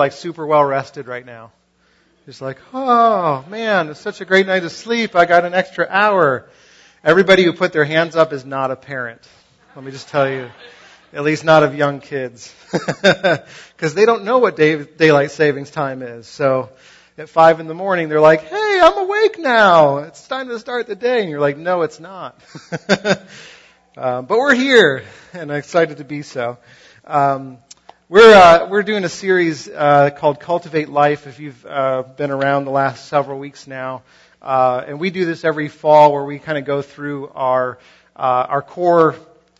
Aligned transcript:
like 0.00 0.12
super 0.12 0.46
well 0.46 0.64
rested 0.64 1.06
right 1.06 1.24
now? 1.24 1.52
Just 2.26 2.40
like, 2.40 2.58
oh 2.72 3.44
man, 3.48 3.90
it's 3.90 4.00
such 4.00 4.20
a 4.20 4.24
great 4.24 4.46
night 4.46 4.64
of 4.64 4.72
sleep. 4.72 5.14
I 5.14 5.26
got 5.26 5.44
an 5.44 5.54
extra 5.54 5.86
hour. 5.88 6.48
Everybody 7.04 7.44
who 7.44 7.52
put 7.52 7.72
their 7.72 7.84
hands 7.84 8.16
up 8.16 8.32
is 8.32 8.44
not 8.44 8.70
a 8.70 8.76
parent. 8.76 9.20
Let 9.76 9.84
me 9.84 9.92
just 9.92 10.08
tell 10.08 10.28
you. 10.28 10.50
At 11.12 11.24
least 11.24 11.44
not 11.44 11.62
of 11.62 11.74
young 11.74 12.00
kids. 12.00 12.54
Because 13.02 13.94
they 13.94 14.04
don't 14.04 14.24
know 14.24 14.38
what 14.38 14.56
day, 14.56 14.84
daylight 14.84 15.30
savings 15.30 15.70
time 15.70 16.02
is. 16.02 16.26
So 16.26 16.68
at 17.16 17.30
five 17.30 17.60
in 17.60 17.66
the 17.66 17.74
morning, 17.74 18.10
they're 18.10 18.20
like, 18.20 18.42
hey, 18.42 18.80
I'm 18.82 18.98
awake 18.98 19.38
now. 19.38 19.98
It's 19.98 20.28
time 20.28 20.48
to 20.48 20.58
start 20.58 20.86
the 20.86 20.94
day. 20.94 21.22
And 21.22 21.30
you're 21.30 21.40
like, 21.40 21.56
no, 21.56 21.80
it's 21.80 21.98
not. 21.98 22.38
uh, 22.90 23.16
but 24.22 24.28
we're 24.28 24.54
here 24.54 25.02
and 25.32 25.50
I'm 25.50 25.58
excited 25.58 25.96
to 25.96 26.04
be 26.04 26.20
so. 26.20 26.58
Um, 27.06 27.58
we're 28.10 28.34
uh, 28.34 28.66
we're 28.66 28.82
doing 28.82 29.04
a 29.04 29.08
series 29.08 29.68
uh, 29.68 30.10
called 30.10 30.40
Cultivate 30.40 30.88
Life. 30.88 31.28
If 31.28 31.38
you've 31.38 31.64
uh, 31.64 32.02
been 32.02 32.32
around 32.32 32.64
the 32.64 32.72
last 32.72 33.06
several 33.06 33.38
weeks 33.38 33.68
now, 33.68 34.02
uh, 34.42 34.82
and 34.84 34.98
we 34.98 35.10
do 35.10 35.24
this 35.24 35.44
every 35.44 35.68
fall, 35.68 36.12
where 36.12 36.24
we 36.24 36.40
kind 36.40 36.58
of 36.58 36.64
go 36.64 36.82
through 36.82 37.28
our 37.28 37.78
uh, 38.16 38.46
our 38.48 38.62
core 38.62 39.14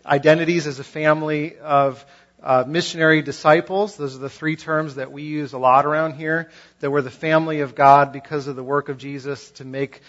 identities 0.04 0.66
as 0.66 0.80
a 0.80 0.84
family 0.84 1.58
of 1.58 2.04
uh, 2.42 2.64
missionary 2.66 3.22
disciples. 3.22 3.96
Those 3.96 4.16
are 4.16 4.18
the 4.18 4.28
three 4.28 4.56
terms 4.56 4.96
that 4.96 5.12
we 5.12 5.22
use 5.22 5.52
a 5.52 5.58
lot 5.58 5.86
around 5.86 6.14
here. 6.14 6.50
That 6.80 6.90
we're 6.90 7.02
the 7.02 7.10
family 7.10 7.60
of 7.60 7.76
God 7.76 8.12
because 8.12 8.48
of 8.48 8.56
the 8.56 8.64
work 8.64 8.88
of 8.88 8.98
Jesus 8.98 9.48
to 9.52 9.64
make 9.64 10.02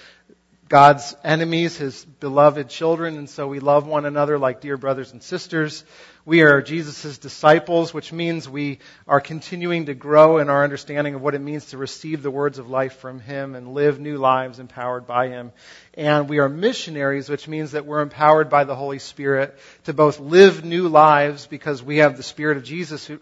God's 0.67 1.15
enemies 1.23 1.77
his 1.77 2.03
beloved 2.05 2.69
children, 2.69 3.17
and 3.19 3.29
so 3.29 3.47
we 3.47 3.59
love 3.59 3.85
one 3.85 4.05
another 4.05 4.39
like 4.39 4.61
dear 4.61 4.77
brothers 4.77 5.11
and 5.11 5.21
sisters. 5.21 5.83
We 6.23 6.41
are 6.41 6.61
Jesus' 6.61 7.17
disciples, 7.17 7.95
which 7.95 8.13
means 8.13 8.47
we 8.47 8.77
are 9.07 9.19
continuing 9.19 9.87
to 9.87 9.95
grow 9.95 10.37
in 10.37 10.49
our 10.49 10.63
understanding 10.63 11.15
of 11.15 11.21
what 11.21 11.33
it 11.33 11.41
means 11.41 11.67
to 11.67 11.77
receive 11.77 12.21
the 12.21 12.29
words 12.29 12.59
of 12.59 12.69
life 12.69 12.97
from 12.97 13.19
him 13.19 13.55
and 13.55 13.73
live 13.73 13.99
new 13.99 14.17
lives 14.17 14.59
empowered 14.59 15.07
by 15.07 15.29
him. 15.29 15.51
And 15.95 16.29
we 16.29 16.37
are 16.37 16.47
missionaries, 16.47 17.27
which 17.27 17.47
means 17.47 17.71
that 17.71 17.87
we're 17.87 18.01
empowered 18.01 18.51
by 18.51 18.65
the 18.65 18.75
Holy 18.75 18.99
Spirit 18.99 19.57
to 19.85 19.93
both 19.93 20.19
live 20.19 20.63
new 20.63 20.89
lives 20.89 21.47
because 21.47 21.81
we 21.81 21.97
have 21.97 22.17
the 22.17 22.23
Spirit 22.23 22.57
of 22.57 22.63
Jesus 22.63 23.03
who, 23.07 23.19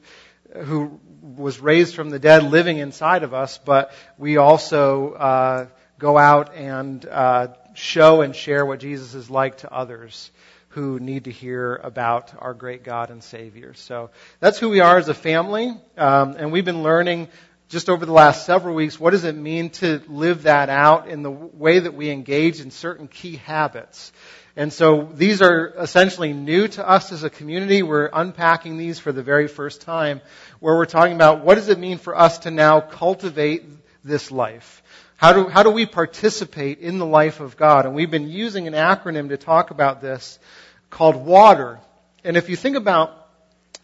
who 0.53 0.99
was 1.21 1.61
raised 1.61 1.95
from 1.95 2.09
the 2.09 2.19
dead 2.19 2.43
living 2.43 2.79
inside 2.79 3.23
of 3.23 3.33
us, 3.33 3.57
but 3.59 3.93
we 4.17 4.35
also 4.35 5.13
uh, 5.13 5.67
go 5.99 6.17
out 6.17 6.53
and 6.53 7.05
uh, 7.05 7.47
show 7.75 8.23
and 8.23 8.35
share 8.35 8.65
what 8.65 8.81
Jesus 8.81 9.13
is 9.13 9.29
like 9.29 9.59
to 9.59 9.71
others 9.71 10.31
who 10.69 10.99
need 10.99 11.25
to 11.25 11.31
hear 11.31 11.75
about 11.75 12.33
our 12.37 12.53
great 12.53 12.83
God 12.83 13.09
and 13.09 13.23
Savior. 13.23 13.73
So 13.73 14.11
that's 14.39 14.59
who 14.59 14.69
we 14.69 14.79
are 14.81 14.97
as 14.97 15.09
a 15.09 15.13
family, 15.13 15.73
um, 15.97 16.35
and 16.37 16.51
we've 16.51 16.65
been 16.65 16.83
learning 16.83 17.27
just 17.69 17.89
over 17.89 18.05
the 18.05 18.11
last 18.11 18.47
several 18.47 18.73
weeks 18.73 18.99
what 18.99 19.11
does 19.11 19.23
it 19.25 19.35
mean 19.35 19.69
to 19.69 20.01
live 20.07 20.43
that 20.43 20.69
out 20.69 21.07
in 21.07 21.21
the 21.21 21.29
way 21.29 21.79
that 21.79 21.93
we 21.93 22.09
engage 22.09 22.61
in 22.61 22.71
certain 22.71 23.07
key 23.07 23.35
habits. 23.35 24.11
And 24.55 24.73
so 24.73 25.09
these 25.13 25.41
are 25.41 25.73
essentially 25.77 26.33
new 26.33 26.67
to 26.69 26.87
us 26.87 27.11
as 27.11 27.23
a 27.23 27.29
community. 27.29 27.81
We're 27.81 28.09
unpacking 28.11 28.77
these 28.77 28.99
for 28.99 29.11
the 29.11 29.23
very 29.23 29.47
first 29.47 29.81
time, 29.81 30.19
where 30.59 30.75
we're 30.75 30.85
talking 30.85 31.15
about 31.15 31.45
what 31.45 31.55
does 31.55 31.69
it 31.69 31.79
mean 31.79 31.97
for 31.97 32.17
us 32.17 32.39
to 32.39 32.51
now 32.51 32.81
cultivate 32.81 33.63
this 34.03 34.31
life. 34.31 34.83
How 35.19 35.33
do, 35.33 35.49
how 35.49 35.63
do 35.63 35.69
we 35.69 35.85
participate 35.85 36.79
in 36.79 36.97
the 36.97 37.05
life 37.05 37.41
of 37.41 37.57
God? 37.57 37.85
And 37.85 37.93
we've 37.93 38.09
been 38.09 38.29
using 38.29 38.67
an 38.67 38.73
acronym 38.73 39.27
to 39.27 39.35
talk 39.35 39.69
about 39.69 39.99
this 39.99 40.39
called 40.89 41.17
WATER. 41.17 41.81
And 42.23 42.37
if 42.37 42.47
you 42.47 42.55
think 42.55 42.77
about 42.77 43.27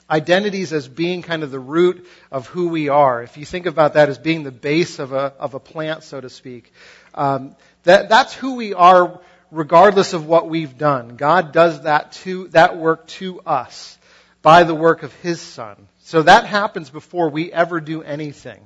identities 0.10 0.72
as 0.72 0.88
being 0.88 1.24
kind 1.24 1.44
of 1.44 1.52
the 1.52 1.60
root 1.60 2.08
of 2.32 2.48
who 2.48 2.70
we 2.70 2.88
are, 2.88 3.22
if 3.22 3.36
you 3.36 3.44
think 3.44 3.66
about 3.66 3.96
that 3.96 4.08
as 4.08 4.18
being 4.18 4.44
the 4.44 4.52
base 4.52 4.98
of 4.98 5.12
a, 5.12 5.34
of 5.38 5.56
a 5.56 5.60
plant, 5.60 6.04
so 6.04 6.22
to 6.22 6.30
speak, 6.30 6.72
um, 7.14 7.58
that, 7.84 8.08
that's 8.08 8.34
who 8.34 8.56
we 8.56 8.74
are 8.74 9.20
regardless 9.52 10.14
of 10.14 10.26
what 10.26 10.48
we've 10.48 10.78
done. 10.78 11.18
God 11.18 11.52
does 11.52 11.82
that 11.82 12.14
to, 12.24 12.48
that 12.50 12.78
work 12.78 13.08
to 13.08 13.42
us 13.42 13.98
by 14.42 14.64
the 14.64 14.74
work 14.74 15.04
of 15.04 15.14
His 15.16 15.42
Son. 15.42 15.90
So 16.00 16.24
that 16.24 16.46
happens 16.46 16.90
before 16.90 17.30
we 17.30 17.52
ever 17.52 17.82
do 17.82 18.04
anything. 18.04 18.66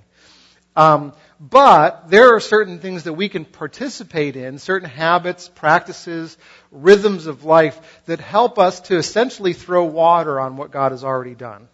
Um, 0.75 1.13
but 1.39 2.09
there 2.09 2.35
are 2.35 2.39
certain 2.41 2.79
things 2.79 3.03
that 3.03 3.13
we 3.13 3.29
can 3.29 3.45
participate 3.45 4.35
in, 4.35 4.59
certain 4.59 4.89
habits, 4.89 5.47
practices, 5.47 6.37
rhythms 6.69 7.27
of 7.27 7.45
life 7.45 8.01
that 8.05 8.19
help 8.19 8.59
us 8.59 8.81
to 8.81 8.97
essentially 8.97 9.53
throw 9.53 9.85
water 9.85 10.39
on 10.39 10.57
what 10.57 10.71
God 10.71 10.91
has 10.91 11.03
already 11.03 11.35
done. 11.35 11.69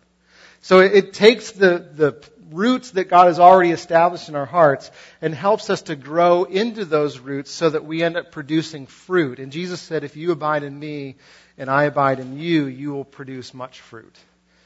So 0.61 0.79
it, 0.79 1.13
takes 1.13 1.51
the, 1.51 1.87
the 1.93 2.23
roots 2.51 2.91
that 2.91 3.05
God 3.05 3.27
has 3.27 3.39
already 3.39 3.71
established 3.71 4.29
in 4.29 4.35
our 4.35 4.45
hearts 4.45 4.91
and 5.21 5.33
helps 5.33 5.69
us 5.69 5.83
to 5.83 5.95
grow 5.95 6.43
into 6.43 6.85
those 6.85 7.19
roots 7.19 7.51
so 7.51 7.69
that 7.69 7.85
we 7.85 8.03
end 8.03 8.17
up 8.17 8.31
producing 8.31 8.85
fruit. 8.85 9.39
And 9.39 9.51
Jesus 9.51 9.81
said, 9.81 10.03
if 10.03 10.15
you 10.15 10.31
abide 10.31 10.63
in 10.63 10.77
me 10.77 11.15
and 11.57 11.69
I 11.69 11.83
abide 11.83 12.19
in 12.19 12.37
you, 12.37 12.65
you 12.65 12.93
will 12.93 13.05
produce 13.05 13.53
much 13.53 13.81
fruit. 13.81 14.15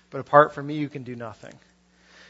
But 0.10 0.20
apart 0.22 0.54
from 0.54 0.68
me, 0.68 0.76
you 0.76 0.90
can 0.90 1.04
do 1.04 1.16
nothing. 1.16 1.54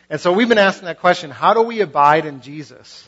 And 0.09 0.19
so 0.19 0.33
we've 0.33 0.49
been 0.49 0.57
asking 0.57 0.85
that 0.85 0.99
question, 0.99 1.29
how 1.29 1.53
do 1.53 1.61
we 1.61 1.81
abide 1.81 2.25
in 2.25 2.41
Jesus? 2.41 3.07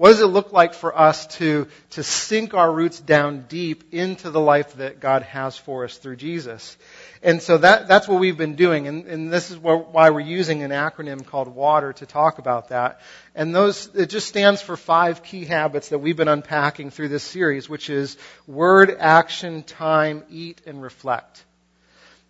What 0.00 0.08
does 0.08 0.22
it 0.22 0.26
look 0.28 0.50
like 0.50 0.72
for 0.72 0.98
us 0.98 1.26
to, 1.36 1.68
to 1.90 2.02
sink 2.02 2.54
our 2.54 2.72
roots 2.72 2.98
down 2.98 3.44
deep 3.48 3.92
into 3.92 4.30
the 4.30 4.40
life 4.40 4.76
that 4.76 4.98
God 4.98 5.22
has 5.24 5.58
for 5.58 5.84
us 5.84 5.98
through 5.98 6.16
Jesus? 6.16 6.78
And 7.22 7.42
so 7.42 7.58
that, 7.58 7.86
that's 7.86 8.08
what 8.08 8.18
we've 8.18 8.38
been 8.38 8.54
doing. 8.54 8.88
And, 8.88 9.04
and 9.04 9.30
this 9.30 9.50
is 9.50 9.58
why 9.58 10.08
we're 10.08 10.20
using 10.20 10.62
an 10.62 10.70
acronym 10.70 11.26
called 11.26 11.54
WATER 11.54 11.92
to 11.96 12.06
talk 12.06 12.38
about 12.38 12.70
that. 12.70 13.02
And 13.34 13.54
those, 13.54 13.94
it 13.94 14.06
just 14.06 14.26
stands 14.26 14.62
for 14.62 14.74
five 14.74 15.22
key 15.22 15.44
habits 15.44 15.90
that 15.90 15.98
we've 15.98 16.16
been 16.16 16.28
unpacking 16.28 16.92
through 16.92 17.08
this 17.08 17.22
series, 17.22 17.68
which 17.68 17.90
is 17.90 18.16
word, 18.46 18.96
action, 18.98 19.62
time, 19.64 20.24
eat, 20.30 20.62
and 20.66 20.82
reflect. 20.82 21.44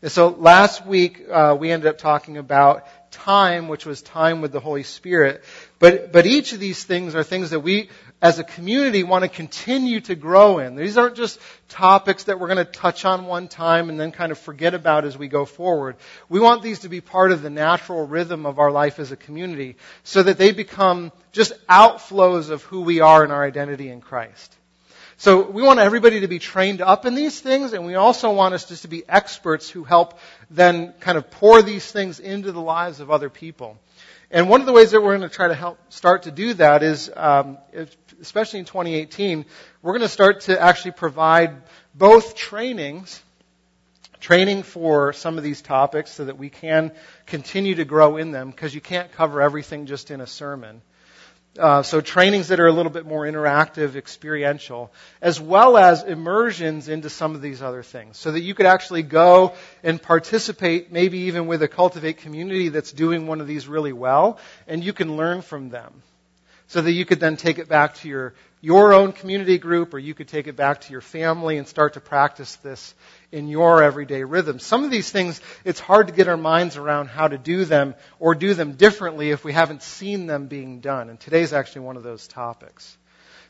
And 0.02 0.10
so 0.10 0.28
last 0.28 0.84
week, 0.84 1.22
uh, 1.30 1.56
we 1.56 1.70
ended 1.70 1.88
up 1.88 1.98
talking 1.98 2.36
about 2.36 2.84
time, 3.10 3.68
which 3.68 3.86
was 3.86 4.02
time 4.02 4.40
with 4.40 4.52
the 4.52 4.60
Holy 4.60 4.82
Spirit. 4.82 5.42
But, 5.78 6.12
but 6.12 6.26
each 6.26 6.52
of 6.52 6.60
these 6.60 6.84
things 6.84 7.14
are 7.14 7.22
things 7.22 7.50
that 7.50 7.60
we, 7.60 7.90
as 8.22 8.38
a 8.38 8.44
community, 8.44 9.02
want 9.02 9.22
to 9.22 9.28
continue 9.28 10.00
to 10.02 10.14
grow 10.14 10.58
in. 10.58 10.76
These 10.76 10.96
aren't 10.96 11.16
just 11.16 11.38
topics 11.68 12.24
that 12.24 12.38
we're 12.38 12.48
going 12.48 12.64
to 12.64 12.70
touch 12.70 13.04
on 13.04 13.26
one 13.26 13.48
time 13.48 13.88
and 13.88 13.98
then 13.98 14.12
kind 14.12 14.32
of 14.32 14.38
forget 14.38 14.74
about 14.74 15.04
as 15.04 15.16
we 15.16 15.28
go 15.28 15.44
forward. 15.44 15.96
We 16.28 16.40
want 16.40 16.62
these 16.62 16.80
to 16.80 16.88
be 16.88 17.00
part 17.00 17.32
of 17.32 17.42
the 17.42 17.50
natural 17.50 18.06
rhythm 18.06 18.46
of 18.46 18.58
our 18.58 18.70
life 18.70 18.98
as 18.98 19.12
a 19.12 19.16
community 19.16 19.76
so 20.04 20.22
that 20.22 20.38
they 20.38 20.52
become 20.52 21.12
just 21.32 21.52
outflows 21.66 22.50
of 22.50 22.62
who 22.64 22.82
we 22.82 23.00
are 23.00 23.22
and 23.22 23.32
our 23.32 23.44
identity 23.44 23.88
in 23.88 24.00
Christ. 24.00 24.56
So 25.20 25.42
we 25.42 25.62
want 25.62 25.80
everybody 25.80 26.20
to 26.20 26.28
be 26.28 26.38
trained 26.38 26.80
up 26.80 27.04
in 27.04 27.14
these 27.14 27.38
things, 27.38 27.74
and 27.74 27.84
we 27.84 27.94
also 27.94 28.32
want 28.32 28.54
us 28.54 28.64
just 28.64 28.82
to 28.82 28.88
be 28.88 29.06
experts 29.06 29.68
who 29.68 29.84
help 29.84 30.18
then 30.48 30.94
kind 30.98 31.18
of 31.18 31.30
pour 31.30 31.60
these 31.60 31.92
things 31.92 32.20
into 32.20 32.52
the 32.52 32.60
lives 32.62 33.00
of 33.00 33.10
other 33.10 33.28
people. 33.28 33.76
And 34.30 34.48
one 34.48 34.60
of 34.60 34.66
the 34.66 34.72
ways 34.72 34.92
that 34.92 35.02
we're 35.02 35.18
going 35.18 35.28
to 35.28 35.34
try 35.34 35.48
to 35.48 35.54
help 35.54 35.78
start 35.92 36.22
to 36.22 36.30
do 36.30 36.54
that 36.54 36.82
is, 36.82 37.10
um, 37.14 37.58
especially 38.18 38.60
in 38.60 38.64
2018, 38.64 39.44
we're 39.82 39.92
going 39.92 40.00
to 40.00 40.08
start 40.08 40.40
to 40.42 40.58
actually 40.58 40.92
provide 40.92 41.54
both 41.94 42.34
trainings, 42.34 43.22
training 44.20 44.62
for 44.62 45.12
some 45.12 45.36
of 45.36 45.44
these 45.44 45.60
topics 45.60 46.12
so 46.12 46.24
that 46.24 46.38
we 46.38 46.48
can 46.48 46.92
continue 47.26 47.74
to 47.74 47.84
grow 47.84 48.16
in 48.16 48.30
them 48.30 48.48
because 48.48 48.74
you 48.74 48.80
can't 48.80 49.12
cover 49.12 49.42
everything 49.42 49.84
just 49.84 50.10
in 50.10 50.22
a 50.22 50.26
sermon. 50.26 50.80
Uh, 51.58 51.82
so 51.82 52.00
trainings 52.00 52.48
that 52.48 52.60
are 52.60 52.68
a 52.68 52.72
little 52.72 52.92
bit 52.92 53.04
more 53.04 53.22
interactive, 53.22 53.96
experiential, 53.96 54.92
as 55.20 55.40
well 55.40 55.76
as 55.76 56.04
immersions 56.04 56.88
into 56.88 57.10
some 57.10 57.34
of 57.34 57.42
these 57.42 57.60
other 57.60 57.82
things, 57.82 58.16
so 58.16 58.30
that 58.30 58.40
you 58.40 58.54
could 58.54 58.66
actually 58.66 59.02
go 59.02 59.54
and 59.82 60.00
participate, 60.00 60.92
maybe 60.92 61.18
even 61.22 61.48
with 61.48 61.60
a 61.62 61.68
cultivate 61.68 62.18
community 62.18 62.68
that's 62.68 62.92
doing 62.92 63.26
one 63.26 63.40
of 63.40 63.48
these 63.48 63.66
really 63.66 63.92
well, 63.92 64.38
and 64.68 64.84
you 64.84 64.92
can 64.92 65.16
learn 65.16 65.42
from 65.42 65.70
them, 65.70 66.02
so 66.68 66.80
that 66.80 66.92
you 66.92 67.04
could 67.04 67.18
then 67.18 67.36
take 67.36 67.58
it 67.58 67.68
back 67.68 67.96
to 67.96 68.08
your 68.08 68.32
your 68.60 68.92
own 68.92 69.12
community 69.12 69.58
group, 69.58 69.94
or 69.94 69.98
you 69.98 70.12
could 70.14 70.28
take 70.28 70.46
it 70.46 70.56
back 70.56 70.82
to 70.82 70.92
your 70.92 71.00
family 71.00 71.56
and 71.56 71.66
start 71.66 71.94
to 71.94 72.00
practice 72.00 72.56
this 72.56 72.94
in 73.32 73.48
your 73.48 73.82
everyday 73.82 74.22
rhythm. 74.22 74.58
Some 74.58 74.84
of 74.84 74.90
these 74.90 75.10
things, 75.10 75.40
it's 75.64 75.80
hard 75.80 76.08
to 76.08 76.12
get 76.12 76.28
our 76.28 76.36
minds 76.36 76.76
around 76.76 77.08
how 77.08 77.28
to 77.28 77.38
do 77.38 77.64
them 77.64 77.94
or 78.18 78.34
do 78.34 78.52
them 78.52 78.72
differently 78.72 79.30
if 79.30 79.44
we 79.44 79.52
haven't 79.52 79.82
seen 79.82 80.26
them 80.26 80.46
being 80.46 80.80
done. 80.80 81.08
And 81.08 81.18
today's 81.18 81.52
actually 81.52 81.82
one 81.82 81.96
of 81.96 82.02
those 82.02 82.28
topics. 82.28 82.96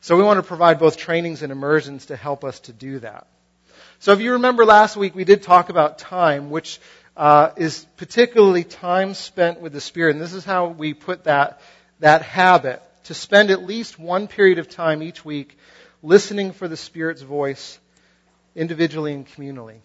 So 0.01 0.17
we 0.17 0.23
want 0.23 0.39
to 0.39 0.45
provide 0.45 0.79
both 0.79 0.97
trainings 0.97 1.43
and 1.43 1.51
immersions 1.51 2.07
to 2.07 2.17
help 2.17 2.45
us 2.45 2.61
to 2.61 2.73
do 2.73 3.01
that. 3.01 3.27
So 3.99 4.13
if 4.13 4.21
you 4.21 4.33
remember 4.33 4.65
last 4.65 4.97
week, 4.97 5.15
we 5.15 5.25
did 5.25 5.43
talk 5.43 5.69
about 5.69 5.99
time, 5.99 6.51
which 6.51 6.81
uh, 7.17 7.51
is 7.57 7.85
particularly 7.97 8.65
time 8.65 9.15
spent 9.15 9.61
with 9.61 9.73
the 9.73 9.81
Spirit. 9.81 10.13
And 10.13 10.23
this 10.23 10.33
is 10.33 10.45
how 10.45 10.69
we 10.69 10.95
put 10.95 11.25
that, 11.25 11.61
that 11.99 12.23
habit 12.23 12.83
to 13.11 13.15
spend 13.15 13.51
at 13.51 13.65
least 13.65 13.99
one 13.99 14.29
period 14.29 14.61
of 14.61 14.69
time 14.69 15.03
each 15.03 15.25
week 15.25 15.59
listening 16.01 16.53
for 16.53 16.69
the 16.69 16.77
Spirit's 16.77 17.23
voice 17.23 17.77
individually 18.55 19.13
and 19.13 19.27
communally. 19.27 19.79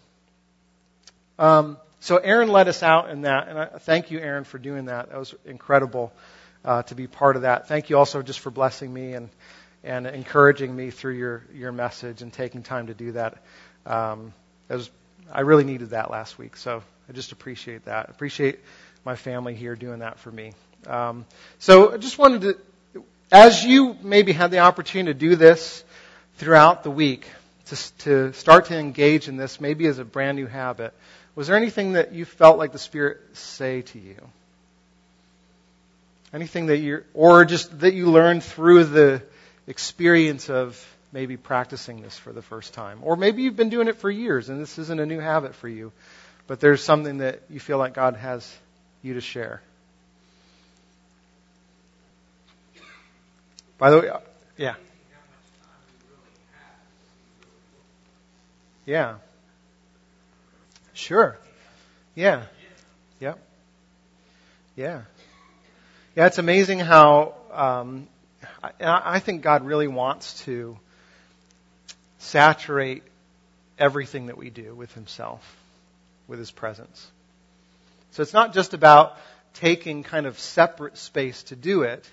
Um, 1.40 1.78
so 2.00 2.18
Aaron 2.18 2.50
led 2.50 2.68
us 2.68 2.84
out 2.84 3.10
in 3.10 3.22
that, 3.22 3.48
and 3.48 3.58
I 3.58 3.66
thank 3.80 4.12
you, 4.12 4.20
Aaron, 4.20 4.44
for 4.44 4.60
doing 4.60 4.86
that. 4.86 5.10
That 5.10 5.18
was 5.18 5.34
incredible. 5.44 6.14
uh, 6.66 6.84
to 6.84 6.96
be 6.96 7.08
part 7.08 7.36
of 7.36 7.44
that. 7.44 7.68
Thank 7.68 7.90
you 7.90 7.98
also 7.98 8.22
just 8.22 8.40
for 8.40 8.50
blessing 8.50 8.92
me 8.94 9.14
and 9.14 9.30
and 9.84 10.08
encouraging 10.08 10.76
me 10.76 10.90
through 10.90 11.14
your 11.14 11.44
your 11.54 11.72
message 11.72 12.22
and 12.24 12.34
taking 12.34 12.64
time 12.64 12.88
to 12.88 12.94
do 12.94 13.12
that. 13.14 13.38
Um, 13.86 14.34
was, 14.68 14.90
I 15.32 15.42
really 15.42 15.64
needed 15.64 15.92
that 15.92 16.10
last 16.10 16.40
week, 16.40 16.58
so 16.58 16.82
I 17.08 17.12
just 17.14 17.32
appreciate 17.32 17.86
that. 17.86 18.10
Appreciate 18.10 18.60
my 19.06 19.16
family 19.16 19.54
here 19.54 19.76
doing 19.76 20.00
that 20.00 20.18
for 20.20 20.32
me. 20.32 20.54
Um, 20.88 21.26
so 21.60 21.94
I 21.94 21.98
just 21.98 22.18
wanted 22.18 22.42
to, 22.42 22.58
as 23.32 23.64
you 23.64 23.98
maybe 24.02 24.32
had 24.32 24.52
the 24.52 24.60
opportunity 24.60 25.14
to 25.14 25.20
do 25.20 25.36
this 25.36 25.84
throughout 26.38 26.84
the 26.84 26.92
week, 26.92 27.28
to, 27.68 27.98
to 27.98 28.34
start 28.34 28.66
to 28.66 28.78
engage 28.78 29.28
in 29.28 29.38
this 29.38 29.60
maybe 29.60 29.88
as 29.88 30.00
a 30.00 30.06
brand 30.06 30.38
new 30.38 30.48
habit, 30.48 30.94
was 31.36 31.48
there 31.48 31.58
anything 31.58 31.94
that 31.94 32.14
you 32.14 32.26
felt 32.26 32.58
like 32.58 32.72
the 32.72 32.80
Spirit 32.80 33.20
say 33.34 33.82
to 33.82 34.00
you? 34.00 34.16
Anything 36.34 36.68
that 36.68 36.78
you, 36.78 37.04
or 37.14 37.46
just 37.46 37.80
that 37.80 37.94
you 37.94 38.12
learned 38.12 38.44
through 38.44 38.86
the 38.86 39.22
experience 39.68 40.50
of 40.50 40.82
maybe 41.12 41.38
practicing 41.38 42.02
this 42.02 42.18
for 42.18 42.34
the 42.34 42.42
first 42.42 42.74
time. 42.74 43.00
Or 43.02 43.16
maybe 43.16 43.42
you've 43.42 43.56
been 43.56 43.70
doing 43.70 43.88
it 43.88 43.98
for 43.98 44.12
years 44.12 44.50
and 44.50 44.62
this 44.62 44.78
isn't 44.78 45.00
a 45.00 45.06
new 45.06 45.20
habit 45.20 45.56
for 45.56 45.70
you, 45.70 45.92
but 46.48 46.60
there's 46.60 46.84
something 46.84 47.20
that 47.20 47.42
you 47.50 47.60
feel 47.60 47.78
like 47.78 47.94
God 47.94 48.16
has 48.18 48.54
you 49.02 49.14
to 49.14 49.22
share. 49.22 49.62
By 53.78 53.90
the 53.90 54.00
way, 54.00 54.10
uh, 54.10 54.20
yeah. 54.58 54.76
Yeah. 58.86 59.16
Sure. 60.94 61.38
Yeah. 62.14 62.44
Yep. 63.20 63.40
Yeah. 64.76 65.02
Yeah, 66.16 66.28
it's 66.28 66.38
amazing 66.38 66.80
how 66.80 67.36
um, 67.52 68.08
I, 68.64 68.72
I 68.80 69.20
think 69.20 69.42
God 69.42 69.66
really 69.66 69.88
wants 69.88 70.42
to 70.46 70.78
saturate 72.20 73.04
everything 73.78 74.28
that 74.28 74.38
we 74.38 74.50
do 74.50 74.74
with 74.74 74.94
Himself, 74.94 75.42
with 76.28 76.40
His 76.40 76.52
presence. 76.52 77.06
So 78.12 78.22
it's 78.22 78.34
not 78.34 78.54
just 78.54 78.74
about 78.74 79.18
taking 79.56 80.04
kind 80.04 80.26
of 80.26 80.40
separate 80.40 80.98
space 80.98 81.44
to 81.44 81.56
do 81.58 81.84
it, 81.84 82.10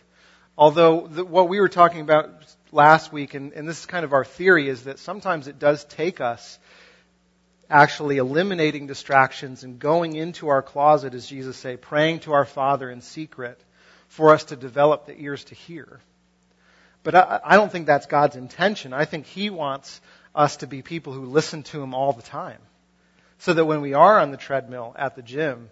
although 0.57 1.07
the, 1.07 1.25
what 1.25 1.49
we 1.49 1.61
were 1.61 1.69
talking 1.69 2.01
about 2.01 2.31
last 2.71 3.13
week, 3.13 3.35
and, 3.35 3.53
and 3.53 3.69
this 3.69 3.81
is 3.81 3.87
kind 3.87 4.05
of 4.05 4.13
our 4.13 4.25
theory, 4.25 4.69
is 4.69 4.85
that 4.85 4.99
sometimes 4.99 5.49
it 5.49 5.59
does 5.59 5.85
take 5.85 6.21
us 6.21 6.59
actually 7.71 8.19
eliminating 8.19 8.87
distractions 8.87 9.65
and 9.65 9.79
going 9.79 10.15
into 10.15 10.49
our 10.49 10.63
closet, 10.63 11.15
as 11.15 11.27
Jesus 11.27 11.57
say, 11.57 11.77
praying 11.77 12.21
to 12.21 12.33
our 12.33 12.45
Father 12.45 12.91
in 12.91 13.01
secret 13.01 13.59
for 14.09 14.33
us 14.35 14.45
to 14.45 14.57
develop 14.57 15.07
the 15.07 15.19
ears 15.19 15.45
to 15.45 15.55
hear. 15.55 16.01
But 17.03 17.15
I, 17.15 17.41
I 17.43 17.57
don't 17.57 17.73
think 17.73 17.87
that's 17.87 18.07
God's 18.07 18.37
intention. 18.37 18.93
I 18.93 19.07
think 19.07 19.27
He 19.27 19.49
wants 19.49 20.01
us 20.35 20.59
to 20.59 20.67
be 20.67 20.83
people 20.83 21.13
who 21.13 21.25
listen 21.25 21.63
to 21.65 21.83
Him 21.83 21.95
all 21.95 22.13
the 22.13 22.23
time. 22.23 22.59
So 23.39 23.55
that 23.55 23.65
when 23.65 23.81
we 23.81 23.95
are 23.95 24.21
on 24.21 24.31
the 24.31 24.37
treadmill 24.37 24.95
at 24.97 25.17
the 25.17 25.23
gym, 25.23 25.69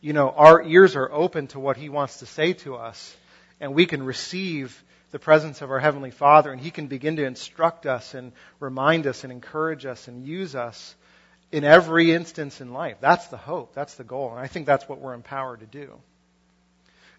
you 0.00 0.12
know, 0.12 0.30
our 0.30 0.62
ears 0.62 0.94
are 0.94 1.10
open 1.10 1.48
to 1.48 1.58
what 1.58 1.76
He 1.76 1.88
wants 1.88 2.18
to 2.18 2.26
say 2.26 2.52
to 2.52 2.76
us, 2.76 3.16
and 3.60 3.74
we 3.74 3.86
can 3.86 4.02
receive 4.02 4.84
the 5.10 5.18
presence 5.18 5.60
of 5.60 5.70
our 5.70 5.80
Heavenly 5.80 6.10
Father, 6.10 6.52
and 6.52 6.60
He 6.60 6.70
can 6.70 6.86
begin 6.86 7.16
to 7.16 7.24
instruct 7.24 7.86
us 7.86 8.14
and 8.14 8.32
remind 8.58 9.06
us 9.06 9.24
and 9.24 9.32
encourage 9.32 9.84
us 9.84 10.08
and 10.08 10.24
use 10.24 10.54
us 10.54 10.94
in 11.52 11.64
every 11.64 12.12
instance 12.12 12.60
in 12.60 12.72
life. 12.72 12.96
That's 13.00 13.26
the 13.26 13.36
hope. 13.36 13.74
That's 13.74 13.94
the 13.94 14.04
goal. 14.04 14.30
And 14.30 14.38
I 14.40 14.46
think 14.46 14.66
that's 14.66 14.88
what 14.88 15.00
we're 15.00 15.14
empowered 15.14 15.60
to 15.60 15.66
do. 15.66 15.92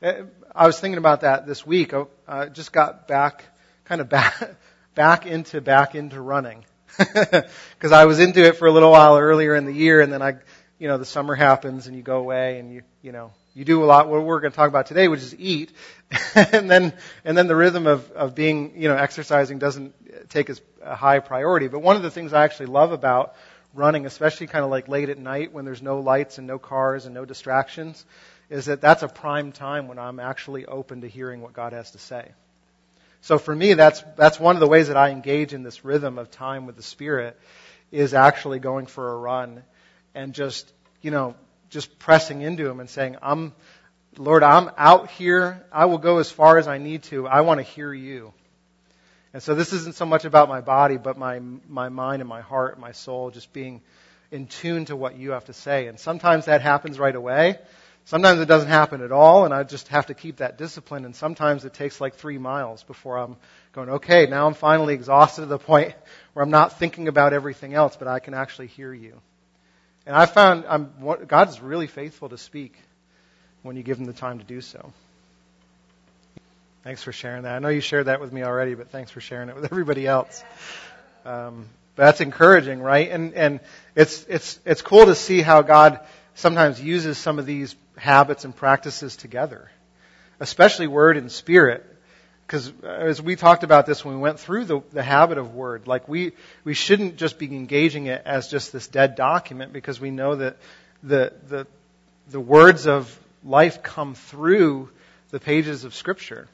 Uh, 0.01 0.23
I 0.55 0.67
was 0.67 0.79
thinking 0.79 0.97
about 0.97 1.21
that 1.21 1.45
this 1.45 1.65
week. 1.65 1.93
I 1.93 2.05
uh, 2.27 2.45
just 2.47 2.71
got 2.71 3.07
back, 3.07 3.43
kind 3.85 4.01
of 4.01 4.09
back, 4.09 4.55
back 4.95 5.25
into, 5.25 5.61
back 5.61 5.95
into 5.95 6.21
running. 6.21 6.65
Because 6.97 7.93
I 7.93 8.05
was 8.05 8.19
into 8.19 8.43
it 8.43 8.57
for 8.57 8.67
a 8.67 8.71
little 8.71 8.91
while 8.91 9.17
earlier 9.17 9.55
in 9.55 9.65
the 9.65 9.73
year 9.73 10.01
and 10.01 10.13
then 10.13 10.21
I, 10.21 10.35
you 10.77 10.88
know, 10.88 10.97
the 10.97 11.05
summer 11.05 11.33
happens 11.33 11.88
and 11.88 11.95
you 11.95 12.03
go 12.03 12.17
away 12.17 12.59
and 12.59 12.71
you, 12.71 12.83
you 13.01 13.11
know, 13.11 13.31
you 13.53 13.65
do 13.65 13.83
a 13.83 13.86
lot 13.86 14.07
what 14.07 14.24
we're 14.24 14.39
going 14.39 14.51
to 14.51 14.56
talk 14.56 14.69
about 14.69 14.86
today, 14.86 15.07
which 15.07 15.21
is 15.21 15.36
eat. 15.38 15.71
and 16.36 16.69
then, 16.69 16.94
and 17.25 17.38
then 17.38 17.48
the 17.48 17.56
rhythm 17.56 17.86
of, 17.86 18.09
of 18.12 18.33
being, 18.33 18.74
you 18.81 18.88
know, 18.88 18.95
exercising 18.95 19.59
doesn't 19.59 20.30
take 20.30 20.50
as 20.50 20.62
a 20.81 20.95
high 20.95 21.19
priority. 21.19 21.68
But 21.68 21.80
one 21.80 21.95
of 21.95 22.03
the 22.03 22.12
things 22.12 22.33
I 22.33 22.45
actually 22.45 22.68
love 22.68 22.92
about 22.92 23.36
running, 23.74 24.06
especially 24.06 24.48
kind 24.48 24.63
of 24.63 24.71
like 24.71 24.88
late 24.88 25.09
at 25.09 25.18
night 25.18 25.53
when 25.53 25.65
there's 25.65 25.81
no 25.81 26.00
lights 26.00 26.38
and 26.38 26.48
no 26.48 26.59
cars 26.59 27.06
and 27.06 27.13
no 27.13 27.25
distractions, 27.25 28.06
is 28.50 28.65
that 28.65 28.81
that's 28.81 29.03
a 29.03 29.07
prime 29.07 29.51
time 29.51 29.88
when 29.88 30.00
I'm 30.00 30.19
actually 30.19 30.65
open 30.65 31.01
to 31.01 31.07
hearing 31.07 31.42
what 31.42 31.53
God 31.53 31.74
has 31.74 31.92
to 31.92 31.98
say. 31.98 32.31
So 33.21 33.38
for 33.38 33.56
me, 33.56 33.75
that's, 33.75 34.03
that's 34.18 34.39
one 34.39 34.56
of 34.56 34.59
the 34.59 34.68
ways 34.68 34.88
that 34.88 34.98
I 34.98 35.12
engage 35.12 35.53
in 35.53 35.63
this 35.63 35.86
rhythm 35.86 36.18
of 36.18 36.31
time 36.31 36.65
with 36.65 36.75
the 36.75 36.83
Spirit 36.83 37.39
is 37.92 38.13
actually 38.13 38.59
going 38.59 38.88
for 38.88 39.13
a 39.13 39.18
run 39.18 39.63
and 40.15 40.33
just, 40.33 40.71
you 41.01 41.12
know, 41.12 41.36
just 41.71 41.97
pressing 41.97 42.41
into 42.41 42.69
Him 42.69 42.79
and 42.79 42.89
saying, 42.89 43.18
I'm, 43.21 43.53
Lord, 44.18 44.44
I'm 44.44 44.69
out 44.77 45.09
here. 45.09 45.65
I 45.71 45.85
will 45.85 45.97
go 45.97 46.19
as 46.19 46.29
far 46.29 46.59
as 46.59 46.68
I 46.68 46.77
need 46.77 47.03
to. 47.03 47.27
I 47.27 47.41
want 47.41 47.57
to 47.59 47.63
hear 47.63 47.91
you. 47.91 48.33
And 49.33 49.41
so 49.41 49.56
this 49.56 49.71
isn't 49.73 49.95
so 49.95 50.06
much 50.06 50.25
about 50.25 50.50
my 50.50 50.62
body, 50.62 50.97
but 50.97 51.18
my, 51.18 51.39
my 51.68 51.89
mind 51.89 52.21
and 52.21 52.27
my 52.27 52.41
heart 52.41 52.73
and 52.73 52.81
my 52.81 52.91
soul 52.91 53.31
just 53.31 53.53
being 53.53 53.81
in 54.29 54.47
tune 54.47 54.85
to 54.85 54.95
what 54.95 55.18
you 55.18 55.31
have 55.31 55.45
to 55.45 55.53
say. 55.53 55.88
And 55.88 55.97
sometimes 55.97 56.45
that 56.45 56.62
happens 56.62 57.00
right 57.00 57.15
away. 57.15 57.57
Sometimes 58.06 58.41
it 58.41 58.47
doesn't 58.47 58.67
happen 58.67 59.01
at 59.01 59.12
all, 59.12 59.45
and 59.45 59.53
I 59.53 59.63
just 59.63 59.88
have 59.89 60.07
to 60.07 60.13
keep 60.13 60.38
that 60.38 60.57
discipline. 60.57 61.06
And 61.06 61.15
sometimes 61.15 61.63
it 61.63 61.74
takes 61.74 62.01
like 62.01 62.15
three 62.15 62.38
miles 62.38 62.83
before 62.83 63.17
I'm 63.17 63.38
going, 63.71 63.89
okay, 63.89 64.25
now 64.25 64.47
I'm 64.47 64.53
finally 64.53 64.94
exhausted 64.94 65.41
to 65.41 65.47
the 65.47 65.59
point 65.59 65.94
where 66.33 66.44
I'm 66.44 66.51
not 66.51 66.79
thinking 66.79 67.07
about 67.07 67.31
everything 67.31 67.74
else, 67.74 67.95
but 67.95 68.09
I 68.09 68.19
can 68.19 68.33
actually 68.33 68.67
hear 68.67 68.94
you. 68.94 69.21
And 70.06 70.15
I 70.15 70.25
found 70.25 70.65
I'm, 70.68 70.92
God 71.27 71.50
is 71.50 71.62
really 71.62 71.88
faithful 71.88 72.30
to 72.30 72.38
speak 72.38 72.75
when 73.62 73.75
you 73.75 73.83
give 73.83 74.00
him 74.00 74.06
the 74.06 74.13
time 74.13 74.39
to 74.39 74.45
do 74.45 74.62
so. 74.62 74.92
Thanks 76.83 77.03
for 77.03 77.12
sharing 77.12 77.44
that. 77.44 77.53
I 77.53 77.59
know 77.59 77.69
you 77.69 77.81
shared 77.81 78.07
that 78.07 78.19
with 78.19 78.33
me 78.33 78.42
already, 78.44 78.74
but 78.74 78.89
thanks 78.89 79.12
for 79.12 79.21
sharing 79.21 79.50
it 79.50 79.56
with 79.56 79.65
everybody 79.65 80.07
else. 80.07 80.44
Um, 81.25 81.69
but 81.95 82.06
that's 82.06 82.21
encouraging, 82.21 82.81
right? 82.81 83.12
And 83.12 83.33
and 83.36 83.59
it's 83.95 84.25
it's 84.27 84.59
it's 84.65 84.81
cool 84.81 85.06
to 85.06 85.13
see 85.13 85.42
how 85.42 85.62
God 85.62 86.00
sometimes 86.33 86.81
uses 86.81 87.19
some 87.19 87.38
of 87.38 87.45
these 87.45 87.75
habits 87.98 88.45
and 88.45 88.56
practices 88.56 89.15
together, 89.15 89.69
especially 90.39 90.88
word 90.88 91.18
and 91.18 91.31
spirit. 91.31 91.86
Because 92.51 92.74
uh, 92.83 92.88
as 92.88 93.22
we 93.22 93.38
talked 93.38 93.63
about 93.63 93.86
this 93.86 94.03
when 94.03 94.15
we 94.15 94.20
went 94.20 94.38
through 94.38 94.65
the, 94.65 94.81
the 94.91 95.01
habit 95.01 95.38
of 95.38 95.55
word, 95.55 95.88
like 95.88 96.10
we, 96.10 96.34
we 96.65 96.74
shouldn't 96.74 97.15
just 97.15 97.39
be 97.39 97.46
engaging 97.46 98.08
it 98.08 98.22
as 98.25 98.50
just 98.50 98.74
this 98.74 98.89
dead 98.89 99.15
document 99.15 99.72
because 99.72 100.01
we 100.01 100.12
know 100.12 100.36
that 100.36 100.58
the, 101.01 101.31
the, 101.48 101.65
the 102.29 102.41
words 102.41 102.88
of 102.88 103.17
life 103.46 103.81
come 103.81 104.15
through 104.15 104.89
the 105.29 105.39
pages 105.39 105.86
of 105.86 105.96
Scripture. 105.96 106.50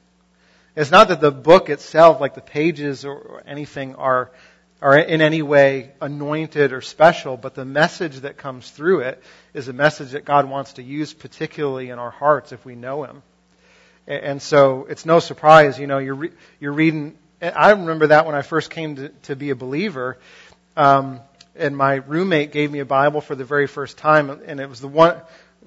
It's 0.75 0.91
not 0.91 1.07
that 1.07 1.19
the 1.19 1.31
book 1.31 1.67
itself, 1.71 2.21
like 2.21 2.35
the 2.35 2.41
pages 2.41 3.03
or 3.03 3.41
anything, 3.47 3.95
are 3.95 4.29
are 4.79 4.95
in 4.95 5.21
any 5.21 5.41
way 5.41 5.89
anointed 5.99 6.71
or 6.71 6.81
special, 6.81 7.35
but 7.35 7.55
the 7.55 7.65
message 7.65 8.17
that 8.17 8.37
comes 8.37 8.69
through 8.69 8.99
it 8.99 9.23
is 9.55 9.67
a 9.67 9.73
message 9.73 10.11
that 10.11 10.23
God 10.23 10.47
wants 10.47 10.73
to 10.73 10.83
use 10.83 11.15
particularly 11.15 11.89
in 11.89 11.97
our 11.97 12.11
hearts 12.11 12.51
if 12.51 12.63
we 12.63 12.75
know 12.75 13.03
Him. 13.03 13.23
And 14.07 14.41
so 14.41 14.87
it's 14.89 15.05
no 15.05 15.19
surprise, 15.19 15.77
you 15.77 15.85
know, 15.85 15.97
you're, 15.97 16.15
re- 16.15 16.31
you're 16.61 16.71
reading, 16.71 17.17
I 17.41 17.71
remember 17.71 18.07
that 18.07 18.25
when 18.25 18.35
I 18.35 18.41
first 18.41 18.69
came 18.69 18.95
to, 18.95 19.09
to 19.23 19.35
be 19.35 19.49
a 19.49 19.55
believer, 19.55 20.17
um, 20.77 21.19
and 21.57 21.75
my 21.75 21.95
roommate 21.95 22.53
gave 22.53 22.71
me 22.71 22.79
a 22.79 22.85
Bible 22.85 23.19
for 23.19 23.35
the 23.35 23.43
very 23.43 23.67
first 23.67 23.97
time, 23.97 24.29
and 24.29 24.61
it 24.61 24.69
was 24.69 24.79
the 24.79 24.87
one, 24.87 25.19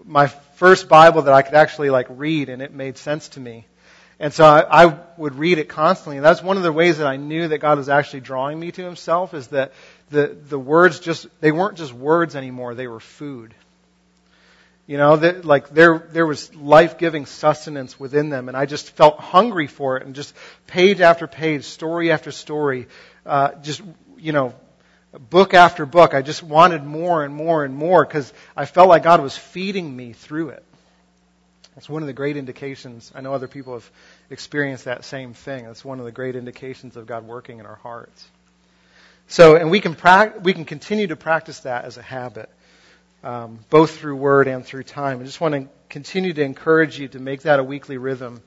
my 0.05 0.29
first 0.29 0.89
Bible 0.89 1.23
that 1.23 1.35
I 1.35 1.43
could 1.43 1.55
actually 1.55 1.91
like 1.91 2.07
read, 2.09 2.49
and 2.49 2.63
it 2.63 2.73
made 2.73 2.97
sense 2.97 3.29
to 3.31 3.41
me. 3.41 3.67
And 4.19 4.33
so 4.33 4.45
I, 4.45 4.85
I 4.85 4.99
would 5.17 5.35
read 5.35 5.59
it 5.59 5.69
constantly. 5.69 6.17
And 6.17 6.25
that's 6.25 6.43
one 6.43 6.59
of 6.59 6.63
the 6.63 6.73
ways 6.73 6.99
that 6.99 7.07
I 7.07 7.17
knew 7.17 7.49
that 7.49 7.59
God 7.59 7.79
was 7.79 7.89
actually 7.89 8.21
drawing 8.21 8.61
me 8.61 8.71
to 8.73 8.85
Himself 8.85 9.33
is 9.35 9.49
that 9.49 9.73
the, 10.11 10.37
the 10.49 10.59
words 10.59 11.01
just, 11.01 11.27
they 11.41 11.53
weren't 11.53 11.79
just 11.79 11.93
words 11.93 12.37
anymore, 12.37 12.75
they 12.75 12.87
were 12.87 13.01
food. 13.01 13.55
You 14.91 14.97
know, 14.97 15.15
that, 15.15 15.45
like 15.45 15.69
there, 15.69 16.05
there 16.11 16.27
was 16.27 16.53
life-giving 16.53 17.27
sustenance 17.27 18.01
within 18.01 18.29
them, 18.29 18.49
and 18.49 18.57
I 18.57 18.67
just 18.67 18.91
felt 18.91 19.21
hungry 19.21 19.69
for 19.69 19.97
it, 19.97 20.05
and 20.05 20.17
just 20.17 20.35
page 20.67 21.01
after 21.01 21.29
page, 21.29 21.63
story 21.67 22.11
after 22.11 22.33
story, 22.33 22.89
uh, 23.25 23.53
just 23.63 23.83
you 24.19 24.33
know, 24.33 24.53
book 25.13 25.55
after 25.55 25.87
book. 25.87 26.13
I 26.13 26.23
just 26.23 26.43
wanted 26.43 26.83
more 26.83 27.25
and 27.25 27.33
more 27.33 27.65
and 27.65 27.73
more 27.73 28.05
because 28.05 28.33
I 28.57 28.65
felt 28.65 28.89
like 28.89 29.05
God 29.05 29.23
was 29.23 29.37
feeding 29.37 29.95
me 29.95 30.13
through 30.13 30.49
it. 30.49 30.65
That's 31.77 31.89
one 31.89 32.03
of 32.03 32.09
the 32.09 32.13
great 32.13 32.37
indications. 32.37 33.13
I 33.15 33.21
know 33.21 33.33
other 33.33 33.47
people 33.47 33.75
have 33.75 33.89
experienced 34.29 34.87
that 34.87 35.05
same 35.05 35.35
thing. 35.35 35.67
That's 35.67 35.85
one 35.85 36.01
of 36.01 36.05
the 36.05 36.11
great 36.11 36.35
indications 36.35 36.97
of 36.97 37.07
God 37.07 37.29
working 37.29 37.61
in 37.61 37.65
our 37.65 37.77
hearts. 37.77 38.27
So, 39.29 39.55
and 39.55 39.71
we 39.71 39.79
can 39.79 39.95
pra- 39.95 40.35
we 40.43 40.53
can 40.53 40.65
continue 40.65 41.07
to 41.07 41.15
practice 41.15 41.61
that 41.61 41.85
as 41.85 41.97
a 41.97 42.03
habit, 42.03 42.51
um, 43.23 43.59
both 43.69 43.99
through 43.99 44.17
word 44.17 44.49
and 44.49 44.65
through 44.65 44.85
time. 44.85 45.21
I 45.21 45.25
just 45.25 45.41
want 45.41 45.55
to 45.55 45.69
continue 45.89 46.33
to 46.33 46.43
encourage 46.43 46.99
you 46.99 47.09
to 47.09 47.19
make 47.19 47.43
that 47.43 47.59
a 47.59 47.65
weekly 47.65 47.99
rhythm 47.99 48.43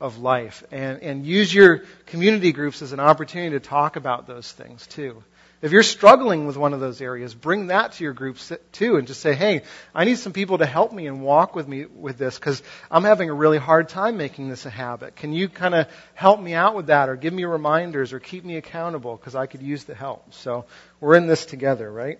of 0.00 0.18
life. 0.18 0.62
And, 0.70 1.02
and 1.02 1.26
use 1.26 1.52
your 1.52 1.84
community 2.06 2.52
groups 2.52 2.82
as 2.82 2.92
an 2.92 3.00
opportunity 3.00 3.50
to 3.56 3.60
talk 3.60 3.96
about 3.96 4.26
those 4.26 4.50
things 4.50 4.86
too. 4.86 5.22
If 5.62 5.72
you're 5.72 5.82
struggling 5.82 6.46
with 6.46 6.58
one 6.58 6.74
of 6.74 6.80
those 6.80 7.00
areas, 7.00 7.34
bring 7.34 7.68
that 7.68 7.92
to 7.92 8.04
your 8.04 8.12
groups 8.12 8.52
too 8.72 8.96
and 8.96 9.06
just 9.06 9.22
say, 9.22 9.34
hey, 9.34 9.62
I 9.94 10.04
need 10.04 10.18
some 10.18 10.34
people 10.34 10.58
to 10.58 10.66
help 10.66 10.92
me 10.92 11.06
and 11.06 11.22
walk 11.22 11.56
with 11.56 11.66
me 11.66 11.86
with 11.86 12.18
this 12.18 12.38
because 12.38 12.62
I'm 12.90 13.04
having 13.04 13.30
a 13.30 13.34
really 13.34 13.56
hard 13.56 13.88
time 13.88 14.18
making 14.18 14.50
this 14.50 14.66
a 14.66 14.70
habit. 14.70 15.16
Can 15.16 15.32
you 15.32 15.48
kind 15.48 15.74
of 15.74 15.88
help 16.12 16.38
me 16.38 16.52
out 16.52 16.76
with 16.76 16.88
that 16.88 17.08
or 17.08 17.16
give 17.16 17.32
me 17.32 17.44
reminders 17.44 18.12
or 18.12 18.20
keep 18.20 18.44
me 18.44 18.58
accountable 18.58 19.16
because 19.16 19.34
I 19.34 19.46
could 19.46 19.62
use 19.62 19.84
the 19.84 19.94
help? 19.94 20.34
So 20.34 20.66
we're 21.00 21.14
in 21.14 21.28
this 21.28 21.46
together, 21.46 21.90
right? 21.90 22.18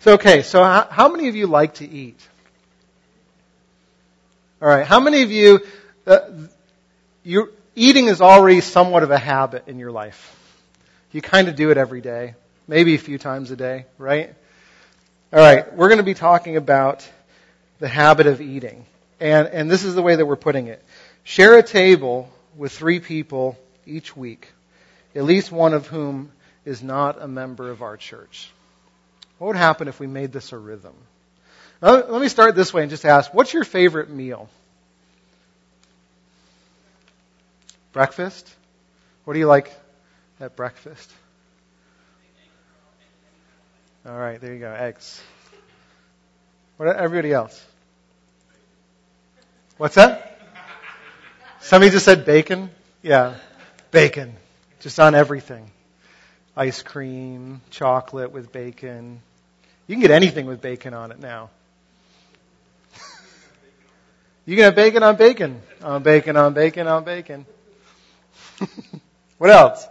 So, 0.00 0.14
okay, 0.14 0.42
so 0.42 0.62
how, 0.62 0.86
how 0.90 1.08
many 1.08 1.28
of 1.28 1.36
you 1.36 1.46
like 1.46 1.74
to 1.74 1.88
eat? 1.88 2.20
All 4.62 4.68
right, 4.68 4.86
how 4.86 5.00
many 5.00 5.22
of 5.22 5.30
you, 5.30 5.60
uh, 6.06 6.20
you 7.24 7.52
eating 7.74 8.06
is 8.06 8.20
already 8.20 8.60
somewhat 8.60 9.02
of 9.02 9.10
a 9.10 9.18
habit 9.18 9.68
in 9.68 9.78
your 9.78 9.90
life? 9.90 10.34
You 11.12 11.22
kind 11.22 11.48
of 11.48 11.56
do 11.56 11.70
it 11.70 11.76
every 11.76 12.00
day 12.00 12.34
maybe 12.68 12.94
a 12.94 12.98
few 12.98 13.18
times 13.18 13.50
a 13.50 13.56
day, 13.56 13.86
right? 13.96 14.34
All 15.32 15.40
right, 15.40 15.74
we're 15.74 15.88
going 15.88 15.98
to 15.98 16.04
be 16.04 16.14
talking 16.14 16.56
about 16.56 17.08
the 17.80 17.88
habit 17.88 18.26
of 18.26 18.40
eating. 18.40 18.84
And, 19.18 19.48
and 19.48 19.70
this 19.70 19.84
is 19.84 19.94
the 19.94 20.02
way 20.02 20.14
that 20.14 20.26
we're 20.26 20.36
putting 20.36 20.68
it. 20.68 20.84
Share 21.24 21.56
a 21.58 21.62
table 21.62 22.30
with 22.56 22.72
three 22.72 23.00
people 23.00 23.58
each 23.86 24.16
week, 24.16 24.52
at 25.16 25.24
least 25.24 25.50
one 25.50 25.72
of 25.72 25.86
whom 25.86 26.30
is 26.64 26.82
not 26.82 27.20
a 27.20 27.26
member 27.26 27.70
of 27.70 27.82
our 27.82 27.96
church. 27.96 28.50
What 29.38 29.48
would 29.48 29.56
happen 29.56 29.88
if 29.88 30.00
we 30.00 30.06
made 30.06 30.32
this 30.32 30.52
a 30.52 30.58
rhythm? 30.58 30.94
Let 31.80 32.10
me 32.10 32.28
start 32.28 32.56
this 32.56 32.74
way 32.74 32.82
and 32.82 32.90
just 32.90 33.04
ask, 33.04 33.32
what's 33.32 33.52
your 33.52 33.64
favorite 33.64 34.10
meal? 34.10 34.48
Breakfast? 37.92 38.52
What 39.24 39.34
do 39.34 39.38
you 39.38 39.46
like 39.46 39.72
at 40.40 40.56
breakfast? 40.56 41.12
All 44.06 44.16
right, 44.16 44.40
there 44.40 44.54
you 44.54 44.60
go. 44.60 44.72
Eggs. 44.72 45.20
What 46.76 46.96
everybody 46.96 47.32
else? 47.32 47.64
What's 49.76 49.96
that? 49.96 50.40
Somebody 51.60 51.90
just 51.90 52.04
said 52.04 52.24
bacon? 52.24 52.70
Yeah. 53.02 53.34
Bacon. 53.90 54.34
Just 54.80 54.98
on 54.98 55.14
everything. 55.14 55.70
Ice 56.56 56.82
cream, 56.82 57.60
chocolate 57.70 58.32
with 58.32 58.50
bacon. 58.52 59.20
You 59.88 59.94
can 59.94 60.02
get 60.02 60.10
anything 60.10 60.44
with 60.44 60.60
bacon 60.60 60.92
on 60.92 61.10
it 61.12 61.18
now. 61.18 61.48
you 64.44 64.54
can 64.54 64.64
have 64.64 64.74
bacon 64.74 65.02
on 65.02 65.16
bacon. 65.16 65.62
On 65.82 66.02
bacon, 66.02 66.36
on 66.36 66.52
bacon, 66.52 66.86
on 66.86 67.04
bacon. 67.04 67.46
what 69.38 69.48
else? 69.48 69.86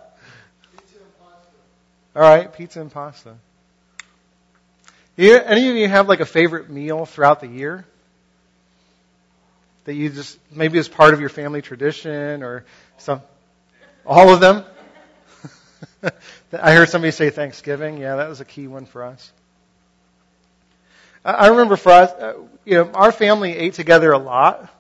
All 2.16 2.22
right, 2.22 2.54
pizza 2.54 2.80
and 2.80 2.92
pasta. 2.92 3.36
Any 5.18 5.70
of 5.70 5.76
you 5.76 5.88
have 5.88 6.08
like 6.08 6.20
a 6.20 6.26
favorite 6.26 6.70
meal 6.70 7.08
throughout 7.08 7.40
the 7.40 7.48
year? 7.48 7.84
That 9.86 9.96
you 9.96 10.10
just, 10.10 10.38
maybe 10.52 10.78
as 10.78 10.88
part 10.88 11.16
of 11.16 11.22
your 11.22 11.30
family 11.30 11.64
tradition 11.64 12.44
or 12.44 12.66
some, 13.00 13.22
all 14.06 14.32
of 14.32 14.42
them? 14.42 14.64
I 16.54 16.74
heard 16.74 16.90
somebody 16.90 17.12
say 17.12 17.32
Thanksgiving. 17.32 17.98
Yeah, 17.98 18.18
that 18.18 18.30
was 18.30 18.42
a 18.42 18.46
key 18.46 18.68
one 18.68 18.86
for 18.86 19.04
us. 19.04 19.32
I 21.28 21.48
remember 21.48 21.76
for 21.76 21.92
us, 21.92 22.12
uh, 22.12 22.36
you 22.64 22.76
know, 22.76 22.90
our 22.92 23.12
family 23.12 23.52
ate 23.54 23.74
together 23.74 24.14
a 24.14 24.18
lot. 24.18 24.74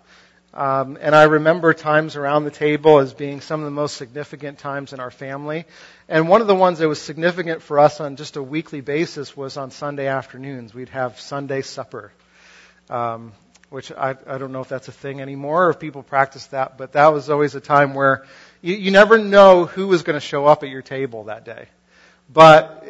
Um, 0.53 0.97
and 1.01 1.13
I 1.13 1.23
remember 1.23 1.73
times 1.73 2.15
around 2.15 2.45
the 2.45 2.51
table 2.51 2.99
as 2.99 3.13
being 3.13 3.41
some 3.41 3.59
of 3.59 3.65
the 3.65 3.71
most 3.71 3.97
significant 3.97 4.57
times 4.57 4.93
in 4.93 5.01
our 5.01 5.11
family. 5.11 5.65
And 6.07 6.29
one 6.29 6.39
of 6.39 6.47
the 6.47 6.55
ones 6.55 6.79
that 6.79 6.87
was 6.87 7.01
significant 7.01 7.61
for 7.61 7.79
us 7.79 7.99
on 7.99 8.15
just 8.15 8.37
a 8.37 8.41
weekly 8.41 8.79
basis 8.79 9.35
was 9.35 9.57
on 9.57 9.71
Sunday 9.71 10.07
afternoons. 10.07 10.73
We'd 10.73 10.87
have 10.89 11.19
Sunday 11.19 11.63
supper, 11.63 12.13
um, 12.89 13.33
which 13.69 13.91
I, 13.91 14.15
I 14.25 14.37
don't 14.37 14.53
know 14.53 14.61
if 14.61 14.69
that's 14.69 14.87
a 14.87 14.93
thing 14.93 15.19
anymore 15.19 15.65
or 15.65 15.71
if 15.71 15.79
people 15.79 16.01
practice 16.01 16.47
that, 16.47 16.77
but 16.77 16.93
that 16.93 17.07
was 17.07 17.29
always 17.29 17.55
a 17.55 17.61
time 17.61 17.93
where 17.93 18.25
you, 18.61 18.73
you 18.75 18.91
never 18.91 19.17
know 19.17 19.65
who 19.65 19.87
was 19.87 20.03
going 20.03 20.15
to 20.15 20.25
show 20.25 20.45
up 20.45 20.63
at 20.63 20.69
your 20.69 20.81
table 20.81 21.25
that 21.25 21.43
day. 21.43 21.67
But 22.31 22.87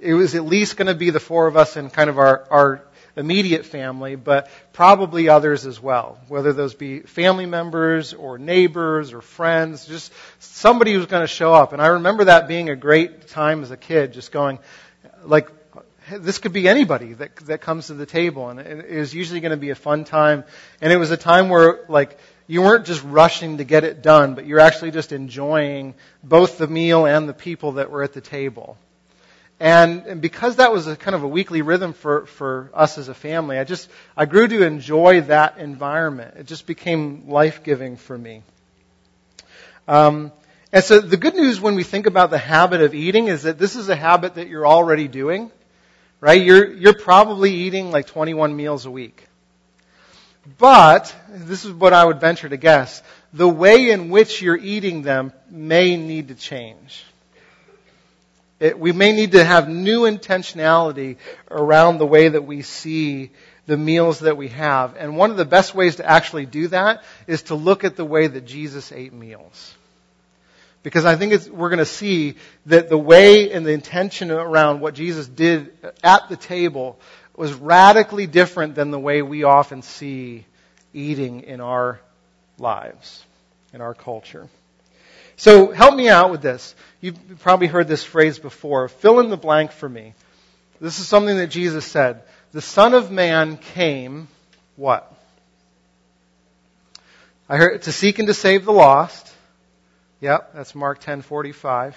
it 0.00 0.14
was 0.14 0.34
at 0.34 0.44
least 0.44 0.76
going 0.76 0.88
to 0.88 0.94
be 0.94 1.10
the 1.10 1.20
four 1.20 1.46
of 1.46 1.56
us 1.56 1.76
in 1.76 1.88
kind 1.88 2.10
of 2.10 2.18
our, 2.18 2.46
our 2.50 2.85
immediate 3.16 3.64
family, 3.64 4.14
but 4.14 4.50
probably 4.72 5.28
others 5.28 5.66
as 5.66 5.80
well, 5.80 6.18
whether 6.28 6.52
those 6.52 6.74
be 6.74 7.00
family 7.00 7.46
members 7.46 8.12
or 8.12 8.38
neighbors 8.38 9.12
or 9.12 9.22
friends, 9.22 9.86
just 9.86 10.12
somebody 10.38 10.92
who's 10.92 11.06
going 11.06 11.22
to 11.22 11.26
show 11.26 11.54
up. 11.54 11.72
And 11.72 11.80
I 11.80 11.86
remember 11.88 12.24
that 12.24 12.46
being 12.46 12.68
a 12.68 12.76
great 12.76 13.28
time 13.28 13.62
as 13.62 13.70
a 13.70 13.76
kid, 13.76 14.12
just 14.12 14.32
going, 14.32 14.58
like, 15.24 15.48
this 16.10 16.38
could 16.38 16.52
be 16.52 16.68
anybody 16.68 17.14
that 17.14 17.34
that 17.46 17.60
comes 17.60 17.88
to 17.88 17.94
the 17.94 18.06
table, 18.06 18.48
and 18.48 18.60
it 18.60 18.98
was 18.98 19.12
usually 19.12 19.40
going 19.40 19.50
to 19.50 19.56
be 19.56 19.70
a 19.70 19.74
fun 19.74 20.04
time. 20.04 20.44
And 20.80 20.92
it 20.92 20.98
was 20.98 21.10
a 21.10 21.16
time 21.16 21.48
where, 21.48 21.80
like, 21.88 22.18
you 22.46 22.62
weren't 22.62 22.86
just 22.86 23.02
rushing 23.02 23.58
to 23.58 23.64
get 23.64 23.82
it 23.82 24.02
done, 24.02 24.34
but 24.34 24.46
you're 24.46 24.60
actually 24.60 24.92
just 24.92 25.10
enjoying 25.10 25.94
both 26.22 26.58
the 26.58 26.68
meal 26.68 27.06
and 27.06 27.28
the 27.28 27.34
people 27.34 27.72
that 27.72 27.90
were 27.90 28.04
at 28.04 28.12
the 28.12 28.20
table. 28.20 28.78
And, 29.58 30.20
because 30.20 30.56
that 30.56 30.70
was 30.72 30.86
a 30.86 30.96
kind 30.96 31.14
of 31.14 31.22
a 31.22 31.28
weekly 31.28 31.62
rhythm 31.62 31.94
for, 31.94 32.26
for 32.26 32.70
us 32.74 32.98
as 32.98 33.08
a 33.08 33.14
family, 33.14 33.58
I 33.58 33.64
just, 33.64 33.88
I 34.16 34.26
grew 34.26 34.46
to 34.46 34.62
enjoy 34.64 35.22
that 35.22 35.58
environment. 35.58 36.34
It 36.38 36.46
just 36.46 36.66
became 36.66 37.28
life-giving 37.28 37.96
for 37.96 38.16
me. 38.16 38.42
Um, 39.88 40.32
and 40.72 40.84
so 40.84 41.00
the 41.00 41.16
good 41.16 41.34
news 41.34 41.60
when 41.60 41.74
we 41.74 41.84
think 41.84 42.06
about 42.06 42.30
the 42.30 42.38
habit 42.38 42.82
of 42.82 42.94
eating 42.94 43.28
is 43.28 43.44
that 43.44 43.58
this 43.58 43.76
is 43.76 43.88
a 43.88 43.96
habit 43.96 44.34
that 44.34 44.48
you're 44.48 44.66
already 44.66 45.08
doing, 45.08 45.50
right? 46.20 46.42
You're, 46.42 46.74
you're 46.74 46.98
probably 46.98 47.52
eating 47.52 47.90
like 47.90 48.06
21 48.08 48.54
meals 48.54 48.84
a 48.84 48.90
week. 48.90 49.26
But, 50.58 51.14
this 51.28 51.64
is 51.64 51.72
what 51.72 51.92
I 51.92 52.04
would 52.04 52.20
venture 52.20 52.48
to 52.48 52.56
guess, 52.56 53.02
the 53.32 53.48
way 53.48 53.90
in 53.90 54.10
which 54.10 54.42
you're 54.42 54.56
eating 54.56 55.02
them 55.02 55.32
may 55.50 55.96
need 55.96 56.28
to 56.28 56.34
change. 56.34 57.04
It, 58.58 58.78
we 58.78 58.92
may 58.92 59.12
need 59.12 59.32
to 59.32 59.44
have 59.44 59.68
new 59.68 60.02
intentionality 60.02 61.16
around 61.50 61.98
the 61.98 62.06
way 62.06 62.28
that 62.28 62.42
we 62.42 62.62
see 62.62 63.30
the 63.66 63.76
meals 63.76 64.20
that 64.20 64.36
we 64.36 64.48
have. 64.48 64.96
And 64.96 65.16
one 65.16 65.30
of 65.30 65.36
the 65.36 65.44
best 65.44 65.74
ways 65.74 65.96
to 65.96 66.06
actually 66.08 66.46
do 66.46 66.68
that 66.68 67.02
is 67.26 67.42
to 67.44 67.54
look 67.54 67.84
at 67.84 67.96
the 67.96 68.04
way 68.04 68.26
that 68.26 68.46
Jesus 68.46 68.92
ate 68.92 69.12
meals. 69.12 69.74
Because 70.82 71.04
I 71.04 71.16
think 71.16 71.48
we're 71.48 71.68
going 71.68 71.80
to 71.80 71.84
see 71.84 72.36
that 72.66 72.88
the 72.88 72.96
way 72.96 73.50
and 73.50 73.66
the 73.66 73.72
intention 73.72 74.30
around 74.30 74.80
what 74.80 74.94
Jesus 74.94 75.26
did 75.26 75.72
at 76.02 76.28
the 76.28 76.36
table 76.36 76.98
was 77.34 77.52
radically 77.52 78.26
different 78.26 78.76
than 78.76 78.90
the 78.90 78.98
way 78.98 79.20
we 79.20 79.42
often 79.42 79.82
see 79.82 80.46
eating 80.94 81.42
in 81.42 81.60
our 81.60 82.00
lives, 82.58 83.24
in 83.74 83.80
our 83.80 83.94
culture. 83.94 84.48
So 85.36 85.70
help 85.70 85.94
me 85.94 86.08
out 86.08 86.30
with 86.30 86.42
this. 86.42 86.74
You've 87.00 87.40
probably 87.40 87.66
heard 87.66 87.88
this 87.88 88.02
phrase 88.02 88.38
before. 88.38 88.88
Fill 88.88 89.20
in 89.20 89.28
the 89.28 89.36
blank 89.36 89.70
for 89.72 89.88
me. 89.88 90.14
This 90.80 90.98
is 90.98 91.08
something 91.08 91.36
that 91.36 91.48
Jesus 91.48 91.84
said. 91.84 92.22
The 92.52 92.62
Son 92.62 92.94
of 92.94 93.10
Man 93.10 93.58
came, 93.58 94.28
what? 94.76 95.12
I 97.48 97.56
heard 97.58 97.82
to 97.82 97.92
seek 97.92 98.18
and 98.18 98.28
to 98.28 98.34
save 98.34 98.64
the 98.64 98.72
lost. 98.72 99.32
Yep, 100.20 100.54
that's 100.54 100.74
Mark 100.74 101.00
10:45. 101.00 101.94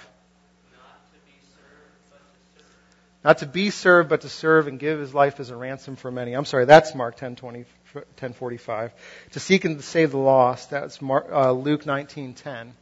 Not 3.24 3.38
to 3.38 3.46
be 3.46 3.70
served, 3.70 4.08
but 4.08 4.22
to 4.22 4.28
serve 4.28 4.66
and 4.66 4.78
give 4.78 4.98
his 4.98 5.12
life 5.12 5.40
as 5.40 5.50
a 5.50 5.56
ransom 5.56 5.96
for 5.96 6.10
many. 6.10 6.32
I'm 6.32 6.46
sorry, 6.46 6.64
that's 6.64 6.94
Mark 6.94 7.16
10, 7.16 7.36
20, 7.36 7.64
1045. 7.92 8.92
To 9.32 9.40
seek 9.40 9.66
and 9.66 9.76
to 9.76 9.82
save 9.82 10.12
the 10.12 10.18
lost, 10.18 10.70
that's 10.70 11.02
Mark, 11.02 11.26
uh, 11.30 11.52
Luke 11.52 11.84
19.10. 11.84 12.72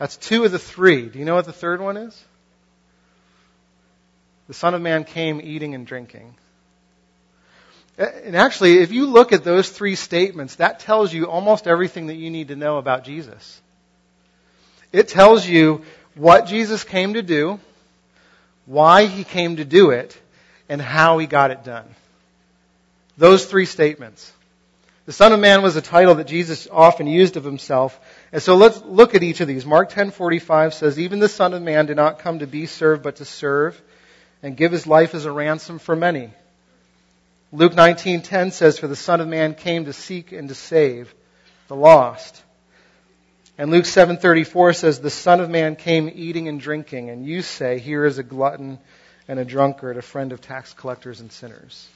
That's 0.00 0.16
two 0.16 0.44
of 0.44 0.50
the 0.50 0.58
three. 0.58 1.10
Do 1.10 1.18
you 1.18 1.26
know 1.26 1.34
what 1.34 1.44
the 1.44 1.52
third 1.52 1.78
one 1.78 1.98
is? 1.98 2.24
The 4.48 4.54
Son 4.54 4.72
of 4.72 4.80
Man 4.80 5.04
came 5.04 5.42
eating 5.44 5.74
and 5.74 5.86
drinking. 5.86 6.34
And 7.98 8.34
actually, 8.34 8.78
if 8.78 8.92
you 8.92 9.04
look 9.04 9.34
at 9.34 9.44
those 9.44 9.68
three 9.68 9.96
statements, 9.96 10.54
that 10.54 10.80
tells 10.80 11.12
you 11.12 11.26
almost 11.26 11.66
everything 11.66 12.06
that 12.06 12.14
you 12.14 12.30
need 12.30 12.48
to 12.48 12.56
know 12.56 12.78
about 12.78 13.04
Jesus. 13.04 13.60
It 14.90 15.08
tells 15.08 15.46
you 15.46 15.84
what 16.14 16.46
Jesus 16.46 16.82
came 16.82 17.12
to 17.12 17.22
do, 17.22 17.60
why 18.64 19.04
he 19.04 19.22
came 19.22 19.56
to 19.56 19.66
do 19.66 19.90
it, 19.90 20.18
and 20.70 20.80
how 20.80 21.18
he 21.18 21.26
got 21.26 21.50
it 21.50 21.62
done. 21.62 21.94
Those 23.18 23.44
three 23.44 23.66
statements. 23.66 24.32
The 25.04 25.12
Son 25.12 25.32
of 25.32 25.40
Man 25.40 25.62
was 25.62 25.76
a 25.76 25.82
title 25.82 26.14
that 26.14 26.26
Jesus 26.26 26.68
often 26.70 27.06
used 27.06 27.36
of 27.36 27.44
himself. 27.44 28.00
And 28.32 28.42
so 28.42 28.56
let's 28.56 28.80
look 28.82 29.14
at 29.14 29.22
each 29.22 29.40
of 29.40 29.48
these. 29.48 29.66
Mark 29.66 29.90
10:45 29.90 30.74
says, 30.74 30.98
"Even 30.98 31.18
the 31.18 31.28
Son 31.28 31.52
of 31.52 31.62
Man 31.62 31.86
did 31.86 31.96
not 31.96 32.20
come 32.20 32.38
to 32.38 32.46
be 32.46 32.66
served, 32.66 33.02
but 33.02 33.16
to 33.16 33.24
serve 33.24 33.80
and 34.42 34.56
give 34.56 34.72
his 34.72 34.86
life 34.86 35.14
as 35.14 35.24
a 35.24 35.32
ransom 35.32 35.78
for 35.78 35.96
many." 35.96 36.32
Luke 37.52 37.74
19:10 37.74 38.52
says, 38.52 38.78
"For 38.78 38.86
the 38.86 38.96
Son 38.96 39.20
of 39.20 39.26
Man 39.26 39.54
came 39.54 39.86
to 39.86 39.92
seek 39.92 40.30
and 40.32 40.48
to 40.48 40.54
save 40.54 41.12
the 41.68 41.76
lost." 41.76 42.42
And 43.60 43.70
Luke 43.70 43.84
7:34 43.84 44.72
says 44.72 45.00
the 45.00 45.10
son 45.10 45.38
of 45.38 45.50
man 45.50 45.76
came 45.76 46.10
eating 46.14 46.48
and 46.48 46.58
drinking 46.58 47.10
and 47.10 47.26
you 47.26 47.42
say 47.42 47.78
here 47.78 48.06
is 48.06 48.16
a 48.16 48.22
glutton 48.22 48.78
and 49.28 49.38
a 49.38 49.44
drunkard 49.44 49.98
a 49.98 50.02
friend 50.02 50.32
of 50.32 50.40
tax 50.40 50.72
collectors 50.72 51.20
and 51.20 51.30
sinners. 51.30 51.86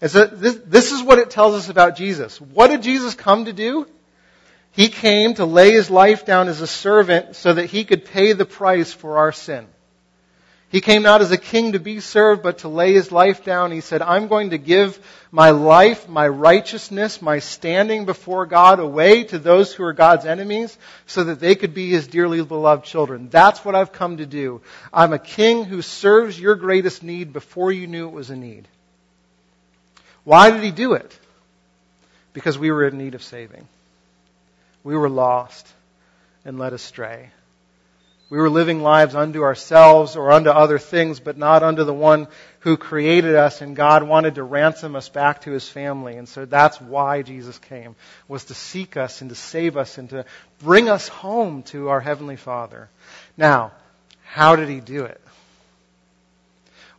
And 0.00 0.10
so 0.10 0.24
this, 0.24 0.58
this 0.64 0.90
is 0.90 1.02
what 1.02 1.18
it 1.18 1.28
tells 1.28 1.54
us 1.54 1.68
about 1.68 1.96
Jesus. 1.96 2.40
What 2.40 2.68
did 2.68 2.82
Jesus 2.82 3.14
come 3.14 3.44
to 3.44 3.52
do? 3.52 3.86
He 4.72 4.88
came 4.88 5.34
to 5.34 5.44
lay 5.44 5.72
his 5.72 5.90
life 5.90 6.24
down 6.24 6.48
as 6.48 6.60
a 6.60 6.66
servant 6.66 7.36
so 7.36 7.52
that 7.52 7.66
he 7.66 7.84
could 7.84 8.06
pay 8.06 8.32
the 8.32 8.46
price 8.46 8.92
for 8.92 9.18
our 9.18 9.32
sin. 9.32 9.66
He 10.70 10.80
came 10.80 11.02
not 11.02 11.20
as 11.20 11.30
a 11.30 11.36
king 11.36 11.72
to 11.72 11.78
be 11.78 12.00
served, 12.00 12.42
but 12.42 12.58
to 12.58 12.68
lay 12.68 12.94
his 12.94 13.12
life 13.12 13.44
down. 13.44 13.72
He 13.72 13.82
said, 13.82 14.00
I'm 14.00 14.28
going 14.28 14.50
to 14.50 14.58
give 14.58 14.98
my 15.30 15.50
life, 15.50 16.08
my 16.08 16.26
righteousness, 16.26 17.20
my 17.20 17.40
standing 17.40 18.06
before 18.06 18.46
God 18.46 18.80
away 18.80 19.24
to 19.24 19.38
those 19.38 19.74
who 19.74 19.84
are 19.84 19.92
God's 19.92 20.24
enemies 20.24 20.78
so 21.04 21.24
that 21.24 21.40
they 21.40 21.56
could 21.56 21.74
be 21.74 21.90
his 21.90 22.06
dearly 22.06 22.42
beloved 22.42 22.86
children. 22.86 23.28
That's 23.28 23.62
what 23.62 23.74
I've 23.74 23.92
come 23.92 24.16
to 24.16 24.24
do. 24.24 24.62
I'm 24.90 25.12
a 25.12 25.18
king 25.18 25.64
who 25.64 25.82
serves 25.82 26.40
your 26.40 26.54
greatest 26.54 27.02
need 27.02 27.34
before 27.34 27.70
you 27.70 27.86
knew 27.86 28.08
it 28.08 28.14
was 28.14 28.30
a 28.30 28.36
need. 28.36 28.66
Why 30.24 30.50
did 30.50 30.62
he 30.62 30.70
do 30.70 30.94
it? 30.94 31.18
Because 32.32 32.56
we 32.56 32.70
were 32.70 32.88
in 32.88 32.96
need 32.96 33.14
of 33.14 33.22
saving. 33.22 33.68
We 34.84 34.96
were 34.96 35.08
lost 35.08 35.66
and 36.44 36.58
led 36.58 36.72
astray. 36.72 37.30
We 38.32 38.38
were 38.38 38.48
living 38.48 38.80
lives 38.80 39.14
unto 39.14 39.42
ourselves 39.42 40.16
or 40.16 40.32
unto 40.32 40.48
other 40.48 40.78
things, 40.78 41.20
but 41.20 41.36
not 41.36 41.62
unto 41.62 41.84
the 41.84 41.92
one 41.92 42.28
who 42.60 42.78
created 42.78 43.34
us, 43.34 43.60
and 43.60 43.76
God 43.76 44.04
wanted 44.04 44.36
to 44.36 44.42
ransom 44.42 44.96
us 44.96 45.10
back 45.10 45.42
to 45.42 45.50
his 45.50 45.68
family. 45.68 46.16
And 46.16 46.26
so 46.26 46.46
that's 46.46 46.80
why 46.80 47.20
Jesus 47.20 47.58
came, 47.58 47.94
was 48.28 48.46
to 48.46 48.54
seek 48.54 48.96
us 48.96 49.20
and 49.20 49.28
to 49.28 49.36
save 49.36 49.76
us 49.76 49.98
and 49.98 50.08
to 50.10 50.24
bring 50.60 50.88
us 50.88 51.08
home 51.08 51.62
to 51.64 51.90
our 51.90 52.00
Heavenly 52.00 52.36
Father. 52.36 52.88
Now, 53.36 53.72
how 54.24 54.56
did 54.56 54.70
he 54.70 54.80
do 54.80 55.04
it? 55.04 55.20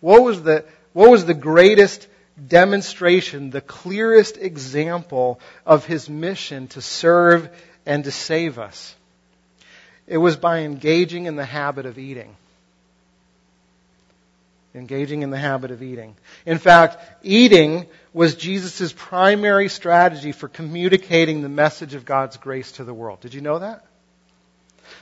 What 0.02 0.22
was 0.22 0.44
the, 0.44 0.66
what 0.92 1.10
was 1.10 1.26
the 1.26 1.34
greatest 1.34 2.08
demonstration, 2.48 3.50
the 3.50 3.62
clearest 3.62 4.38
example 4.38 5.40
of 5.66 5.86
his 5.86 6.08
mission 6.10 6.68
to 6.68 6.82
serve 6.82 7.50
and 7.86 8.04
to 8.04 8.12
save 8.12 8.60
us? 8.60 8.96
It 10.08 10.18
was 10.18 10.36
by 10.36 10.60
engaging 10.60 11.26
in 11.26 11.36
the 11.36 11.46
habit 11.46 11.86
of 11.86 11.98
eating. 11.98 12.36
Engaging 14.76 15.22
in 15.22 15.30
the 15.30 15.38
habit 15.38 15.72
of 15.72 15.84
eating. 15.84 16.16
In 16.46 16.58
fact, 16.58 16.98
eating 17.24 17.86
was 18.12 18.36
Jesus' 18.36 18.94
primary 18.96 19.70
strategy 19.70 20.32
for 20.32 20.48
communicating 20.48 21.42
the 21.42 21.50
message 21.50 21.94
of 21.94 22.06
God's 22.06 22.38
grace 22.38 22.74
to 22.74 22.84
the 22.84 22.94
world. 22.94 23.20
Did 23.22 23.34
you 23.34 23.42
know 23.42 23.60
that? 23.60 23.86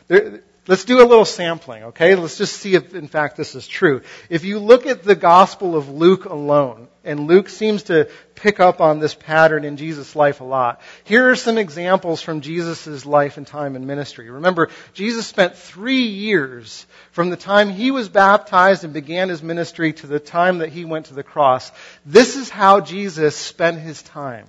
There, 0.07 0.41
let's 0.67 0.85
do 0.85 0.99
a 0.99 1.07
little 1.07 1.25
sampling, 1.25 1.83
okay? 1.85 2.15
Let's 2.15 2.37
just 2.37 2.57
see 2.57 2.75
if, 2.75 2.93
in 2.93 3.07
fact, 3.07 3.37
this 3.37 3.55
is 3.55 3.67
true. 3.67 4.01
If 4.29 4.43
you 4.45 4.59
look 4.59 4.85
at 4.85 5.03
the 5.03 5.15
Gospel 5.15 5.75
of 5.75 5.89
Luke 5.89 6.25
alone, 6.25 6.87
and 7.03 7.27
Luke 7.27 7.49
seems 7.49 7.83
to 7.83 8.09
pick 8.35 8.59
up 8.59 8.79
on 8.79 8.99
this 8.99 9.15
pattern 9.15 9.65
in 9.65 9.77
Jesus' 9.77 10.15
life 10.15 10.39
a 10.39 10.43
lot. 10.43 10.81
Here 11.03 11.31
are 11.31 11.35
some 11.35 11.57
examples 11.57 12.21
from 12.21 12.41
Jesus' 12.41 13.05
life 13.05 13.37
and 13.37 13.47
time 13.47 13.75
and 13.75 13.87
ministry. 13.87 14.29
Remember, 14.29 14.69
Jesus 14.93 15.25
spent 15.25 15.55
three 15.55 16.03
years 16.03 16.85
from 17.11 17.31
the 17.31 17.37
time 17.37 17.69
he 17.69 17.89
was 17.89 18.07
baptized 18.07 18.83
and 18.83 18.93
began 18.93 19.29
his 19.29 19.41
ministry 19.41 19.93
to 19.93 20.07
the 20.07 20.19
time 20.19 20.59
that 20.59 20.69
he 20.69 20.85
went 20.85 21.07
to 21.07 21.15
the 21.15 21.23
cross. 21.23 21.71
This 22.05 22.35
is 22.35 22.49
how 22.49 22.81
Jesus 22.81 23.35
spent 23.35 23.79
his 23.79 24.03
time. 24.03 24.45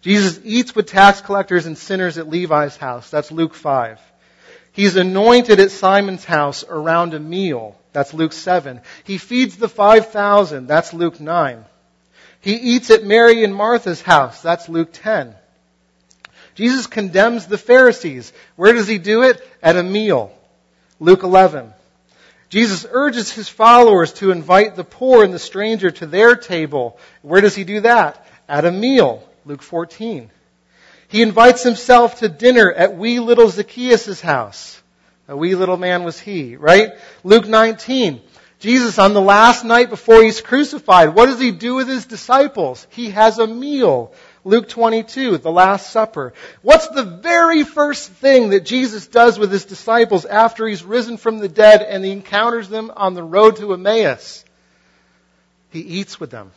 Jesus 0.00 0.40
eats 0.44 0.74
with 0.74 0.86
tax 0.86 1.20
collectors 1.20 1.66
and 1.66 1.76
sinners 1.76 2.16
at 2.16 2.28
Levi's 2.28 2.76
house. 2.76 3.10
That's 3.10 3.30
Luke 3.30 3.54
5. 3.54 4.00
He's 4.78 4.94
anointed 4.94 5.58
at 5.58 5.72
Simon's 5.72 6.24
house 6.24 6.62
around 6.62 7.12
a 7.12 7.18
meal. 7.18 7.76
That's 7.92 8.14
Luke 8.14 8.32
7. 8.32 8.80
He 9.02 9.18
feeds 9.18 9.56
the 9.56 9.68
5,000. 9.68 10.68
That's 10.68 10.94
Luke 10.94 11.18
9. 11.18 11.64
He 12.40 12.54
eats 12.54 12.88
at 12.92 13.02
Mary 13.02 13.42
and 13.42 13.52
Martha's 13.52 14.00
house. 14.00 14.40
That's 14.40 14.68
Luke 14.68 14.90
10. 14.92 15.34
Jesus 16.54 16.86
condemns 16.86 17.48
the 17.48 17.58
Pharisees. 17.58 18.32
Where 18.54 18.72
does 18.72 18.86
he 18.86 18.98
do 18.98 19.24
it? 19.24 19.44
At 19.64 19.74
a 19.74 19.82
meal. 19.82 20.32
Luke 21.00 21.24
11. 21.24 21.72
Jesus 22.48 22.86
urges 22.88 23.32
his 23.32 23.48
followers 23.48 24.12
to 24.12 24.30
invite 24.30 24.76
the 24.76 24.84
poor 24.84 25.24
and 25.24 25.34
the 25.34 25.40
stranger 25.40 25.90
to 25.90 26.06
their 26.06 26.36
table. 26.36 27.00
Where 27.22 27.40
does 27.40 27.56
he 27.56 27.64
do 27.64 27.80
that? 27.80 28.24
At 28.48 28.64
a 28.64 28.70
meal. 28.70 29.28
Luke 29.44 29.62
14. 29.62 30.30
He 31.08 31.22
invites 31.22 31.62
himself 31.62 32.20
to 32.20 32.28
dinner 32.28 32.70
at 32.70 32.96
wee 32.96 33.18
little 33.18 33.48
Zacchaeus' 33.48 34.20
house. 34.20 34.80
A 35.26 35.36
wee 35.36 35.54
little 35.54 35.76
man 35.76 36.04
was 36.04 36.18
he, 36.18 36.56
right? 36.56 36.92
Luke 37.24 37.46
19. 37.46 38.20
Jesus, 38.60 38.98
on 38.98 39.14
the 39.14 39.20
last 39.20 39.64
night 39.64 39.88
before 39.88 40.22
he's 40.22 40.40
crucified, 40.40 41.14
what 41.14 41.26
does 41.26 41.38
he 41.38 41.52
do 41.52 41.76
with 41.76 41.86
his 41.86 42.06
disciples? 42.06 42.86
He 42.90 43.10
has 43.10 43.38
a 43.38 43.46
meal. 43.46 44.12
Luke 44.44 44.68
22, 44.68 45.38
the 45.38 45.50
Last 45.50 45.90
Supper. 45.90 46.32
What's 46.62 46.88
the 46.88 47.04
very 47.04 47.62
first 47.62 48.10
thing 48.10 48.50
that 48.50 48.64
Jesus 48.64 49.06
does 49.06 49.38
with 49.38 49.52
his 49.52 49.64
disciples 49.64 50.24
after 50.24 50.66
he's 50.66 50.82
risen 50.82 51.18
from 51.18 51.38
the 51.38 51.48
dead 51.48 51.82
and 51.82 52.04
he 52.04 52.10
encounters 52.10 52.68
them 52.68 52.90
on 52.96 53.14
the 53.14 53.22
road 53.22 53.56
to 53.56 53.74
Emmaus? 53.74 54.44
He 55.70 55.80
eats 55.80 56.18
with 56.18 56.30
them. 56.30 56.50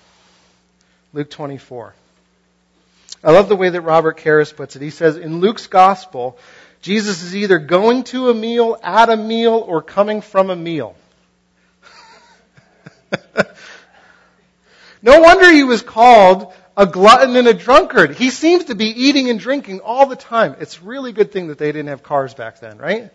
Luke 1.13 1.29
24. 1.29 1.93
I 3.23 3.31
love 3.31 3.49
the 3.49 3.55
way 3.55 3.69
that 3.69 3.81
Robert 3.81 4.17
Karris 4.17 4.55
puts 4.55 4.75
it. 4.75 4.81
He 4.81 4.89
says, 4.89 5.17
in 5.17 5.39
Luke's 5.39 5.67
gospel, 5.67 6.39
Jesus 6.81 7.21
is 7.21 7.35
either 7.35 7.59
going 7.59 8.03
to 8.05 8.29
a 8.29 8.33
meal, 8.33 8.77
at 8.81 9.09
a 9.09 9.17
meal, 9.17 9.53
or 9.53 9.83
coming 9.83 10.21
from 10.21 10.49
a 10.49 10.55
meal. 10.55 10.95
no 15.03 15.19
wonder 15.19 15.51
he 15.51 15.63
was 15.63 15.83
called 15.83 16.51
a 16.75 16.87
glutton 16.87 17.35
and 17.35 17.47
a 17.47 17.53
drunkard. 17.53 18.15
He 18.15 18.31
seems 18.31 18.65
to 18.65 18.75
be 18.75 18.87
eating 18.87 19.29
and 19.29 19.39
drinking 19.39 19.81
all 19.81 20.07
the 20.07 20.15
time. 20.15 20.55
It's 20.59 20.81
really 20.81 21.11
good 21.11 21.31
thing 21.31 21.47
that 21.47 21.59
they 21.59 21.71
didn't 21.71 21.89
have 21.89 22.01
cars 22.01 22.33
back 22.33 22.59
then, 22.59 22.79
right? 22.79 23.11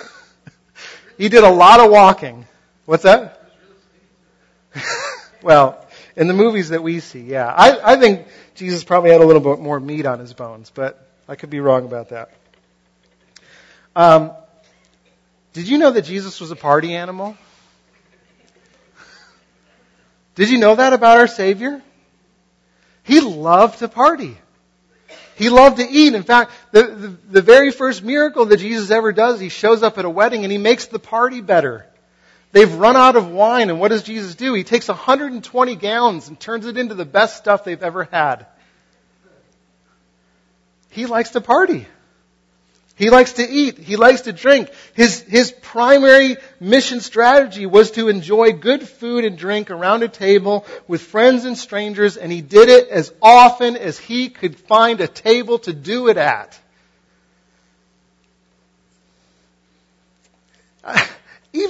he 1.18 1.28
did 1.28 1.44
a 1.44 1.50
lot 1.50 1.80
of 1.80 1.90
walking. 1.90 2.46
What's 2.86 3.02
that? 3.02 3.50
well, 5.42 5.81
in 6.16 6.28
the 6.28 6.34
movies 6.34 6.70
that 6.70 6.82
we 6.82 7.00
see, 7.00 7.22
yeah. 7.22 7.46
I, 7.46 7.94
I 7.94 7.96
think 7.96 8.26
Jesus 8.54 8.84
probably 8.84 9.10
had 9.10 9.20
a 9.20 9.26
little 9.26 9.40
bit 9.40 9.60
more 9.60 9.80
meat 9.80 10.06
on 10.06 10.18
his 10.18 10.32
bones, 10.32 10.70
but 10.74 11.06
I 11.28 11.36
could 11.36 11.50
be 11.50 11.60
wrong 11.60 11.84
about 11.84 12.10
that. 12.10 12.30
Um, 13.94 14.32
did 15.52 15.68
you 15.68 15.78
know 15.78 15.90
that 15.90 16.02
Jesus 16.02 16.40
was 16.40 16.50
a 16.50 16.56
party 16.56 16.94
animal? 16.94 17.36
Did 20.34 20.50
you 20.50 20.58
know 20.58 20.74
that 20.74 20.92
about 20.92 21.18
our 21.18 21.26
Savior? 21.26 21.82
He 23.02 23.20
loved 23.20 23.80
to 23.80 23.88
party. 23.88 24.38
He 25.34 25.50
loved 25.50 25.78
to 25.78 25.88
eat. 25.88 26.14
In 26.14 26.22
fact, 26.22 26.52
the, 26.72 26.84
the, 26.84 27.08
the, 27.08 27.42
very 27.42 27.70
first 27.70 28.02
miracle 28.02 28.46
that 28.46 28.58
Jesus 28.58 28.90
ever 28.90 29.12
does, 29.12 29.40
he 29.40 29.48
shows 29.48 29.82
up 29.82 29.98
at 29.98 30.04
a 30.04 30.10
wedding 30.10 30.44
and 30.44 30.52
he 30.52 30.58
makes 30.58 30.86
the 30.86 30.98
party 30.98 31.40
better. 31.40 31.86
They've 32.52 32.72
run 32.72 32.96
out 32.96 33.16
of 33.16 33.30
wine, 33.30 33.70
and 33.70 33.80
what 33.80 33.88
does 33.88 34.02
Jesus 34.02 34.34
do? 34.34 34.52
He 34.52 34.62
takes 34.62 34.88
120 34.88 35.76
gallons 35.76 36.28
and 36.28 36.38
turns 36.38 36.66
it 36.66 36.76
into 36.76 36.94
the 36.94 37.06
best 37.06 37.38
stuff 37.38 37.64
they've 37.64 37.82
ever 37.82 38.04
had. 38.04 38.46
He 40.90 41.06
likes 41.06 41.30
to 41.30 41.40
party. 41.40 41.86
He 42.94 43.08
likes 43.08 43.32
to 43.34 43.48
eat. 43.48 43.78
He 43.78 43.96
likes 43.96 44.22
to 44.22 44.34
drink. 44.34 44.70
His, 44.92 45.22
his 45.22 45.50
primary 45.50 46.36
mission 46.60 47.00
strategy 47.00 47.64
was 47.64 47.92
to 47.92 48.08
enjoy 48.08 48.52
good 48.52 48.86
food 48.86 49.24
and 49.24 49.38
drink 49.38 49.70
around 49.70 50.02
a 50.02 50.08
table 50.08 50.66
with 50.86 51.00
friends 51.00 51.46
and 51.46 51.56
strangers, 51.56 52.18
and 52.18 52.30
he 52.30 52.42
did 52.42 52.68
it 52.68 52.88
as 52.90 53.12
often 53.22 53.76
as 53.76 53.98
he 53.98 54.28
could 54.28 54.56
find 54.56 55.00
a 55.00 55.08
table 55.08 55.58
to 55.60 55.72
do 55.72 56.08
it 56.08 56.18
at. 56.18 56.60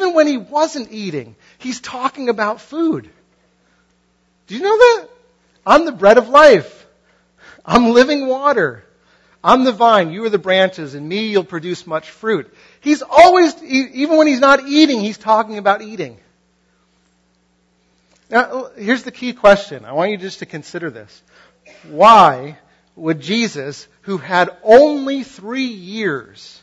Even 0.02 0.14
when 0.14 0.26
he 0.26 0.36
wasn't 0.36 0.90
eating, 0.90 1.36
he's 1.58 1.80
talking 1.80 2.28
about 2.28 2.60
food. 2.60 3.08
Do 4.48 4.56
you 4.56 4.62
know 4.62 4.76
that? 4.76 5.08
I'm 5.64 5.84
the 5.84 5.92
bread 5.92 6.18
of 6.18 6.28
life. 6.28 6.86
I'm 7.64 7.92
living 7.92 8.26
water. 8.26 8.84
I'm 9.44 9.62
the 9.62 9.70
vine, 9.70 10.10
you 10.10 10.24
are 10.24 10.28
the 10.28 10.38
branches, 10.38 10.94
and 10.94 11.08
me 11.08 11.28
you'll 11.28 11.44
produce 11.44 11.86
much 11.86 12.10
fruit. 12.10 12.52
He's 12.80 13.02
always, 13.02 13.60
even 13.62 14.16
when 14.16 14.26
he's 14.26 14.40
not 14.40 14.66
eating, 14.66 15.00
he's 15.00 15.18
talking 15.18 15.58
about 15.58 15.82
eating. 15.82 16.18
Now, 18.28 18.70
here's 18.76 19.04
the 19.04 19.12
key 19.12 19.32
question. 19.32 19.84
I 19.84 19.92
want 19.92 20.10
you 20.10 20.16
just 20.16 20.40
to 20.40 20.46
consider 20.46 20.90
this. 20.90 21.22
Why 21.88 22.58
would 22.96 23.20
Jesus, 23.20 23.86
who 24.02 24.18
had 24.18 24.50
only 24.64 25.22
three 25.22 25.66
years, 25.66 26.60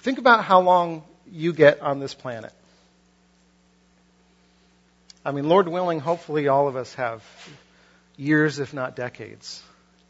think 0.00 0.18
about 0.18 0.44
how 0.44 0.60
long 0.60 1.02
you 1.32 1.52
get 1.52 1.80
on 1.80 2.00
this 2.00 2.14
planet. 2.14 2.52
I 5.24 5.32
mean, 5.32 5.48
Lord 5.48 5.68
willing, 5.68 6.00
hopefully 6.00 6.48
all 6.48 6.68
of 6.68 6.76
us 6.76 6.94
have 6.94 7.22
years, 8.16 8.58
if 8.58 8.72
not 8.72 8.96
decades 8.96 9.62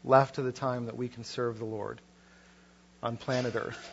left 0.03 0.35
to 0.35 0.41
the 0.41 0.51
time 0.51 0.85
that 0.85 0.97
we 0.97 1.07
can 1.07 1.23
serve 1.23 1.59
the 1.59 1.65
Lord 1.65 1.99
on 3.03 3.17
planet 3.17 3.55
Earth. 3.55 3.91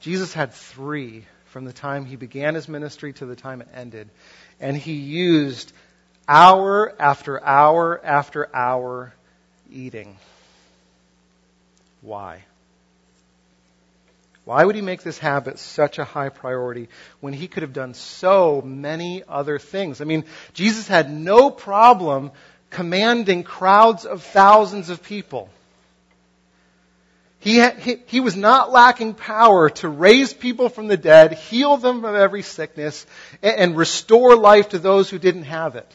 Jesus 0.00 0.32
had 0.32 0.52
three 0.52 1.24
from 1.46 1.64
the 1.64 1.72
time 1.72 2.04
he 2.04 2.16
began 2.16 2.54
his 2.54 2.68
ministry 2.68 3.12
to 3.14 3.26
the 3.26 3.36
time 3.36 3.60
it 3.60 3.68
ended. 3.74 4.08
And 4.60 4.76
he 4.76 4.92
used 4.92 5.72
hour 6.28 6.94
after 7.00 7.42
hour 7.44 8.00
after 8.04 8.54
hour 8.54 9.14
eating. 9.70 10.16
Why? 12.00 12.44
Why 14.48 14.64
would 14.64 14.76
he 14.76 14.80
make 14.80 15.02
this 15.02 15.18
habit 15.18 15.58
such 15.58 15.98
a 15.98 16.04
high 16.04 16.30
priority 16.30 16.88
when 17.20 17.34
he 17.34 17.48
could 17.48 17.62
have 17.62 17.74
done 17.74 17.92
so 17.92 18.62
many 18.62 19.22
other 19.28 19.58
things? 19.58 20.00
I 20.00 20.04
mean, 20.04 20.24
Jesus 20.54 20.88
had 20.88 21.12
no 21.12 21.50
problem 21.50 22.30
commanding 22.70 23.42
crowds 23.42 24.06
of 24.06 24.22
thousands 24.22 24.88
of 24.88 25.02
people. 25.02 25.50
He, 27.40 27.60
he, 27.60 27.96
he, 28.06 28.20
was 28.20 28.36
not 28.36 28.72
lacking 28.72 29.12
power 29.12 29.68
to 29.68 29.88
raise 29.90 30.32
people 30.32 30.70
from 30.70 30.86
the 30.86 30.96
dead, 30.96 31.34
heal 31.34 31.76
them 31.76 32.06
of 32.06 32.14
every 32.14 32.40
sickness, 32.40 33.04
and, 33.42 33.54
and 33.54 33.76
restore 33.76 34.34
life 34.34 34.70
to 34.70 34.78
those 34.78 35.10
who 35.10 35.18
didn't 35.18 35.42
have 35.42 35.76
it. 35.76 35.94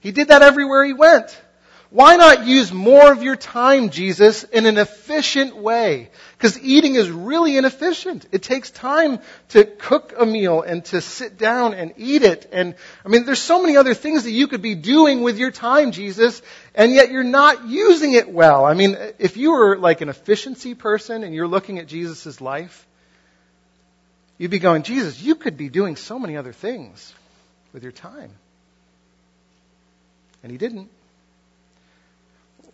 He 0.00 0.12
did 0.12 0.28
that 0.28 0.40
everywhere 0.40 0.82
he 0.82 0.94
went. 0.94 1.38
Why 1.94 2.16
not 2.16 2.44
use 2.48 2.72
more 2.72 3.12
of 3.12 3.22
your 3.22 3.36
time, 3.36 3.90
Jesus, 3.90 4.42
in 4.42 4.66
an 4.66 4.78
efficient 4.78 5.56
way? 5.56 6.10
Because 6.36 6.60
eating 6.60 6.96
is 6.96 7.08
really 7.08 7.56
inefficient. 7.56 8.26
It 8.32 8.42
takes 8.42 8.72
time 8.72 9.20
to 9.50 9.62
cook 9.62 10.12
a 10.18 10.26
meal 10.26 10.62
and 10.62 10.84
to 10.86 11.00
sit 11.00 11.38
down 11.38 11.72
and 11.72 11.94
eat 11.96 12.24
it. 12.24 12.48
And, 12.50 12.74
I 13.06 13.08
mean, 13.08 13.26
there's 13.26 13.40
so 13.40 13.62
many 13.62 13.76
other 13.76 13.94
things 13.94 14.24
that 14.24 14.32
you 14.32 14.48
could 14.48 14.60
be 14.60 14.74
doing 14.74 15.22
with 15.22 15.38
your 15.38 15.52
time, 15.52 15.92
Jesus, 15.92 16.42
and 16.74 16.92
yet 16.92 17.12
you're 17.12 17.22
not 17.22 17.68
using 17.68 18.14
it 18.14 18.28
well. 18.28 18.64
I 18.64 18.74
mean, 18.74 18.96
if 19.20 19.36
you 19.36 19.52
were 19.52 19.78
like 19.78 20.00
an 20.00 20.08
efficiency 20.08 20.74
person 20.74 21.22
and 21.22 21.32
you're 21.32 21.46
looking 21.46 21.78
at 21.78 21.86
Jesus' 21.86 22.40
life, 22.40 22.88
you'd 24.36 24.50
be 24.50 24.58
going, 24.58 24.82
Jesus, 24.82 25.22
you 25.22 25.36
could 25.36 25.56
be 25.56 25.68
doing 25.68 25.94
so 25.94 26.18
many 26.18 26.36
other 26.36 26.52
things 26.52 27.14
with 27.72 27.84
your 27.84 27.92
time. 27.92 28.32
And 30.42 30.50
he 30.50 30.58
didn't. 30.58 30.90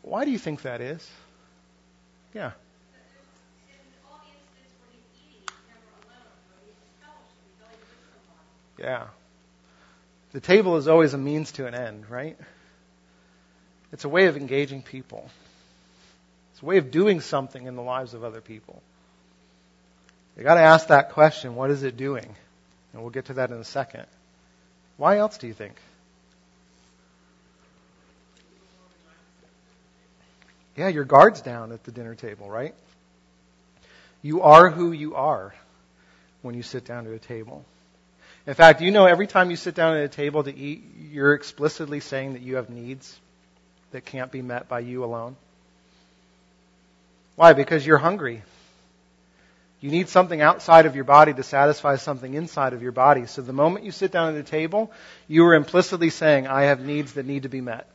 Why 0.03 0.25
do 0.25 0.31
you 0.31 0.39
think 0.39 0.63
that 0.63 0.81
is? 0.81 1.09
Yeah. 2.35 2.53
Yeah. 8.79 9.09
The 10.33 10.41
table 10.41 10.77
is 10.77 10.89
always 10.89 11.13
a 11.13 11.19
means 11.19 11.53
to 11.53 11.67
an 11.67 11.75
end, 11.75 12.09
right? 12.09 12.39
It's 13.93 14.05
a 14.05 14.09
way 14.09 14.27
of 14.27 14.37
engaging 14.37 14.83
people. 14.83 15.29
It's 16.53 16.63
a 16.63 16.65
way 16.65 16.79
of 16.79 16.91
doing 16.91 17.21
something 17.21 17.67
in 17.67 17.77
the 17.77 17.83
lives 17.83 18.15
of 18.15 18.25
other 18.25 18.41
people. 18.41 18.83
You 20.37 20.45
got 20.45 20.55
to 20.55 20.61
ask 20.61 20.89
that 20.89 21.11
question, 21.11 21.57
what 21.57 21.71
is 21.71 21.83
it 21.83 21.97
doing? 21.97 22.35
And 22.93 23.03
we'll 23.03 23.11
get 23.11 23.27
to 23.27 23.35
that 23.35 23.51
in 23.51 23.57
a 23.57 23.65
second. 23.65 24.07
Why 24.97 25.19
else 25.19 25.39
do 25.39 25.47
you 25.47 25.55
think? 25.55 25.75
Yeah, 30.81 30.89
your 30.89 31.05
guard's 31.05 31.43
down 31.43 31.73
at 31.73 31.85
the 31.85 31.93
dinner 31.93 32.15
table, 32.15 32.49
right? 32.49 32.75
You 34.23 34.41
are 34.41 34.71
who 34.71 34.93
you 34.93 35.15
are 35.15 35.55
when 36.41 36.55
you 36.55 36.63
sit 36.63 36.87
down 36.87 37.07
at 37.07 37.13
a 37.13 37.19
table. 37.19 37.67
In 38.47 38.55
fact, 38.55 38.81
you 38.81 38.91
know 38.91 39.05
every 39.05 39.27
time 39.27 39.51
you 39.51 39.57
sit 39.57 39.75
down 39.75 39.99
at 39.99 40.05
a 40.05 40.09
table 40.09 40.43
to 40.43 40.57
eat, 40.57 40.83
you're 41.13 41.35
explicitly 41.35 42.01
saying 42.01 42.33
that 42.33 42.41
you 42.41 42.57
have 42.57 42.71
needs 42.71 43.15
that 43.91 44.07
can't 44.07 44.33
be 44.33 44.41
met 44.41 44.71
by 44.71 44.81
you 44.81 45.05
alone. 45.05 45.37
Why? 47.37 47.53
Because 47.53 47.87
you're 47.87 47.99
hungry. 47.99 48.43
You 49.83 49.91
need 49.91 50.09
something 50.09 50.41
outside 50.41 50.87
of 50.87 50.95
your 50.95 51.05
body 51.05 51.35
to 51.35 51.43
satisfy 51.43 51.97
something 51.97 52.33
inside 52.33 52.73
of 52.73 52.81
your 52.81 52.93
body. 52.93 53.27
So 53.27 53.43
the 53.43 53.53
moment 53.53 53.85
you 53.85 53.93
sit 53.93 54.13
down 54.13 54.35
at 54.35 54.41
a 54.41 54.45
table, 54.45 54.91
you 55.29 55.45
are 55.45 55.55
implicitly 55.55 56.09
saying, 56.09 56.47
I 56.47 56.63
have 56.63 56.81
needs 56.81 57.13
that 57.13 57.27
need 57.27 57.43
to 57.43 57.51
be 57.51 57.61
met. 57.61 57.87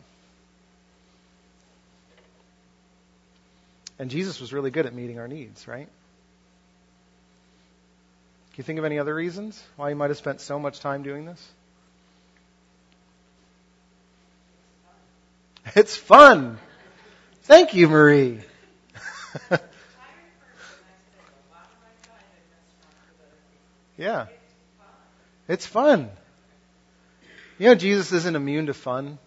And 3.98 4.10
Jesus 4.10 4.42
was 4.42 4.52
really 4.52 4.72
good 4.72 4.86
at 4.86 4.94
meeting 4.94 5.20
our 5.20 5.28
needs, 5.28 5.68
right? 5.68 5.88
Can 8.56 8.62
you 8.62 8.64
think 8.64 8.80
of 8.80 8.86
any 8.86 9.00
other 9.00 9.14
reasons 9.14 9.62
why 9.76 9.90
he 9.90 9.96
might 9.96 10.10
have 10.10 10.18
spent 10.18 10.42
so 10.42 10.58
much 10.60 10.80
time 10.80 11.04
doing 11.04 11.26
this? 11.26 11.46
It's 15.76 15.96
fun. 15.96 16.58
Thank 17.44 17.74
you, 17.74 17.88
Marie. 17.90 18.42
yeah. 23.98 24.28
It's 25.48 25.66
fun. 25.66 26.10
You 27.58 27.68
know, 27.68 27.76
Jesus 27.76 28.12
isn't 28.12 28.36
immune 28.36 28.66
to 28.68 28.74
fun. 28.74 29.18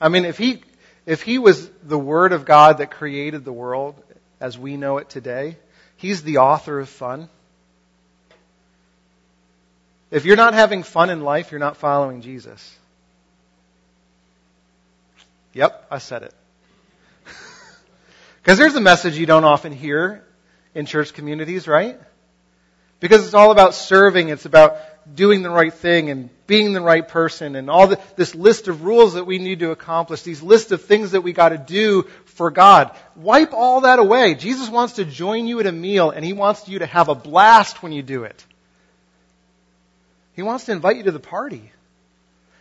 I 0.00 0.08
mean, 0.08 0.24
if 0.24 0.38
he 0.38 0.62
if 1.06 1.22
he 1.22 1.38
was 1.38 1.68
the 1.82 1.98
Word 1.98 2.32
of 2.32 2.44
God 2.44 2.78
that 2.78 2.90
created 2.90 3.44
the 3.44 3.52
world 3.52 3.94
as 4.40 4.58
we 4.58 4.76
know 4.76 4.98
it 4.98 5.08
today, 5.08 5.56
he's 5.96 6.22
the 6.22 6.38
author 6.38 6.80
of 6.80 6.88
fun. 6.88 7.28
If 10.10 10.24
you're 10.24 10.36
not 10.36 10.54
having 10.54 10.82
fun 10.82 11.10
in 11.10 11.22
life, 11.22 11.50
you're 11.50 11.60
not 11.60 11.76
following 11.76 12.20
Jesus. 12.20 12.76
Yep, 15.52 15.86
I 15.90 15.98
said 15.98 16.22
it. 16.22 16.34
Because 18.42 18.56
there's 18.56 18.74
a 18.74 18.80
message 18.80 19.18
you 19.18 19.26
don't 19.26 19.44
often 19.44 19.72
hear 19.72 20.24
in 20.74 20.86
church 20.86 21.12
communities, 21.12 21.68
right? 21.68 22.00
Because 22.98 23.24
it's 23.24 23.34
all 23.34 23.50
about 23.50 23.74
serving, 23.74 24.30
it's 24.30 24.46
about 24.46 24.78
doing 25.14 25.42
the 25.42 25.50
right 25.50 25.72
thing 25.72 26.10
and 26.10 26.30
being 26.46 26.72
the 26.72 26.80
right 26.80 27.06
person 27.06 27.56
and 27.56 27.70
all 27.70 27.86
the, 27.86 28.00
this 28.16 28.34
list 28.34 28.68
of 28.68 28.82
rules 28.82 29.14
that 29.14 29.24
we 29.24 29.38
need 29.38 29.60
to 29.60 29.70
accomplish, 29.70 30.22
these 30.22 30.42
list 30.42 30.72
of 30.72 30.82
things 30.82 31.12
that 31.12 31.20
we 31.20 31.32
got 31.32 31.50
to 31.50 31.58
do 31.58 32.02
for 32.24 32.50
God. 32.50 32.94
Wipe 33.16 33.52
all 33.52 33.82
that 33.82 33.98
away. 33.98 34.34
Jesus 34.34 34.68
wants 34.68 34.94
to 34.94 35.04
join 35.04 35.46
you 35.46 35.60
at 35.60 35.66
a 35.66 35.72
meal 35.72 36.10
and 36.10 36.24
he 36.24 36.32
wants 36.32 36.68
you 36.68 36.80
to 36.80 36.86
have 36.86 37.08
a 37.08 37.14
blast 37.14 37.82
when 37.82 37.92
you 37.92 38.02
do 38.02 38.24
it. 38.24 38.44
He 40.34 40.42
wants 40.42 40.64
to 40.64 40.72
invite 40.72 40.96
you 40.96 41.04
to 41.04 41.12
the 41.12 41.20
party. 41.20 41.70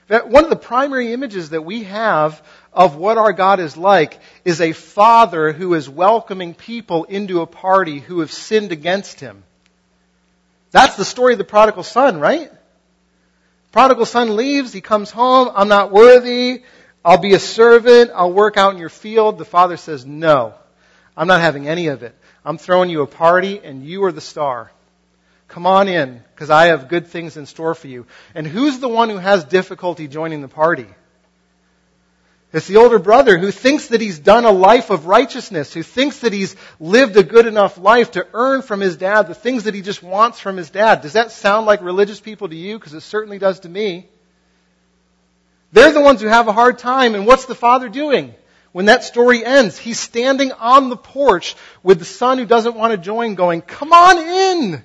One 0.10 0.44
of 0.44 0.50
the 0.50 0.56
primary 0.56 1.14
images 1.14 1.52
that 1.52 1.64
we 1.64 1.84
have 1.84 2.42
of 2.74 2.96
what 2.96 3.20
our 3.20 3.32
God 3.32 3.60
is 3.60 3.78
like 3.78 4.20
is 4.44 4.60
a 4.60 4.74
father 4.74 5.52
who 5.52 5.76
is 5.76 5.88
welcoming 5.88 6.56
people 6.56 7.04
into 7.04 7.42
a 7.42 7.48
party 7.48 8.00
who 8.00 8.22
have 8.22 8.32
sinned 8.32 8.72
against 8.72 9.20
him. 9.20 9.44
That's 10.72 10.96
the 10.96 11.06
story 11.06 11.34
of 11.34 11.40
the 11.40 11.46
prodigal 11.46 11.84
son, 11.84 12.20
right? 12.20 12.52
Prodigal 13.72 14.06
son 14.06 14.36
leaves, 14.36 14.74
he 14.74 14.82
comes 14.82 15.12
home, 15.12 15.52
I'm 15.54 15.68
not 15.68 15.92
worthy, 15.92 16.64
I'll 17.04 17.18
be 17.18 17.34
a 17.34 17.40
servant, 17.40 18.12
I'll 18.14 18.34
work 18.34 18.58
out 18.58 18.74
in 18.74 18.80
your 18.80 18.90
field. 18.90 19.38
The 19.38 19.46
father 19.46 19.78
says, 19.78 20.06
no, 20.06 20.54
I'm 21.16 21.28
not 21.28 21.42
having 21.42 21.68
any 21.68 21.88
of 21.88 22.04
it. 22.04 22.16
I'm 22.44 22.58
throwing 22.58 22.90
you 22.90 23.02
a 23.02 23.08
party 23.08 23.60
and 23.64 23.86
you 23.86 24.04
are 24.06 24.12
the 24.12 24.22
star. 24.22 24.72
Come 25.48 25.66
on 25.66 25.88
in, 25.88 26.22
because 26.34 26.50
I 26.50 26.68
have 26.68 26.90
good 26.90 27.08
things 27.08 27.36
in 27.36 27.46
store 27.46 27.74
for 27.74 27.88
you. 27.88 28.06
And 28.36 28.46
who's 28.46 28.80
the 28.80 28.90
one 28.90 29.10
who 29.10 29.18
has 29.18 29.44
difficulty 29.44 30.08
joining 30.08 30.42
the 30.42 30.48
party? 30.48 30.88
It's 32.52 32.66
the 32.66 32.78
older 32.78 32.98
brother 32.98 33.38
who 33.38 33.52
thinks 33.52 33.88
that 33.88 34.02
he's 34.02 34.18
done 34.18 34.44
a 34.44 34.52
life 34.52 34.90
of 34.90 35.06
righteousness, 35.06 35.72
who 35.72 35.84
thinks 35.84 36.20
that 36.20 36.34
he's 36.34 36.56
lived 36.80 37.16
a 37.16 37.22
good 37.22 37.46
enough 37.46 37.78
life 37.78 38.12
to 38.12 38.26
earn 38.34 38.64
from 38.64 38.80
his 38.80 38.98
dad 38.98 39.28
the 39.28 39.36
things 39.36 39.66
that 39.66 39.76
he 39.76 39.82
just 39.82 40.02
wants 40.02 40.40
from 40.40 40.58
his 40.58 40.72
dad. 40.72 41.02
Does 41.02 41.14
that 41.14 41.32
sound 41.32 41.68
like 41.68 41.82
religious 41.82 42.20
people 42.20 42.50
to 42.50 42.56
you? 42.56 42.80
Because 42.80 42.96
it 42.96 43.02
certainly 43.02 43.38
does 43.38 43.60
to 43.62 43.70
me. 43.70 44.08
They're 45.72 45.92
the 45.92 46.02
ones 46.02 46.22
who 46.22 46.28
have 46.28 46.48
a 46.48 46.52
hard 46.52 46.80
time, 46.80 47.14
and 47.14 47.28
what's 47.28 47.46
the 47.46 47.54
father 47.54 47.88
doing? 47.88 48.34
When 48.72 48.86
that 48.86 49.04
story 49.04 49.46
ends, 49.46 49.78
he's 49.78 50.00
standing 50.00 50.52
on 50.52 50.90
the 50.90 50.98
porch 50.98 51.56
with 51.84 52.00
the 52.00 52.06
son 52.06 52.40
who 52.40 52.46
doesn't 52.46 52.76
want 52.76 52.92
to 52.92 52.98
join 52.98 53.36
going, 53.36 53.62
come 53.62 53.94
on 53.94 54.18
in! 54.18 54.84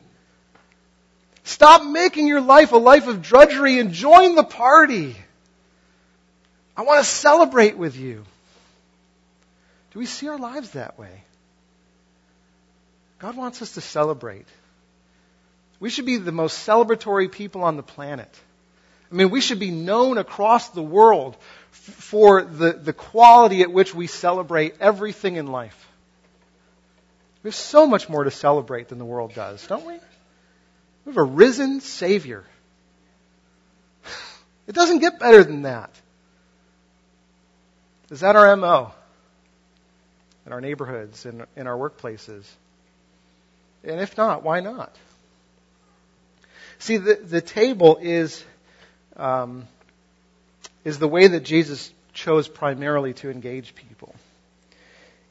Stop 1.44 1.84
making 1.86 2.26
your 2.26 2.40
life 2.42 2.72
a 2.72 2.76
life 2.76 3.06
of 3.06 3.22
drudgery 3.22 3.78
and 3.78 3.92
join 3.92 4.34
the 4.34 4.44
party. 4.44 5.16
I 6.76 6.82
want 6.82 7.04
to 7.04 7.10
celebrate 7.10 7.76
with 7.76 7.96
you. 7.96 8.24
Do 9.92 9.98
we 9.98 10.06
see 10.06 10.28
our 10.28 10.38
lives 10.38 10.70
that 10.70 10.98
way? 10.98 11.22
God 13.20 13.36
wants 13.36 13.62
us 13.62 13.72
to 13.74 13.80
celebrate. 13.80 14.46
We 15.78 15.88
should 15.88 16.06
be 16.06 16.16
the 16.16 16.32
most 16.32 16.66
celebratory 16.66 17.30
people 17.30 17.62
on 17.62 17.76
the 17.76 17.82
planet. 17.82 18.28
I 19.10 19.14
mean, 19.14 19.30
we 19.30 19.40
should 19.40 19.60
be 19.60 19.70
known 19.70 20.18
across 20.18 20.70
the 20.70 20.82
world 20.82 21.36
f- 21.72 21.78
for 21.78 22.42
the, 22.42 22.72
the 22.72 22.92
quality 22.92 23.62
at 23.62 23.72
which 23.72 23.94
we 23.94 24.08
celebrate 24.08 24.74
everything 24.80 25.36
in 25.36 25.46
life. 25.46 25.88
We 27.42 27.48
have 27.48 27.54
so 27.54 27.86
much 27.86 28.08
more 28.08 28.24
to 28.24 28.30
celebrate 28.30 28.88
than 28.88 28.98
the 28.98 29.04
world 29.04 29.34
does, 29.34 29.64
don't 29.66 29.86
we? 29.86 29.92
We 29.92 31.12
have 31.12 31.18
a 31.18 31.22
risen 31.22 31.80
Savior. 31.80 32.44
It 34.66 34.74
doesn't 34.74 35.00
get 35.00 35.18
better 35.18 35.44
than 35.44 35.62
that. 35.62 35.90
Is 38.10 38.20
that 38.20 38.36
our 38.36 38.56
MO? 38.56 38.92
In 40.46 40.52
our 40.52 40.60
neighborhoods, 40.60 41.24
in, 41.24 41.44
in 41.56 41.66
our 41.66 41.76
workplaces? 41.76 42.44
And 43.82 44.00
if 44.00 44.16
not, 44.16 44.42
why 44.42 44.60
not? 44.60 44.94
See, 46.78 46.98
the, 46.98 47.14
the 47.14 47.40
table 47.40 47.98
is, 48.00 48.44
um, 49.16 49.66
is 50.84 50.98
the 50.98 51.08
way 51.08 51.28
that 51.28 51.44
Jesus 51.44 51.92
chose 52.12 52.46
primarily 52.48 53.14
to 53.14 53.30
engage 53.30 53.74
people. 53.74 54.14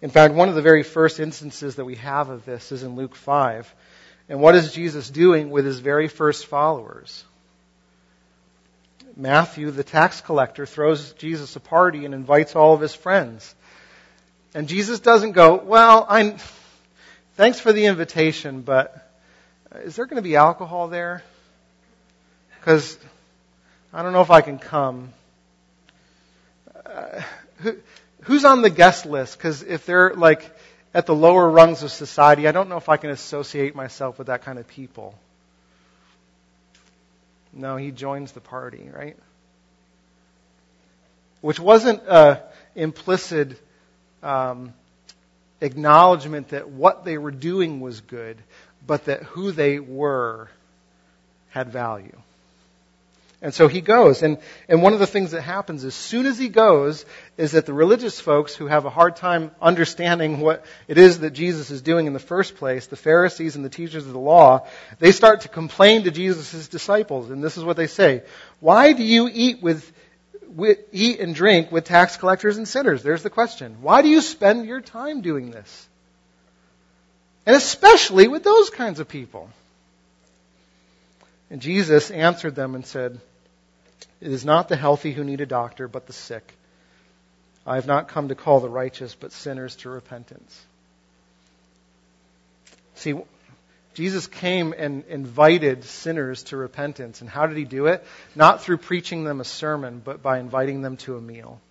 In 0.02 0.10
fact, 0.10 0.34
one 0.34 0.50
of 0.50 0.56
the 0.56 0.62
very 0.62 0.84
first 0.84 1.20
instances 1.20 1.76
that 1.76 1.86
we 1.86 1.96
have 1.96 2.30
of 2.30 2.44
this 2.44 2.72
is 2.72 2.84
in 2.84 2.96
Luke 2.96 3.16
5. 3.16 3.74
And 4.30 4.42
what 4.42 4.56
is 4.56 4.74
Jesus 4.74 5.10
doing 5.10 5.50
with 5.50 5.66
his 5.66 5.80
very 5.80 6.08
first 6.08 6.48
followers? 6.48 7.24
Matthew, 9.15 9.69
the 9.71 9.84
tax 9.84 10.21
collector, 10.21 10.65
throws 10.65 11.13
Jesus 11.13 11.56
a 11.56 11.60
party 11.60 12.06
and 12.06 12.13
invites 12.13 12.56
all 12.56 12.73
of 12.73 12.82
his 12.82 12.95
friends. 12.95 13.54
And 14.56 14.67
Jesus 14.67 14.99
doesn't 14.99 15.34
go, 15.34 15.56
well, 15.56 16.06
I'm, 16.10 16.38
thanks 17.36 17.60
for 17.60 17.73
the 17.73 17.86
invitation, 17.86 18.62
but 18.62 19.12
is 19.76 19.95
there 19.95 20.06
going 20.06 20.17
to 20.17 20.28
be 20.28 20.36
alcohol 20.36 20.88
there? 20.88 21.23
Because 22.60 22.97
I 23.93 24.04
don't 24.04 24.13
know 24.13 24.21
if 24.21 24.32
I 24.32 24.41
can 24.41 24.58
come. 24.58 25.13
Uh, 26.86 27.21
who, 27.58 27.78
who's 28.21 28.45
on 28.45 28.62
the 28.62 28.69
guest 28.69 29.06
list? 29.06 29.38
Because 29.38 29.63
if 29.63 29.86
they're 29.86 30.13
like 30.13 30.49
at 30.93 31.06
the 31.06 31.15
lower 31.15 31.49
rungs 31.49 31.84
of 31.84 31.91
society, 31.91 32.47
I 32.47 32.52
don't 32.52 32.69
know 32.69 32.78
if 32.78 32.89
I 32.89 32.97
can 32.97 33.10
associate 33.10 33.76
myself 33.76 34.17
with 34.17 34.28
that 34.28 34.43
kind 34.43 34.60
of 34.60 34.67
people. 34.67 35.15
No, 37.54 37.78
he 37.78 37.92
joins 37.92 38.32
the 38.32 38.42
party, 38.42 38.89
right? 38.92 39.16
Which 41.42 41.60
wasn't 41.60 42.02
an 42.08 42.39
implicit 42.76 43.62
um, 44.24 44.74
acknowledgement 45.62 46.50
that 46.50 46.70
what 46.70 47.06
they 47.06 47.18
were 47.18 47.32
doing 47.32 47.80
was 47.80 48.02
good, 48.02 48.38
but 48.86 49.06
that 49.06 49.24
who 49.24 49.52
they 49.52 49.80
were 49.80 50.50
had 51.50 51.70
value. 51.70 52.20
And 53.44 53.54
so 53.54 53.68
he 53.68 53.82
goes. 53.82 54.24
And, 54.24 54.38
and 54.70 54.82
one 54.82 54.94
of 54.94 55.00
the 55.00 55.06
things 55.06 55.32
that 55.32 55.42
happens 55.42 55.84
as 55.84 55.94
soon 55.94 56.26
as 56.28 56.40
he 56.40 56.48
goes 56.48 57.06
is 57.38 57.52
that 57.52 57.66
the 57.66 57.74
religious 57.74 58.18
folks 58.18 58.56
who 58.56 58.68
have 58.68 58.86
a 58.86 58.90
hard 58.90 59.18
time 59.18 59.52
understanding 59.62 60.40
what 60.40 60.66
it 60.88 60.98
is 60.98 61.20
that 61.20 61.32
Jesus 61.32 61.70
is 61.70 61.82
doing 61.82 62.08
in 62.08 62.14
the 62.14 62.20
first 62.20 62.56
place, 62.56 62.88
the 62.88 62.96
Pharisees 62.96 63.58
and 63.58 63.66
the 63.66 63.70
teachers 63.70 64.08
of 64.08 64.14
the 64.14 64.20
law, 64.20 64.66
they 65.00 65.12
start 65.12 65.42
to 65.42 65.50
complain 65.50 66.06
to 66.06 66.12
Jesus' 66.12 66.70
disciples. 66.70 67.30
And 67.30 67.44
this 67.44 67.58
is 67.58 67.66
what 67.66 67.76
they 67.76 67.88
say. 67.88 68.24
Why 68.62 68.94
do 68.94 69.04
you 69.04 69.30
eat 69.32 69.62
with, 69.62 69.92
with, 70.48 70.80
eat 70.94 71.20
and 71.20 71.36
drink 71.36 71.70
with 71.70 71.84
tax 71.84 72.16
collectors 72.16 72.56
and 72.56 72.66
sinners? 72.66 73.04
There's 73.04 73.24
the 73.24 73.30
question. 73.30 73.82
Why 73.82 74.04
do 74.04 74.08
you 74.08 74.22
spend 74.22 74.68
your 74.68 74.80
time 74.80 75.20
doing 75.20 75.52
this? 75.52 75.90
And 77.46 77.58
especially 77.58 78.30
with 78.30 78.46
those 78.46 78.70
kinds 78.70 79.02
of 79.02 79.10
people. 79.10 79.50
And 81.50 81.62
Jesus 81.62 82.10
answered 82.10 82.56
them 82.56 82.74
and 82.74 82.86
said, 82.86 83.20
it 84.22 84.32
is 84.32 84.46
not 84.46 84.70
the 84.70 84.76
healthy 84.76 85.12
who 85.12 85.24
need 85.24 85.42
a 85.42 85.46
doctor, 85.46 85.88
but 85.88 86.08
the 86.08 86.13
sick. 86.13 86.54
I 87.66 87.76
have 87.76 87.88
not 87.88 88.08
come 88.08 88.30
to 88.30 88.36
call 88.36 88.60
the 88.60 88.70
righteous, 88.70 89.16
but 89.16 89.32
sinners 89.32 89.76
to 89.78 89.89
repentance. 89.89 90.62
See, 92.96 93.16
Jesus 93.94 94.28
came 94.28 94.74
and 94.78 95.06
invited 95.06 95.84
sinners 95.84 96.44
to 96.44 96.58
repentance. 96.58 97.22
And 97.22 97.30
how 97.30 97.48
did 97.48 97.58
he 97.58 97.63
do 97.63 97.88
it? 97.88 98.04
Not 98.36 98.62
through 98.62 98.78
preaching 98.78 99.24
them 99.24 99.39
a 99.39 99.46
sermon, 99.46 100.02
but 100.04 100.22
by 100.22 100.39
inviting 100.39 100.82
them 100.82 100.98
to 100.98 101.16
a 101.16 101.22
meal. 101.22 101.62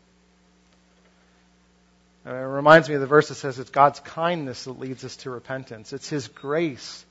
And 2.24 2.36
it 2.36 2.40
reminds 2.40 2.88
me 2.88 2.94
of 2.94 3.00
the 3.00 3.06
verse 3.06 3.28
that 3.28 3.34
says 3.34 3.58
it's 3.58 3.70
God's 3.70 4.00
kindness 4.00 4.64
that 4.64 4.78
leads 4.78 5.04
us 5.04 5.16
to 5.18 5.30
repentance. 5.30 5.92
It's 5.92 6.08
His 6.08 6.28
grace 6.28 7.04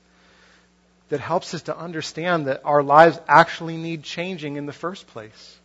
that 1.08 1.20
helps 1.20 1.54
us 1.54 1.62
to 1.62 1.76
understand 1.76 2.46
that 2.46 2.62
our 2.64 2.82
lives 2.82 3.20
actually 3.28 3.76
need 3.76 4.02
changing 4.02 4.56
in 4.56 4.66
the 4.66 4.72
first 4.72 5.06
place. 5.08 5.58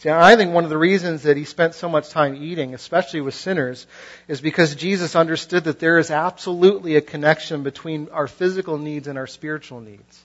See, 0.00 0.08
I 0.08 0.34
think 0.36 0.54
one 0.54 0.64
of 0.64 0.70
the 0.70 0.78
reasons 0.78 1.24
that 1.24 1.36
he 1.36 1.44
spent 1.44 1.74
so 1.74 1.86
much 1.86 2.08
time 2.08 2.34
eating, 2.34 2.72
especially 2.72 3.20
with 3.20 3.34
sinners, 3.34 3.86
is 4.28 4.40
because 4.40 4.74
Jesus 4.74 5.14
understood 5.14 5.64
that 5.64 5.78
there 5.78 5.98
is 5.98 6.10
absolutely 6.10 6.96
a 6.96 7.02
connection 7.02 7.62
between 7.64 8.08
our 8.08 8.26
physical 8.26 8.78
needs 8.78 9.08
and 9.08 9.18
our 9.18 9.26
spiritual 9.26 9.82
needs. 9.82 10.24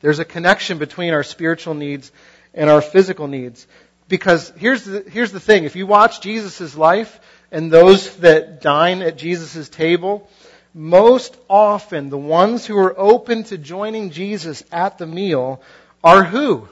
There's 0.00 0.20
a 0.20 0.24
connection 0.24 0.78
between 0.78 1.12
our 1.12 1.22
spiritual 1.22 1.74
needs 1.74 2.10
and 2.54 2.70
our 2.70 2.80
physical 2.80 3.28
needs. 3.28 3.66
Because 4.08 4.50
here's 4.56 4.84
the, 4.84 5.04
here's 5.06 5.32
the 5.32 5.40
thing. 5.40 5.64
If 5.64 5.76
you 5.76 5.86
watch 5.86 6.22
Jesus' 6.22 6.74
life 6.74 7.20
and 7.52 7.70
those 7.70 8.16
that 8.16 8.62
dine 8.62 9.02
at 9.02 9.18
Jesus' 9.18 9.68
table, 9.68 10.28
most 10.74 11.36
often 11.48 12.10
the 12.10 12.18
ones 12.18 12.64
who 12.66 12.78
are 12.78 12.98
open 12.98 13.44
to 13.44 13.58
joining 13.58 14.10
Jesus 14.10 14.62
at 14.70 14.98
the 14.98 15.06
meal 15.06 15.62
are 16.02 16.24
who? 16.24 16.68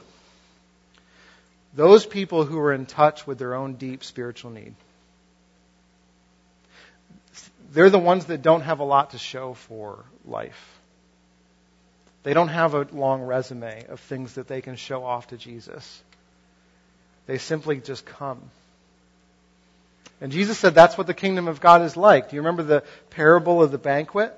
Those 1.73 2.05
people 2.05 2.45
who 2.45 2.59
are 2.59 2.73
in 2.73 2.85
touch 2.85 3.27
with 3.27 3.37
their 3.37 3.55
own 3.55 3.73
deep 3.75 4.03
spiritual 4.03 4.51
need. 4.51 4.73
They're 7.71 7.89
the 7.89 7.99
ones 7.99 8.25
that 8.25 8.41
don't 8.41 8.61
have 8.61 8.79
a 8.79 8.83
lot 8.83 9.11
to 9.11 9.17
show 9.17 9.53
for 9.53 10.03
life. 10.25 10.79
They 12.23 12.33
don't 12.33 12.47
have 12.47 12.73
a 12.73 12.87
long 12.91 13.21
resume 13.21 13.85
of 13.87 13.99
things 13.99 14.33
that 14.33 14.47
they 14.47 14.61
can 14.61 14.75
show 14.75 15.05
off 15.05 15.27
to 15.27 15.37
Jesus. 15.37 16.01
They 17.27 17.37
simply 17.37 17.79
just 17.79 18.05
come. 18.05 18.41
And 20.21 20.31
Jesus 20.31 20.57
said 20.57 20.75
that's 20.75 20.97
what 20.97 21.07
the 21.07 21.13
kingdom 21.13 21.47
of 21.47 21.61
God 21.61 21.81
is 21.81 21.95
like. 21.95 22.29
Do 22.29 22.35
you 22.35 22.41
remember 22.41 22.63
the 22.63 22.83
parable 23.09 23.63
of 23.63 23.71
the 23.71 23.77
banquet? 23.77 24.37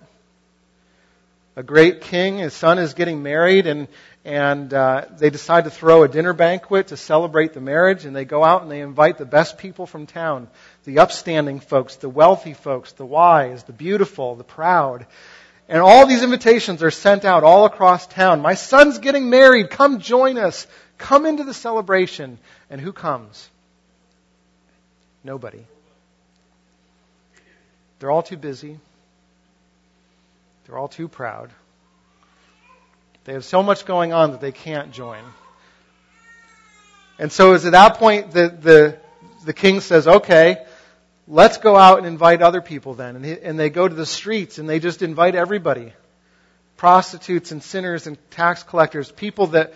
A 1.55 1.63
great 1.63 2.01
king, 2.01 2.37
his 2.37 2.53
son 2.53 2.79
is 2.79 2.93
getting 2.93 3.23
married, 3.23 3.67
and 3.67 3.87
and 4.23 4.71
uh, 4.71 5.05
they 5.17 5.31
decide 5.31 5.63
to 5.63 5.71
throw 5.71 6.03
a 6.03 6.07
dinner 6.07 6.33
banquet 6.33 6.87
to 6.87 6.97
celebrate 6.97 7.53
the 7.53 7.61
marriage, 7.61 8.05
and 8.05 8.15
they 8.15 8.25
go 8.25 8.43
out 8.43 8.61
and 8.61 8.69
they 8.69 8.81
invite 8.81 9.17
the 9.17 9.25
best 9.25 9.57
people 9.57 9.87
from 9.87 10.05
town, 10.05 10.47
the 10.85 10.99
upstanding 10.99 11.59
folks, 11.59 11.95
the 11.95 12.09
wealthy 12.09 12.53
folks, 12.53 12.91
the 12.93 13.05
wise, 13.05 13.63
the 13.63 13.73
beautiful, 13.73 14.35
the 14.35 14.43
proud. 14.43 15.07
And 15.67 15.81
all 15.81 16.05
these 16.05 16.21
invitations 16.21 16.83
are 16.83 16.91
sent 16.91 17.25
out 17.25 17.43
all 17.43 17.65
across 17.65 18.05
town. 18.05 18.41
My 18.41 18.53
son's 18.53 18.99
getting 18.99 19.29
married. 19.29 19.69
Come 19.69 19.99
join 19.99 20.37
us. 20.37 20.67
Come 20.97 21.25
into 21.25 21.43
the 21.43 21.53
celebration. 21.53 22.37
And 22.69 22.79
who 22.79 22.93
comes? 22.93 23.49
Nobody. 25.23 25.65
They're 27.99 28.11
all 28.11 28.23
too 28.23 28.37
busy. 28.37 28.79
They're 30.65 30.77
all 30.77 30.87
too 30.87 31.07
proud. 31.07 31.51
They 33.25 33.33
have 33.33 33.45
so 33.45 33.61
much 33.61 33.85
going 33.85 34.13
on 34.13 34.31
that 34.31 34.41
they 34.41 34.51
can't 34.51 34.91
join. 34.91 35.23
And 37.19 37.31
so 37.31 37.53
it's 37.53 37.65
at 37.65 37.73
that 37.73 37.97
point 37.97 38.31
that 38.31 38.63
the, 38.63 38.97
the 39.45 39.53
king 39.53 39.79
says, 39.79 40.07
okay, 40.07 40.65
let's 41.27 41.57
go 41.57 41.75
out 41.75 41.99
and 41.99 42.07
invite 42.07 42.41
other 42.41 42.61
people 42.61 42.95
then. 42.95 43.15
And, 43.15 43.23
he, 43.23 43.39
and 43.39 43.59
they 43.59 43.69
go 43.69 43.87
to 43.87 43.93
the 43.93 44.07
streets 44.07 44.57
and 44.57 44.67
they 44.67 44.79
just 44.79 45.03
invite 45.03 45.35
everybody 45.35 45.93
prostitutes 46.81 47.51
and 47.51 47.61
sinners 47.61 48.07
and 48.07 48.17
tax 48.31 48.63
collectors, 48.63 49.11
people 49.11 49.45
that, 49.45 49.71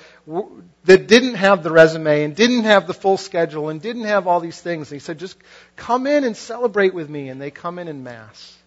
that 0.86 1.06
didn't 1.06 1.36
have 1.36 1.62
the 1.62 1.70
resume 1.70 2.24
and 2.24 2.36
didn't 2.36 2.64
have 2.64 2.88
the 2.88 2.96
full 2.96 3.16
schedule 3.16 3.70
and 3.70 3.80
didn't 3.80 4.06
have 4.06 4.26
all 4.26 4.40
these 4.40 4.60
things. 4.60 4.90
And 4.90 5.00
he 5.00 5.06
said, 5.06 5.20
just 5.20 5.38
come 5.76 6.08
in 6.08 6.24
and 6.24 6.36
celebrate 6.36 6.96
with 6.96 7.08
me. 7.08 7.30
And 7.30 7.40
they 7.40 7.52
come 7.52 7.78
in 7.78 7.88
in 7.88 8.04
mass. 8.04 8.58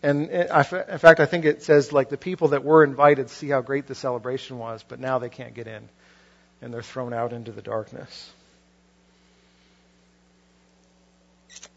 And 0.00 0.30
in 0.30 0.98
fact, 0.98 1.18
I 1.18 1.26
think 1.26 1.44
it 1.44 1.64
says 1.64 1.92
like 1.92 2.08
the 2.08 2.16
people 2.16 2.46
that 2.48 2.62
were 2.62 2.84
invited 2.84 3.30
see 3.30 3.48
how 3.48 3.60
great 3.60 3.88
the 3.88 3.96
celebration 3.96 4.56
was, 4.56 4.84
but 4.86 5.00
now 5.00 5.18
they 5.18 5.30
can't 5.30 5.54
get 5.54 5.66
in. 5.66 5.88
And 6.62 6.72
they're 6.72 6.82
thrown 6.82 7.12
out 7.12 7.32
into 7.32 7.50
the 7.50 7.62
darkness. 7.62 8.30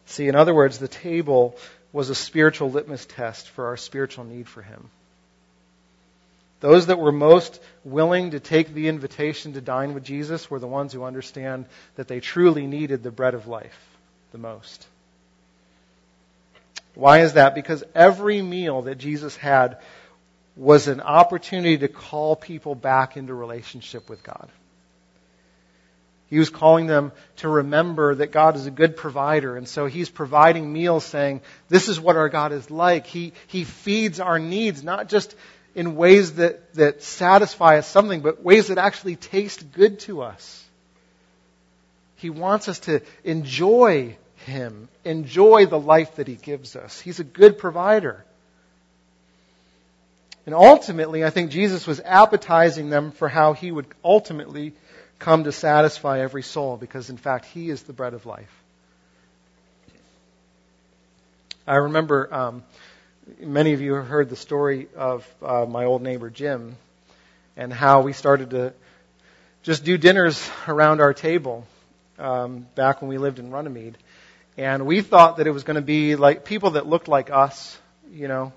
See, 0.05 0.27
in 0.27 0.35
other 0.35 0.53
words, 0.53 0.77
the 0.77 0.87
table 0.87 1.57
was 1.91 2.09
a 2.09 2.15
spiritual 2.15 2.71
litmus 2.71 3.05
test 3.05 3.49
for 3.49 3.67
our 3.67 3.77
spiritual 3.77 4.25
need 4.25 4.47
for 4.47 4.61
Him. 4.61 4.89
Those 6.59 6.87
that 6.87 6.99
were 6.99 7.11
most 7.11 7.61
willing 7.83 8.31
to 8.31 8.39
take 8.39 8.73
the 8.73 8.87
invitation 8.87 9.53
to 9.53 9.61
dine 9.61 9.93
with 9.93 10.03
Jesus 10.03 10.49
were 10.49 10.59
the 10.59 10.67
ones 10.67 10.91
who 10.91 11.03
understand 11.03 11.65
that 11.95 12.07
they 12.07 12.19
truly 12.19 12.65
needed 12.65 13.03
the 13.03 13.11
bread 13.11 13.35
of 13.35 13.47
life 13.47 13.77
the 14.31 14.37
most. 14.37 14.87
Why 16.95 17.19
is 17.21 17.33
that? 17.33 17.53
Because 17.53 17.83
every 17.93 18.41
meal 18.41 18.83
that 18.83 18.97
Jesus 18.97 19.35
had 19.35 19.77
was 20.55 20.87
an 20.87 20.99
opportunity 20.99 21.77
to 21.77 21.87
call 21.87 22.35
people 22.35 22.73
back 22.73 23.17
into 23.17 23.35
relationship 23.35 24.09
with 24.09 24.23
God. 24.23 24.49
He 26.29 26.39
was 26.39 26.49
calling 26.49 26.87
them 26.87 27.13
to 27.37 27.47
remember 27.47 28.15
that 28.15 28.31
God 28.31 28.57
is 28.57 28.65
a 28.65 28.71
good 28.71 28.97
provider. 28.97 29.55
And 29.55 29.67
so 29.67 29.85
he's 29.85 30.09
providing 30.09 30.71
meals 30.71 31.05
saying, 31.05 31.41
this 31.69 31.87
is 31.87 31.99
what 31.99 32.17
our 32.17 32.27
God 32.27 32.51
is 32.51 32.69
like. 32.69 33.07
He, 33.07 33.31
he 33.47 33.63
feeds 33.63 34.19
our 34.19 34.37
needs, 34.37 34.83
not 34.83 35.07
just 35.07 35.35
in 35.73 35.95
ways 35.95 36.33
that, 36.33 36.73
that 36.73 37.01
satisfy 37.01 37.77
us 37.77 37.87
something, 37.87 38.21
but 38.21 38.43
ways 38.43 38.67
that 38.67 38.77
actually 38.77 39.15
taste 39.15 39.71
good 39.71 39.99
to 40.01 40.21
us. 40.21 40.65
He 42.17 42.29
wants 42.29 42.67
us 42.67 42.79
to 42.79 43.01
enjoy 43.23 44.17
Him, 44.45 44.89
enjoy 45.05 45.67
the 45.67 45.79
life 45.79 46.15
that 46.15 46.27
He 46.27 46.35
gives 46.35 46.75
us. 46.75 46.99
He's 46.99 47.19
a 47.19 47.23
good 47.23 47.57
provider. 47.57 48.25
And 50.45 50.55
ultimately, 50.55 51.23
I 51.23 51.29
think 51.29 51.51
Jesus 51.51 51.85
was 51.85 51.99
appetizing 51.99 52.89
them 52.89 53.11
for 53.11 53.29
how 53.29 53.53
He 53.53 53.71
would 53.71 53.85
ultimately 54.03 54.73
come 55.19 55.43
to 55.45 55.51
satisfy 55.51 56.19
every 56.19 56.43
soul, 56.43 56.77
because 56.77 57.09
in 57.09 57.17
fact, 57.17 57.45
He 57.45 57.69
is 57.69 57.83
the 57.83 57.93
bread 57.93 58.13
of 58.13 58.25
life. 58.25 58.51
I 61.67 61.75
remember 61.75 62.33
um, 62.33 62.63
many 63.39 63.73
of 63.73 63.81
you 63.81 63.95
have 63.95 64.07
heard 64.07 64.29
the 64.29 64.35
story 64.35 64.87
of 64.95 65.27
uh, 65.41 65.65
my 65.65 65.85
old 65.85 66.01
neighbor 66.01 66.29
Jim 66.29 66.77
and 67.57 67.73
how 67.73 68.01
we 68.01 68.13
started 68.13 68.51
to 68.51 68.73
just 69.63 69.83
do 69.83 69.97
dinners 69.97 70.49
around 70.67 71.01
our 71.01 71.13
table 71.13 71.65
um, 72.19 72.67
back 72.75 73.01
when 73.01 73.09
we 73.09 73.17
lived 73.17 73.39
in 73.39 73.51
Runnymede. 73.51 73.97
And 74.55 74.85
we 74.85 75.01
thought 75.01 75.37
that 75.37 75.47
it 75.47 75.51
was 75.51 75.63
going 75.63 75.75
to 75.75 75.81
be 75.81 76.15
like 76.15 76.45
people 76.45 76.71
that 76.71 76.87
looked 76.87 77.07
like 77.07 77.29
us, 77.29 77.77
you 78.11 78.27
know, 78.27 78.53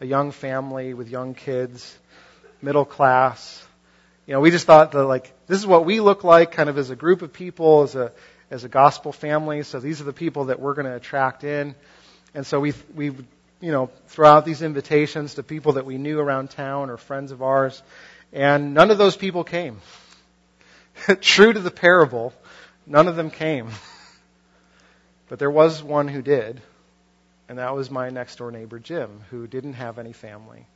a 0.00 0.06
young 0.06 0.30
family 0.30 0.94
with 0.94 1.08
young 1.08 1.34
kids, 1.34 1.98
middle 2.62 2.84
class. 2.84 3.66
You 4.30 4.36
know, 4.36 4.40
we 4.42 4.52
just 4.52 4.64
thought 4.64 4.92
that 4.92 5.06
like 5.06 5.32
this 5.48 5.58
is 5.58 5.66
what 5.66 5.84
we 5.84 5.98
look 5.98 6.22
like 6.22 6.52
kind 6.52 6.68
of 6.68 6.78
as 6.78 6.90
a 6.90 6.94
group 6.94 7.22
of 7.22 7.32
people, 7.32 7.82
as 7.82 7.96
a 7.96 8.12
as 8.48 8.62
a 8.62 8.68
gospel 8.68 9.10
family. 9.10 9.64
So 9.64 9.80
these 9.80 10.00
are 10.00 10.04
the 10.04 10.12
people 10.12 10.44
that 10.44 10.60
we're 10.60 10.74
going 10.74 10.86
to 10.86 10.94
attract 10.94 11.42
in. 11.42 11.74
And 12.32 12.46
so 12.46 12.60
we 12.60 12.72
we 12.94 13.06
you 13.06 13.72
know 13.72 13.90
throw 14.06 14.28
out 14.28 14.44
these 14.44 14.62
invitations 14.62 15.34
to 15.34 15.42
people 15.42 15.72
that 15.72 15.84
we 15.84 15.98
knew 15.98 16.20
around 16.20 16.50
town 16.50 16.90
or 16.90 16.96
friends 16.96 17.32
of 17.32 17.42
ours, 17.42 17.82
and 18.32 18.72
none 18.72 18.92
of 18.92 18.98
those 18.98 19.16
people 19.16 19.42
came. 19.42 19.80
True 21.20 21.52
to 21.52 21.58
the 21.58 21.72
parable, 21.72 22.32
none 22.86 23.08
of 23.08 23.16
them 23.16 23.30
came. 23.32 23.70
but 25.28 25.40
there 25.40 25.50
was 25.50 25.82
one 25.82 26.06
who 26.06 26.22
did, 26.22 26.62
and 27.48 27.58
that 27.58 27.74
was 27.74 27.90
my 27.90 28.10
next 28.10 28.36
door 28.36 28.52
neighbor 28.52 28.78
Jim, 28.78 29.22
who 29.30 29.48
didn't 29.48 29.72
have 29.72 29.98
any 29.98 30.12
family, 30.12 30.66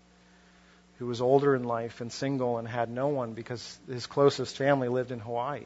who 0.99 1.07
was 1.07 1.21
older 1.21 1.55
in 1.55 1.65
life 1.65 2.01
and 2.01 2.13
single 2.13 2.59
and 2.59 2.69
had 2.69 2.91
no 2.91 3.09
one 3.09 3.33
because 3.33 3.79
his 3.89 4.07
closest 4.07 4.57
family 4.57 4.89
lived 4.89 5.11
in 5.11 5.19
Hawaii. 5.19 5.63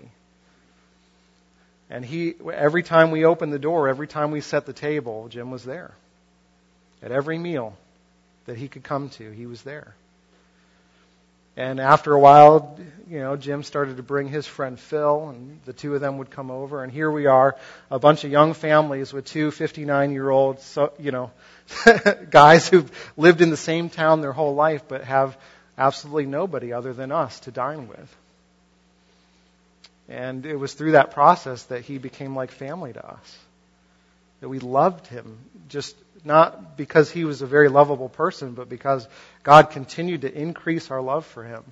And 1.91 2.05
he, 2.05 2.35
every 2.53 2.83
time 2.83 3.11
we 3.11 3.25
opened 3.25 3.53
the 3.53 3.59
door, 3.59 3.89
every 3.89 4.07
time 4.07 4.31
we 4.31 4.41
set 4.41 4.67
the 4.67 4.73
table, 4.73 5.29
Jim 5.29 5.51
was 5.51 5.65
there. 5.65 5.93
At 7.03 7.13
every 7.13 7.39
meal 7.39 7.77
that 8.47 8.59
he 8.59 8.69
could 8.69 8.83
come 8.83 9.11
to, 9.11 9.31
he 9.31 9.47
was 9.47 9.63
there. 9.63 9.95
And 11.59 11.81
after 11.81 12.13
a 12.15 12.21
while, 12.21 12.79
you 13.11 13.19
know, 13.19 13.35
Jim 13.35 13.65
started 13.65 13.97
to 13.97 14.03
bring 14.05 14.29
his 14.29 14.47
friend 14.47 14.79
Phil, 14.79 15.31
and 15.31 15.59
the 15.65 15.73
two 15.73 15.93
of 15.93 16.01
them 16.01 16.19
would 16.19 16.31
come 16.31 16.53
over. 16.53 16.85
And 16.85 16.93
here 16.93 17.11
we 17.11 17.27
are, 17.27 17.57
a 17.91 17.99
bunch 17.99 18.23
of 18.23 18.31
young 18.31 18.55
families 18.55 19.13
with 19.13 19.25
two 19.25 19.51
59 19.51 20.13
year 20.13 20.31
old, 20.31 20.61
so, 20.61 20.93
you 21.01 21.11
know, 21.11 21.33
guys 22.31 22.69
who've 22.69 22.89
lived 23.17 23.41
in 23.41 23.51
the 23.51 23.57
same 23.57 23.91
town 23.91 24.21
their 24.21 24.33
whole 24.33 24.55
life, 24.55 24.85
but 24.87 25.03
have 25.03 25.37
absolutely 25.77 26.27
nobody 26.27 26.73
other 26.73 26.93
than 26.93 27.11
us 27.11 27.41
to 27.41 27.51
dine 27.51 27.89
with. 27.89 28.17
And 30.09 30.47
it 30.47 30.55
was 30.55 30.75
through 30.75 30.93
that 30.93 31.11
process 31.11 31.65
that 31.65 31.83
he 31.83 31.99
became 31.99 32.37
like 32.37 32.53
family 32.53 32.93
to 32.93 33.05
us. 33.05 33.39
That 34.43 34.49
we 34.49 34.61
loved 34.61 35.09
him, 35.09 35.39
just 35.69 35.97
not 36.29 36.77
because 36.77 37.11
he 37.11 37.25
was 37.25 37.43
a 37.43 37.47
very 37.47 37.69
lovable 37.69 38.09
person, 38.09 38.53
but 38.53 38.69
because 38.69 39.09
God 39.43 39.71
continued 39.71 40.21
to 40.21 40.33
increase 40.33 40.93
our 40.93 41.01
love 41.01 41.27
for 41.27 41.43
him. 41.43 41.65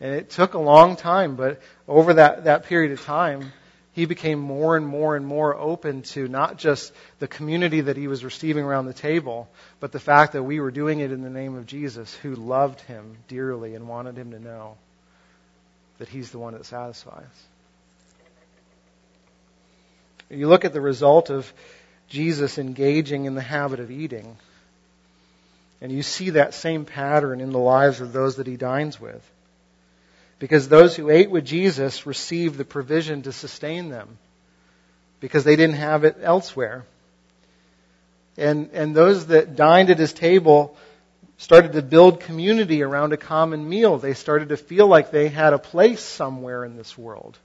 And 0.00 0.16
it 0.16 0.30
took 0.30 0.54
a 0.54 0.58
long 0.58 0.96
time, 0.96 1.36
but 1.36 1.62
over 1.86 2.14
that, 2.14 2.44
that 2.44 2.64
period 2.64 2.90
of 2.90 3.04
time, 3.04 3.52
he 3.92 4.06
became 4.06 4.40
more 4.40 4.76
and 4.76 4.84
more 4.84 5.14
and 5.14 5.24
more 5.24 5.54
open 5.54 6.02
to 6.02 6.26
not 6.26 6.58
just 6.58 6.92
the 7.20 7.28
community 7.28 7.82
that 7.82 7.96
he 7.96 8.08
was 8.08 8.24
receiving 8.24 8.64
around 8.64 8.86
the 8.86 8.94
table, 8.94 9.48
but 9.78 9.92
the 9.92 10.00
fact 10.00 10.32
that 10.32 10.42
we 10.42 10.58
were 10.58 10.72
doing 10.72 10.98
it 10.98 11.12
in 11.12 11.22
the 11.22 11.30
name 11.30 11.54
of 11.54 11.66
Jesus, 11.66 12.12
who 12.14 12.34
loved 12.34 12.80
him 12.80 13.18
dearly 13.28 13.76
and 13.76 13.86
wanted 13.86 14.16
him 14.16 14.32
to 14.32 14.40
know 14.40 14.76
that 16.02 16.08
He's 16.08 16.32
the 16.32 16.38
one 16.40 16.54
that 16.54 16.66
satisfies. 16.66 17.22
You 20.28 20.48
look 20.48 20.64
at 20.64 20.72
the 20.72 20.80
result 20.80 21.30
of 21.30 21.52
Jesus 22.12 22.58
engaging 22.58 23.24
in 23.24 23.34
the 23.34 23.40
habit 23.40 23.80
of 23.80 23.90
eating, 23.90 24.36
and 25.80 25.90
you 25.90 26.02
see 26.02 26.30
that 26.30 26.52
same 26.52 26.84
pattern 26.84 27.40
in 27.40 27.50
the 27.50 27.58
lives 27.58 28.02
of 28.02 28.12
those 28.12 28.36
that 28.36 28.46
He 28.46 28.56
dines 28.56 29.00
with. 29.00 29.28
Because 30.38 30.68
those 30.68 30.94
who 30.94 31.08
ate 31.08 31.30
with 31.30 31.46
Jesus 31.46 32.04
received 32.04 32.58
the 32.58 32.64
provision 32.64 33.22
to 33.22 33.32
sustain 33.32 33.88
them 33.88 34.18
because 35.20 35.44
they 35.44 35.56
didn't 35.56 35.76
have 35.76 36.04
it 36.04 36.18
elsewhere. 36.20 36.84
And, 38.36 38.70
and 38.72 38.94
those 38.94 39.28
that 39.28 39.56
dined 39.56 39.88
at 39.88 39.98
his 39.98 40.12
table 40.12 40.76
started 41.38 41.72
to 41.72 41.82
build 41.82 42.20
community 42.20 42.82
around 42.82 43.12
a 43.12 43.16
common 43.16 43.66
meal. 43.66 43.98
They 43.98 44.14
started 44.14 44.50
to 44.50 44.56
feel 44.56 44.86
like 44.86 45.10
they 45.10 45.28
had 45.28 45.52
a 45.52 45.58
place 45.58 46.00
somewhere 46.00 46.64
in 46.64 46.76
this 46.76 46.98
world. 46.98 47.38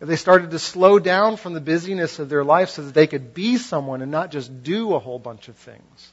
They 0.00 0.16
started 0.16 0.50
to 0.50 0.58
slow 0.58 0.98
down 0.98 1.36
from 1.36 1.54
the 1.54 1.60
busyness 1.60 2.18
of 2.18 2.28
their 2.28 2.44
life 2.44 2.70
so 2.70 2.82
that 2.82 2.94
they 2.94 3.06
could 3.06 3.32
be 3.32 3.56
someone 3.58 4.02
and 4.02 4.10
not 4.10 4.30
just 4.30 4.62
do 4.62 4.94
a 4.94 4.98
whole 4.98 5.18
bunch 5.18 5.48
of 5.48 5.56
things. 5.56 6.12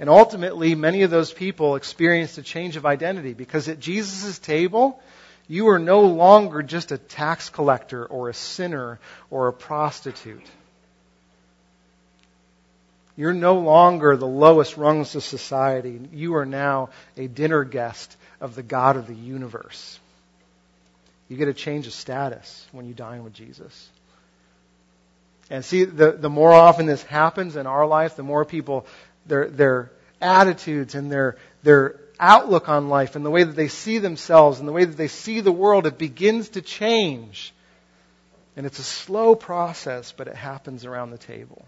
And 0.00 0.10
ultimately, 0.10 0.74
many 0.74 1.02
of 1.02 1.10
those 1.10 1.32
people 1.32 1.76
experienced 1.76 2.36
a 2.38 2.42
change 2.42 2.76
of 2.76 2.84
identity 2.84 3.32
because 3.32 3.68
at 3.68 3.78
Jesus' 3.78 4.38
table, 4.38 5.00
you 5.46 5.68
are 5.68 5.78
no 5.78 6.02
longer 6.02 6.62
just 6.62 6.90
a 6.90 6.98
tax 6.98 7.48
collector 7.48 8.04
or 8.04 8.28
a 8.28 8.34
sinner 8.34 8.98
or 9.30 9.48
a 9.48 9.52
prostitute. 9.52 10.46
You're 13.16 13.32
no 13.32 13.58
longer 13.60 14.16
the 14.16 14.26
lowest 14.26 14.76
rungs 14.76 15.14
of 15.14 15.22
society. 15.22 16.00
You 16.12 16.34
are 16.36 16.46
now 16.46 16.90
a 17.16 17.28
dinner 17.28 17.62
guest 17.62 18.16
of 18.40 18.56
the 18.56 18.62
God 18.62 18.96
of 18.96 19.06
the 19.06 19.14
universe. 19.14 20.00
You 21.28 21.36
get 21.36 21.48
a 21.48 21.54
change 21.54 21.86
of 21.86 21.92
status 21.92 22.66
when 22.72 22.86
you 22.86 22.94
dine 22.94 23.24
with 23.24 23.32
Jesus. 23.32 23.88
And 25.50 25.64
see, 25.64 25.84
the, 25.84 26.12
the 26.12 26.30
more 26.30 26.52
often 26.52 26.86
this 26.86 27.02
happens 27.02 27.56
in 27.56 27.66
our 27.66 27.86
life, 27.86 28.16
the 28.16 28.22
more 28.22 28.44
people, 28.44 28.86
their, 29.26 29.48
their 29.48 29.90
attitudes 30.20 30.94
and 30.94 31.10
their, 31.10 31.36
their 31.62 32.00
outlook 32.18 32.68
on 32.68 32.88
life 32.88 33.16
and 33.16 33.24
the 33.24 33.30
way 33.30 33.44
that 33.44 33.56
they 33.56 33.68
see 33.68 33.98
themselves 33.98 34.58
and 34.58 34.68
the 34.68 34.72
way 34.72 34.84
that 34.84 34.96
they 34.96 35.08
see 35.08 35.40
the 35.40 35.52
world, 35.52 35.86
it 35.86 35.98
begins 35.98 36.50
to 36.50 36.62
change. 36.62 37.52
And 38.56 38.66
it's 38.66 38.78
a 38.78 38.84
slow 38.84 39.34
process, 39.34 40.12
but 40.12 40.28
it 40.28 40.36
happens 40.36 40.84
around 40.84 41.10
the 41.10 41.18
table. 41.18 41.64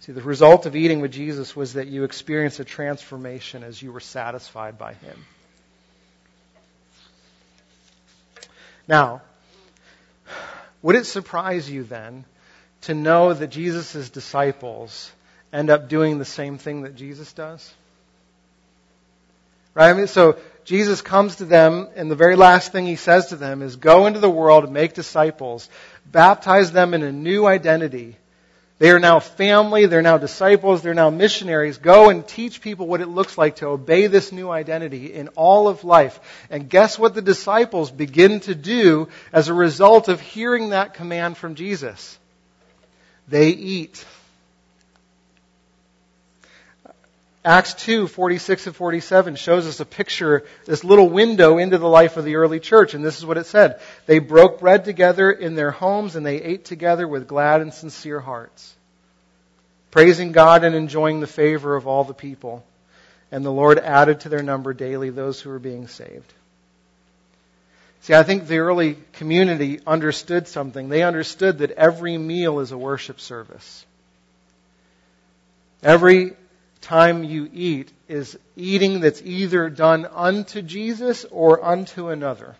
See, 0.00 0.12
the 0.12 0.22
result 0.22 0.64
of 0.64 0.76
eating 0.76 1.00
with 1.00 1.12
Jesus 1.12 1.56
was 1.56 1.74
that 1.74 1.88
you 1.88 2.04
experienced 2.04 2.60
a 2.60 2.64
transformation 2.64 3.64
as 3.64 3.82
you 3.82 3.92
were 3.92 4.00
satisfied 4.00 4.78
by 4.78 4.94
Him. 4.94 5.24
Now, 8.88 9.20
would 10.82 10.96
it 10.96 11.06
surprise 11.06 11.70
you 11.70 11.84
then 11.84 12.24
to 12.82 12.94
know 12.94 13.32
that 13.32 13.48
Jesus' 13.48 14.08
disciples 14.10 15.12
end 15.52 15.70
up 15.70 15.88
doing 15.88 16.18
the 16.18 16.24
same 16.24 16.58
thing 16.58 16.82
that 16.82 16.96
Jesus 16.96 17.32
does? 17.32 17.72
Right? 19.74 19.90
I 19.90 19.92
mean, 19.92 20.06
so 20.06 20.38
Jesus 20.64 21.02
comes 21.02 21.36
to 21.36 21.44
them, 21.44 21.88
and 21.94 22.10
the 22.10 22.16
very 22.16 22.34
last 22.34 22.72
thing 22.72 22.86
he 22.86 22.96
says 22.96 23.26
to 23.28 23.36
them 23.36 23.62
is, 23.62 23.76
Go 23.76 24.06
into 24.06 24.20
the 24.20 24.30
world 24.30 24.72
make 24.72 24.94
disciples, 24.94 25.68
baptize 26.06 26.72
them 26.72 26.94
in 26.94 27.02
a 27.02 27.12
new 27.12 27.46
identity 27.46 28.16
they 28.78 28.90
are 28.90 29.00
now 29.00 29.18
family, 29.18 29.86
they're 29.86 30.02
now 30.02 30.18
disciples, 30.18 30.82
they're 30.82 30.94
now 30.94 31.10
missionaries. 31.10 31.78
Go 31.78 32.10
and 32.10 32.26
teach 32.26 32.60
people 32.60 32.86
what 32.86 33.00
it 33.00 33.08
looks 33.08 33.36
like 33.36 33.56
to 33.56 33.66
obey 33.66 34.06
this 34.06 34.30
new 34.30 34.50
identity 34.50 35.12
in 35.12 35.28
all 35.28 35.66
of 35.66 35.82
life. 35.82 36.20
And 36.48 36.68
guess 36.68 36.96
what 36.96 37.14
the 37.14 37.22
disciples 37.22 37.90
begin 37.90 38.38
to 38.40 38.54
do 38.54 39.08
as 39.32 39.48
a 39.48 39.54
result 39.54 40.08
of 40.08 40.20
hearing 40.20 40.70
that 40.70 40.94
command 40.94 41.36
from 41.36 41.56
Jesus? 41.56 42.18
They 43.26 43.48
eat. 43.48 44.04
Acts 47.44 47.74
2, 47.74 48.08
46 48.08 48.66
and 48.66 48.76
47 48.76 49.36
shows 49.36 49.66
us 49.66 49.80
a 49.80 49.84
picture, 49.84 50.44
this 50.66 50.82
little 50.82 51.08
window 51.08 51.58
into 51.58 51.78
the 51.78 51.88
life 51.88 52.16
of 52.16 52.24
the 52.24 52.36
early 52.36 52.58
church. 52.58 52.94
And 52.94 53.04
this 53.04 53.16
is 53.16 53.24
what 53.24 53.38
it 53.38 53.46
said. 53.46 53.80
They 54.06 54.18
broke 54.18 54.58
bread 54.58 54.84
together 54.84 55.30
in 55.30 55.54
their 55.54 55.70
homes 55.70 56.16
and 56.16 56.26
they 56.26 56.42
ate 56.42 56.64
together 56.64 57.06
with 57.06 57.28
glad 57.28 57.60
and 57.60 57.72
sincere 57.72 58.20
hearts, 58.20 58.74
praising 59.90 60.32
God 60.32 60.64
and 60.64 60.74
enjoying 60.74 61.20
the 61.20 61.26
favor 61.28 61.76
of 61.76 61.86
all 61.86 62.04
the 62.04 62.12
people. 62.12 62.64
And 63.30 63.44
the 63.44 63.52
Lord 63.52 63.78
added 63.78 64.20
to 64.20 64.28
their 64.28 64.42
number 64.42 64.74
daily 64.74 65.10
those 65.10 65.40
who 65.40 65.50
were 65.50 65.58
being 65.58 65.86
saved. 65.86 66.32
See, 68.00 68.14
I 68.14 68.22
think 68.22 68.46
the 68.46 68.58
early 68.58 68.96
community 69.12 69.80
understood 69.86 70.48
something. 70.48 70.88
They 70.88 71.02
understood 71.02 71.58
that 71.58 71.72
every 71.72 72.16
meal 72.16 72.60
is 72.60 72.72
a 72.72 72.78
worship 72.78 73.20
service. 73.20 73.84
Every 75.82 76.32
time 76.88 77.22
you 77.22 77.50
eat 77.52 77.92
is 78.08 78.38
eating 78.56 79.00
that's 79.00 79.20
either 79.20 79.68
done 79.68 80.06
unto 80.06 80.62
Jesus 80.62 81.26
or 81.30 81.62
unto 81.62 82.08
another. 82.08 82.56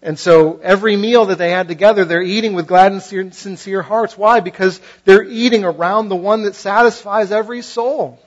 And 0.00 0.16
so 0.16 0.60
every 0.62 0.96
meal 0.96 1.26
that 1.26 1.38
they 1.38 1.50
had 1.50 1.66
together, 1.66 2.04
they're 2.04 2.22
eating 2.22 2.54
with 2.54 2.68
glad 2.68 2.92
and 2.92 3.02
sincere 3.02 3.82
hearts. 3.82 4.16
Why? 4.16 4.38
Because 4.38 4.80
they're 5.04 5.24
eating 5.24 5.64
around 5.64 6.08
the 6.08 6.16
one 6.16 6.42
that 6.42 6.54
satisfies 6.54 7.32
every 7.32 7.60
soul. 7.60 8.20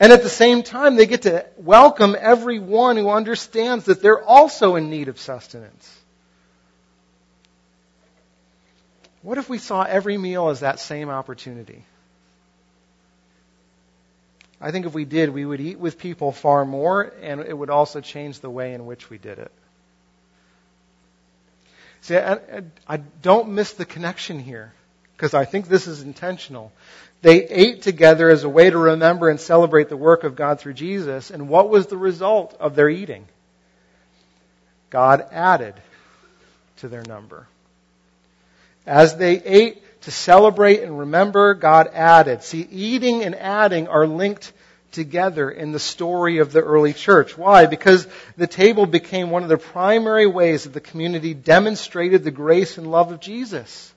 And 0.00 0.12
at 0.12 0.24
the 0.24 0.28
same 0.28 0.64
time, 0.64 0.96
they 0.96 1.06
get 1.06 1.22
to 1.22 1.46
welcome 1.58 2.16
everyone 2.18 2.96
who 2.96 3.08
understands 3.08 3.84
that 3.84 4.02
they're 4.02 4.24
also 4.24 4.74
in 4.74 4.90
need 4.90 5.06
of 5.06 5.20
sustenance. 5.20 5.96
What 9.22 9.38
if 9.38 9.48
we 9.48 9.58
saw 9.58 9.82
every 9.84 10.18
meal 10.18 10.48
as 10.48 10.60
that 10.60 10.80
same 10.80 11.08
opportunity? 11.08 11.84
I 14.60 14.70
think 14.72 14.84
if 14.84 14.92
we 14.92 15.04
did, 15.04 15.30
we 15.30 15.46
would 15.46 15.60
eat 15.60 15.78
with 15.78 15.98
people 15.98 16.32
far 16.32 16.64
more, 16.64 17.12
and 17.22 17.40
it 17.40 17.56
would 17.56 17.70
also 17.70 18.00
change 18.00 18.40
the 18.40 18.50
way 18.50 18.74
in 18.74 18.84
which 18.84 19.08
we 19.08 19.16
did 19.16 19.38
it. 19.38 19.50
See, 22.02 22.16
I, 22.16 22.38
I 22.86 22.98
don't 22.98 23.50
miss 23.50 23.72
the 23.72 23.84
connection 23.86 24.38
here, 24.38 24.72
because 25.16 25.32
I 25.32 25.44
think 25.44 25.66
this 25.66 25.86
is 25.86 26.02
intentional. 26.02 26.72
They 27.22 27.46
ate 27.46 27.82
together 27.82 28.28
as 28.28 28.44
a 28.44 28.48
way 28.48 28.68
to 28.68 28.78
remember 28.78 29.28
and 29.28 29.40
celebrate 29.40 29.88
the 29.88 29.96
work 29.96 30.24
of 30.24 30.36
God 30.36 30.60
through 30.60 30.74
Jesus, 30.74 31.30
and 31.30 31.48
what 31.48 31.70
was 31.70 31.86
the 31.86 31.98
result 31.98 32.54
of 32.60 32.74
their 32.74 32.88
eating? 32.88 33.26
God 34.90 35.26
added 35.30 35.74
to 36.78 36.88
their 36.88 37.02
number. 37.02 37.46
As 38.86 39.16
they 39.16 39.42
ate, 39.42 39.82
to 40.02 40.10
celebrate 40.10 40.82
and 40.82 40.98
remember, 40.98 41.54
God 41.54 41.90
added. 41.92 42.42
See, 42.42 42.66
eating 42.70 43.22
and 43.22 43.34
adding 43.34 43.88
are 43.88 44.06
linked 44.06 44.52
together 44.92 45.50
in 45.50 45.72
the 45.72 45.78
story 45.78 46.38
of 46.38 46.52
the 46.52 46.62
early 46.62 46.92
church. 46.92 47.36
Why? 47.36 47.66
Because 47.66 48.06
the 48.36 48.46
table 48.46 48.86
became 48.86 49.30
one 49.30 49.42
of 49.42 49.48
the 49.48 49.58
primary 49.58 50.26
ways 50.26 50.64
that 50.64 50.72
the 50.72 50.80
community 50.80 51.34
demonstrated 51.34 52.24
the 52.24 52.30
grace 52.30 52.78
and 52.78 52.90
love 52.90 53.12
of 53.12 53.20
Jesus. 53.20 53.94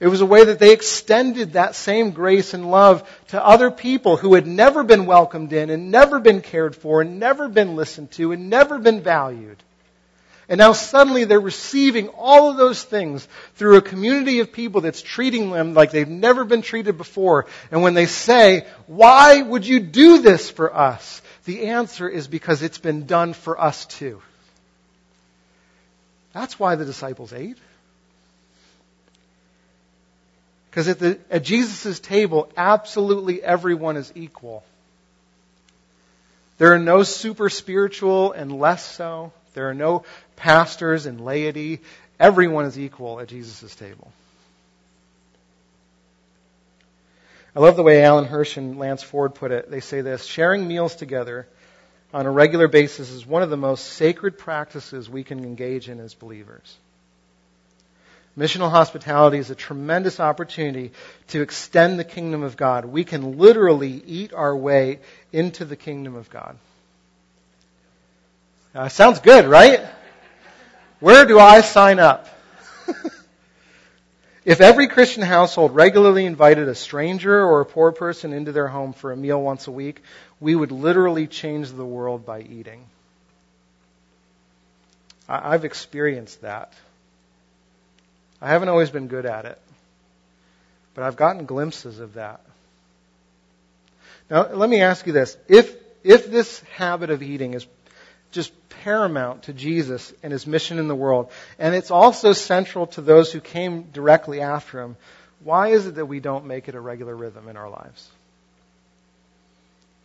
It 0.00 0.08
was 0.08 0.20
a 0.20 0.26
way 0.26 0.44
that 0.44 0.58
they 0.58 0.72
extended 0.72 1.52
that 1.52 1.76
same 1.76 2.10
grace 2.10 2.54
and 2.54 2.68
love 2.72 3.08
to 3.28 3.44
other 3.44 3.70
people 3.70 4.16
who 4.16 4.34
had 4.34 4.48
never 4.48 4.82
been 4.82 5.06
welcomed 5.06 5.52
in 5.52 5.70
and 5.70 5.92
never 5.92 6.18
been 6.18 6.40
cared 6.40 6.74
for 6.74 7.02
and 7.02 7.20
never 7.20 7.48
been 7.48 7.76
listened 7.76 8.10
to 8.12 8.32
and 8.32 8.50
never 8.50 8.80
been 8.80 9.00
valued. 9.00 9.62
And 10.48 10.58
now 10.58 10.72
suddenly 10.72 11.24
they're 11.24 11.40
receiving 11.40 12.08
all 12.08 12.50
of 12.50 12.56
those 12.56 12.82
things 12.82 13.26
through 13.54 13.76
a 13.76 13.82
community 13.82 14.40
of 14.40 14.52
people 14.52 14.80
that's 14.80 15.00
treating 15.00 15.50
them 15.50 15.72
like 15.74 15.92
they've 15.92 16.08
never 16.08 16.44
been 16.44 16.62
treated 16.62 16.98
before. 16.98 17.46
And 17.70 17.82
when 17.82 17.94
they 17.94 18.06
say, 18.06 18.66
why 18.86 19.40
would 19.40 19.66
you 19.66 19.80
do 19.80 20.20
this 20.20 20.50
for 20.50 20.74
us? 20.74 21.22
The 21.44 21.66
answer 21.66 22.08
is 22.08 22.28
because 22.28 22.62
it's 22.62 22.78
been 22.78 23.06
done 23.06 23.32
for 23.34 23.60
us 23.60 23.86
too. 23.86 24.20
That's 26.32 26.58
why 26.58 26.76
the 26.76 26.84
disciples 26.84 27.32
ate. 27.32 27.58
Because 30.70 30.88
at, 30.88 31.02
at 31.30 31.44
Jesus' 31.44 32.00
table, 32.00 32.50
absolutely 32.56 33.42
everyone 33.42 33.96
is 33.96 34.10
equal. 34.14 34.64
There 36.58 36.72
are 36.72 36.78
no 36.78 37.02
super 37.02 37.50
spiritual 37.50 38.32
and 38.32 38.58
less 38.58 38.84
so. 38.84 39.32
There 39.54 39.68
are 39.68 39.74
no 39.74 40.04
pastors 40.36 41.06
and 41.06 41.20
laity. 41.20 41.80
Everyone 42.18 42.64
is 42.64 42.78
equal 42.78 43.20
at 43.20 43.28
Jesus' 43.28 43.74
table. 43.74 44.12
I 47.54 47.60
love 47.60 47.76
the 47.76 47.82
way 47.82 48.02
Alan 48.02 48.24
Hirsch 48.24 48.56
and 48.56 48.78
Lance 48.78 49.02
Ford 49.02 49.34
put 49.34 49.52
it. 49.52 49.70
They 49.70 49.80
say 49.80 50.00
this 50.00 50.24
sharing 50.24 50.66
meals 50.66 50.96
together 50.96 51.46
on 52.14 52.26
a 52.26 52.30
regular 52.30 52.68
basis 52.68 53.10
is 53.10 53.26
one 53.26 53.42
of 53.42 53.50
the 53.50 53.56
most 53.56 53.84
sacred 53.84 54.38
practices 54.38 55.08
we 55.08 55.24
can 55.24 55.44
engage 55.44 55.88
in 55.88 56.00
as 56.00 56.14
believers. 56.14 56.76
Missional 58.36 58.70
hospitality 58.70 59.36
is 59.36 59.50
a 59.50 59.54
tremendous 59.54 60.18
opportunity 60.18 60.92
to 61.28 61.42
extend 61.42 61.98
the 61.98 62.04
kingdom 62.04 62.42
of 62.42 62.56
God. 62.56 62.86
We 62.86 63.04
can 63.04 63.36
literally 63.36 64.02
eat 64.06 64.32
our 64.32 64.56
way 64.56 65.00
into 65.32 65.66
the 65.66 65.76
kingdom 65.76 66.14
of 66.14 66.30
God. 66.30 66.56
Uh, 68.74 68.88
sounds 68.88 69.20
good, 69.20 69.44
right? 69.44 69.80
Where 70.98 71.26
do 71.26 71.38
I 71.38 71.60
sign 71.60 71.98
up? 71.98 72.26
if 74.46 74.62
every 74.62 74.88
Christian 74.88 75.22
household 75.22 75.74
regularly 75.74 76.24
invited 76.24 76.68
a 76.68 76.74
stranger 76.74 77.44
or 77.44 77.60
a 77.60 77.66
poor 77.66 77.92
person 77.92 78.32
into 78.32 78.50
their 78.50 78.68
home 78.68 78.94
for 78.94 79.12
a 79.12 79.16
meal 79.16 79.42
once 79.42 79.66
a 79.66 79.70
week, 79.70 80.02
we 80.40 80.54
would 80.54 80.72
literally 80.72 81.26
change 81.26 81.70
the 81.70 81.84
world 81.84 82.24
by 82.24 82.40
eating. 82.40 82.86
I've 85.28 85.66
experienced 85.66 86.40
that. 86.40 86.72
I 88.40 88.48
haven't 88.48 88.70
always 88.70 88.88
been 88.88 89.06
good 89.06 89.26
at 89.26 89.44
it, 89.44 89.58
but 90.94 91.04
I've 91.04 91.16
gotten 91.16 91.44
glimpses 91.44 92.00
of 92.00 92.14
that. 92.14 92.40
Now, 94.30 94.48
let 94.48 94.70
me 94.70 94.80
ask 94.80 95.06
you 95.06 95.12
this. 95.12 95.36
If, 95.46 95.76
if 96.02 96.30
this 96.30 96.60
habit 96.76 97.10
of 97.10 97.22
eating 97.22 97.52
is 97.52 97.66
just 98.32 98.52
paramount 98.82 99.44
to 99.44 99.52
Jesus 99.52 100.12
and 100.22 100.32
his 100.32 100.46
mission 100.46 100.78
in 100.78 100.88
the 100.88 100.94
world. 100.94 101.30
And 101.58 101.74
it's 101.74 101.90
also 101.90 102.32
central 102.32 102.88
to 102.88 103.00
those 103.00 103.32
who 103.32 103.40
came 103.40 103.84
directly 103.92 104.40
after 104.40 104.80
him. 104.80 104.96
Why 105.44 105.68
is 105.68 105.86
it 105.86 105.96
that 105.96 106.06
we 106.06 106.20
don't 106.20 106.46
make 106.46 106.68
it 106.68 106.74
a 106.74 106.80
regular 106.80 107.14
rhythm 107.14 107.48
in 107.48 107.56
our 107.56 107.70
lives? 107.70 108.10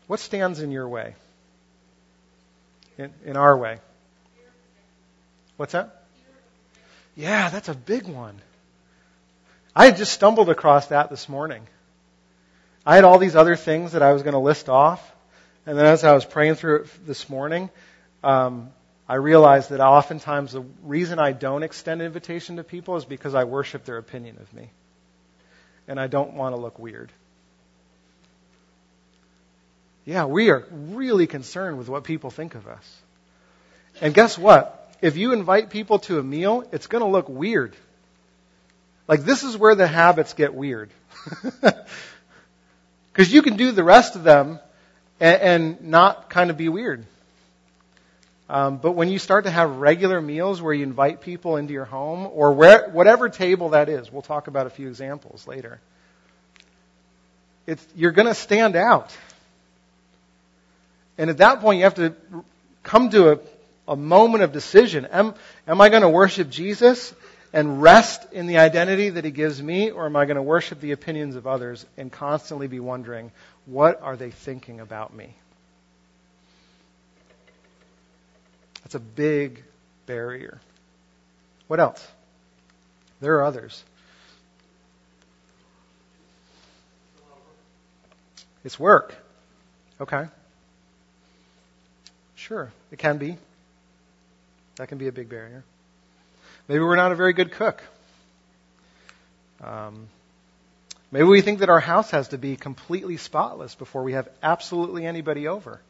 What 0.08 0.20
stands 0.20 0.62
in 0.62 0.72
your 0.72 0.88
way? 0.88 1.16
In, 2.98 3.12
in 3.26 3.38
our 3.38 3.58
way? 3.58 3.80
What's 5.58 5.74
that? 5.74 6.04
Yeah, 7.16 7.50
that's 7.50 7.70
a 7.70 7.76
big 7.76 8.08
one. 8.08 8.40
I 9.76 9.86
had 9.86 9.98
just 9.98 10.14
stumbled 10.14 10.50
across 10.50 10.88
that 10.88 11.10
this 11.10 11.28
morning. 11.28 11.68
I 12.86 12.96
had 12.96 13.04
all 13.04 13.18
these 13.18 13.36
other 13.36 13.56
things 13.56 13.94
that 13.94 14.02
I 14.02 14.14
was 14.14 14.24
going 14.24 14.34
to 14.34 14.40
list 14.40 14.70
off. 14.70 15.04
And 15.66 15.78
then 15.78 15.86
as 15.86 16.04
I 16.04 16.14
was 16.14 16.26
praying 16.26 16.56
through 16.56 16.84
it 16.84 17.06
this 17.06 17.28
morning, 17.30 17.70
um, 18.24 18.70
I 19.08 19.16
realize 19.16 19.70
that 19.70 19.80
oftentimes 19.80 20.52
the 20.52 20.66
reason 20.84 21.20
I 21.20 21.32
don't 21.32 21.64
extend 21.64 22.02
invitation 22.02 22.58
to 22.58 22.64
people 22.64 22.98
is 22.98 23.06
because 23.06 23.36
I 23.36 23.46
worship 23.46 23.86
their 23.86 23.98
opinion 23.98 24.38
of 24.42 24.54
me. 24.54 24.70
And 25.88 26.00
I 26.00 26.08
don't 26.08 26.34
want 26.34 26.56
to 26.56 26.62
look 26.62 26.78
weird. 26.80 27.12
Yeah, 30.06 30.26
we 30.26 30.50
are 30.50 30.66
really 30.72 31.28
concerned 31.28 31.78
with 31.78 31.90
what 31.90 32.04
people 32.04 32.30
think 32.30 32.56
of 32.56 32.68
us. 32.68 33.02
And 34.02 34.14
guess 34.14 34.38
what? 34.38 34.92
If 35.02 35.18
you 35.18 35.34
invite 35.34 35.70
people 35.70 36.00
to 36.00 36.20
a 36.20 36.24
meal, 36.24 36.64
it's 36.72 36.88
going 36.88 37.04
to 37.04 37.10
look 37.10 37.30
weird. 37.30 37.76
Like, 39.08 39.24
this 39.24 39.44
is 39.44 39.58
where 39.58 39.76
the 39.76 39.88
habits 39.88 40.34
get 40.34 40.54
weird. 40.54 40.90
Because 43.18 43.34
you 43.34 43.42
can 43.42 43.58
do 43.58 43.72
the 43.72 43.84
rest 43.84 44.16
of 44.16 44.24
them 44.24 44.60
and, 45.20 45.42
and 45.42 45.82
not 45.90 46.30
kind 46.30 46.52
of 46.52 46.58
be 46.58 46.70
weird. 46.70 47.04
Um, 48.50 48.78
but 48.78 48.94
when 48.94 49.10
you 49.10 49.20
start 49.20 49.44
to 49.44 49.52
have 49.52 49.78
regular 49.78 50.22
meals 50.22 50.62
where 50.62 50.74
you 50.74 50.84
invite 50.84 51.22
people 51.22 51.58
into 51.58 51.74
your 51.74 51.86
home 51.86 52.30
or 52.32 52.54
where, 52.54 52.90
whatever 52.90 53.28
table 53.28 53.70
that 53.70 53.90
is, 53.90 54.12
we'll 54.12 54.22
talk 54.22 54.48
about 54.48 54.68
a 54.68 54.70
few 54.70 54.88
examples 54.88 55.46
later. 55.46 55.80
You're 57.96 58.12
going 58.12 58.28
to 58.28 58.34
stand 58.34 58.78
out. 58.78 59.16
And 61.18 61.30
at 61.30 61.38
that 61.40 61.60
point, 61.60 61.80
you 61.80 61.84
have 61.84 61.96
to 61.96 62.14
come 62.84 63.10
to 63.10 63.34
a, 63.34 63.40
a 63.88 63.96
moment 63.98 64.44
of 64.44 64.54
decision. 64.54 65.06
Am, 65.08 65.34
am 65.68 65.82
I 65.82 65.90
going 65.90 66.04
to 66.04 66.10
worship 66.10 66.50
Jesus 66.50 67.14
and 67.52 67.82
rest 67.82 68.32
in 68.32 68.48
the 68.48 68.60
identity 68.60 69.10
that 69.10 69.26
he 69.26 69.32
gives 69.32 69.62
me, 69.62 69.92
or 69.92 70.06
am 70.06 70.16
I 70.16 70.26
going 70.26 70.36
to 70.36 70.42
worship 70.42 70.80
the 70.80 70.92
opinions 70.92 71.36
of 71.36 71.48
others 71.48 71.86
and 71.98 72.12
constantly 72.12 72.68
be 72.68 72.80
wondering, 72.80 73.32
what 73.66 74.02
are 74.02 74.16
they 74.16 74.32
thinking 74.32 74.80
about 74.80 75.14
me? 75.14 75.34
That's 78.88 78.96
a 78.96 79.00
big 79.00 79.66
barrier. 80.06 80.62
What 81.68 81.82
else? 81.82 82.08
There 83.20 83.36
are 83.36 83.44
others. 83.44 83.84
It's 88.64 88.80
work. 88.80 89.14
Okay. 90.00 90.28
Sure, 92.36 92.72
it 92.90 92.98
can 92.98 93.18
be. 93.18 93.36
That 94.78 94.88
can 94.88 94.98
be 94.98 95.10
a 95.10 95.12
big 95.12 95.28
barrier. 95.28 95.66
Maybe 96.70 96.80
we're 96.80 96.96
not 96.96 97.12
a 97.12 97.16
very 97.16 97.34
good 97.34 97.52
cook. 97.52 97.84
Um, 99.62 100.08
maybe 101.12 101.26
we 101.26 101.42
think 101.42 101.60
that 101.60 101.68
our 101.68 101.82
house 101.82 102.12
has 102.12 102.30
to 102.30 102.38
be 102.38 102.56
completely 102.56 103.18
spotless 103.18 103.76
before 103.76 104.04
we 104.04 104.14
have 104.14 104.30
absolutely 104.42 105.06
anybody 105.06 105.50
over 105.50 105.82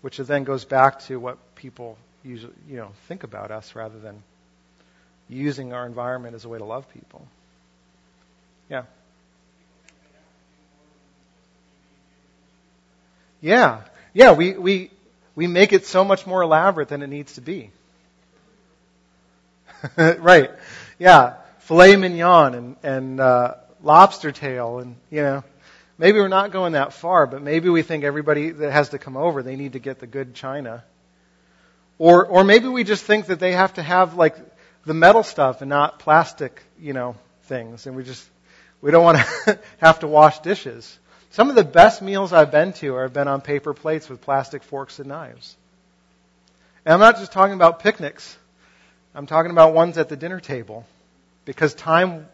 which 0.00 0.16
then 0.18 0.44
goes 0.44 0.64
back 0.64 1.00
to 1.00 1.18
what 1.18 1.38
people 1.54 1.98
usually, 2.24 2.52
you 2.68 2.76
know, 2.76 2.92
think 3.08 3.24
about 3.24 3.50
us 3.50 3.74
rather 3.74 3.98
than 3.98 4.22
using 5.28 5.72
our 5.72 5.86
environment 5.86 6.34
as 6.34 6.44
a 6.44 6.48
way 6.48 6.58
to 6.58 6.64
love 6.64 6.92
people. 6.92 7.26
Yeah. 8.68 8.84
Yeah. 13.40 13.82
Yeah, 14.12 14.32
we, 14.32 14.52
we, 14.52 14.90
we 15.34 15.46
make 15.46 15.72
it 15.72 15.86
so 15.86 16.04
much 16.04 16.26
more 16.26 16.42
elaborate 16.42 16.88
than 16.88 17.02
it 17.02 17.06
needs 17.06 17.34
to 17.34 17.40
be. 17.40 17.70
right. 19.96 20.50
Yeah. 20.98 21.36
Filet 21.60 21.96
mignon 21.96 22.54
and, 22.54 22.76
and, 22.82 23.20
uh, 23.20 23.54
lobster 23.82 24.32
tail 24.32 24.80
and, 24.80 24.96
you 25.10 25.22
know, 25.22 25.44
maybe 26.00 26.18
we're 26.18 26.28
not 26.28 26.50
going 26.50 26.72
that 26.72 26.94
far, 26.94 27.26
but 27.26 27.42
maybe 27.42 27.68
we 27.68 27.82
think 27.82 28.04
everybody 28.04 28.50
that 28.50 28.72
has 28.72 28.88
to 28.88 28.98
come 28.98 29.18
over, 29.18 29.42
they 29.42 29.54
need 29.54 29.74
to 29.74 29.78
get 29.78 29.98
the 29.98 30.06
good 30.06 30.34
china. 30.34 30.82
Or, 31.98 32.26
or 32.26 32.42
maybe 32.42 32.68
we 32.68 32.84
just 32.84 33.04
think 33.04 33.26
that 33.26 33.38
they 33.38 33.52
have 33.52 33.74
to 33.74 33.82
have 33.82 34.14
like 34.14 34.34
the 34.86 34.94
metal 34.94 35.22
stuff 35.22 35.60
and 35.60 35.68
not 35.68 35.98
plastic, 35.98 36.62
you 36.80 36.94
know, 36.94 37.16
things. 37.42 37.86
And 37.86 37.96
we 37.96 38.02
just, 38.02 38.26
we 38.80 38.90
don't 38.90 39.04
want 39.04 39.18
to 39.18 39.58
have 39.78 40.00
to 40.00 40.06
wash 40.06 40.38
dishes. 40.38 40.98
Some 41.32 41.50
of 41.50 41.54
the 41.54 41.64
best 41.64 42.00
meals 42.00 42.32
I've 42.32 42.50
been 42.50 42.72
to 42.74 42.94
have 42.94 43.12
been 43.12 43.28
on 43.28 43.42
paper 43.42 43.74
plates 43.74 44.08
with 44.08 44.22
plastic 44.22 44.62
forks 44.62 45.00
and 45.00 45.08
knives. 45.08 45.54
And 46.86 46.94
I'm 46.94 47.00
not 47.00 47.18
just 47.18 47.30
talking 47.30 47.54
about 47.54 47.80
picnics. 47.80 48.38
I'm 49.14 49.26
talking 49.26 49.50
about 49.50 49.74
ones 49.74 49.98
at 49.98 50.08
the 50.08 50.16
dinner 50.16 50.40
table. 50.40 50.86
Because 51.44 51.74
time, 51.74 52.26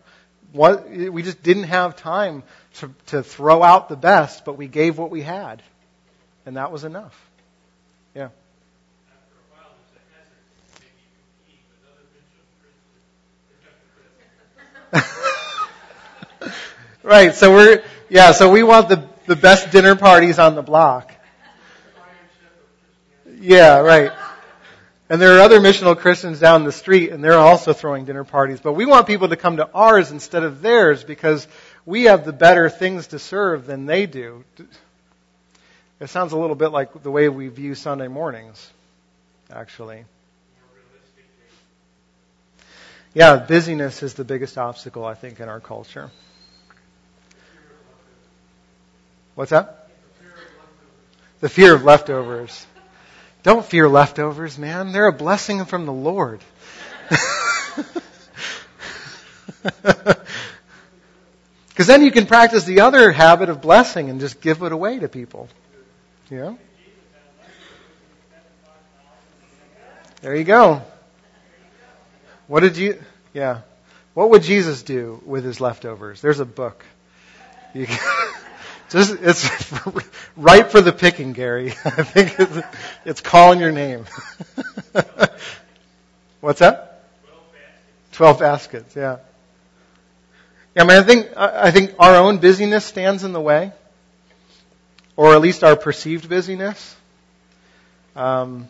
what, 0.53 0.89
we 0.89 1.25
just 1.25 1.43
didn't 1.43 1.65
have 1.65 1.97
time 1.97 2.45
to, 2.79 2.91
to 3.07 3.23
throw 3.23 3.63
out 3.63 3.89
the 3.89 3.97
best, 3.97 4.45
but 4.45 4.57
we 4.57 4.67
gave 4.69 4.99
what 4.99 5.11
we 5.11 5.23
had. 5.23 5.63
And 6.45 6.57
that 6.57 6.71
was 6.71 6.85
enough. 6.85 7.19
Yeah. 8.15 8.29
right. 17.03 17.35
So 17.35 17.53
we're 17.53 17.83
yeah. 18.09 18.33
So 18.33 18.51
we 18.51 18.63
want 18.63 18.89
the 18.89 19.09
the 19.27 19.37
best 19.37 19.71
dinner 19.73 19.97
parties 19.97 20.39
on 20.39 20.55
the 20.55 20.63
block. 20.63 21.13
Yeah. 23.41 23.81
Right. 23.81 24.13
And 25.09 25.23
there 25.23 25.37
are 25.37 25.41
other 25.41 25.61
missional 25.61 25.97
Christians 25.97 26.41
down 26.41 26.65
the 26.65 26.73
street, 26.73 27.11
and 27.11 27.23
they're 27.23 27.35
also 27.35 27.73
throwing 27.73 28.07
dinner 28.07 28.25
parties. 28.25 28.59
But 28.61 28.73
we 28.73 28.87
want 28.87 29.07
people 29.07 29.29
to 29.29 29.37
come 29.37 29.59
to 29.59 29.71
ours 29.73 30.11
instead 30.11 30.43
of 30.43 30.63
theirs 30.63 31.05
because 31.05 31.47
we 31.87 32.05
have 32.05 32.25
the 32.25 32.33
better 32.33 32.69
things 32.69 33.09
to 33.09 33.19
serve 33.19 33.67
than 33.67 33.87
they 33.87 34.07
do. 34.07 34.45
It 36.01 36.09
sounds 36.09 36.33
a 36.33 36.37
little 36.37 36.57
bit 36.57 36.69
like 36.69 37.03
the 37.03 37.11
way 37.11 37.29
we 37.29 37.49
view 37.49 37.75
Sunday 37.75 38.09
mornings, 38.09 38.71
actually. 39.51 40.05
Yeah, 43.15 43.37
busyness 43.37 44.03
is 44.03 44.15
the 44.15 44.25
biggest 44.25 44.59
obstacle, 44.59 45.05
I 45.05 45.15
think, 45.15 45.41
in 45.41 45.49
our 45.49 45.61
culture. 45.61 46.11
What's 49.37 49.53
that? 49.53 49.89
The 51.41 51.49
fear 51.49 51.75
of 51.75 51.85
leftovers. 51.85 52.67
Don't 53.43 53.65
fear 53.65 53.89
leftovers, 53.89 54.59
man. 54.59 54.93
They're 54.93 55.07
a 55.07 55.13
blessing 55.13 55.65
from 55.67 55.87
the 55.87 55.93
Lord. 55.93 56.41
Because 61.77 61.89
then 61.89 62.03
you 62.03 62.11
can 62.11 62.25
practice 62.25 62.65
the 62.65 62.81
other 62.81 63.13
habit 63.13 63.51
of 63.51 63.61
blessing 63.61 64.09
and 64.09 64.19
just 64.19 64.41
give 64.41 64.63
it 64.63 64.73
away 64.73 64.99
to 64.99 65.09
people. 65.09 65.47
Know? 66.31 66.57
There 70.23 70.35
you 70.35 70.45
go. 70.45 70.81
What 72.47 72.61
did 72.61 72.79
you, 72.79 72.99
yeah. 73.35 73.61
What 74.15 74.31
would 74.31 74.43
Jesus 74.43 74.85
do 74.85 75.21
with 75.27 75.45
his 75.45 75.61
leftovers? 75.61 76.23
There's 76.23 76.41
a 76.41 76.47
book. 76.47 76.83
You 77.75 77.85
can, 77.85 77.99
just, 78.89 79.15
it's 79.21 79.75
ripe 80.39 80.71
for 80.71 80.81
the 80.81 80.95
picking, 80.95 81.35
Gary. 81.35 81.73
I 81.85 82.05
think 82.05 82.41
it's, 82.41 82.67
it's 83.05 83.21
calling 83.21 83.61
your 83.61 83.73
name. 83.73 84.07
What's 86.41 86.61
that? 86.61 87.05
Twelve 88.13 88.39
baskets, 88.39 88.97
yeah. 88.97 89.19
Yeah, 90.77 90.83
I 90.83 90.87
mean, 90.89 90.99
I 90.99 91.03
think, 91.03 91.29
I 91.39 91.71
think 91.71 91.95
our 91.99 92.17
own 92.17 92.37
busyness 92.37 92.85
stands 92.85 93.25
in 93.25 93.33
the 93.33 93.41
way, 93.41 93.73
or 95.17 95.35
at 95.35 95.41
least 95.41 95.65
our 95.65 95.75
perceived 95.75 96.29
busyness, 96.29 96.95
um, 98.15 98.69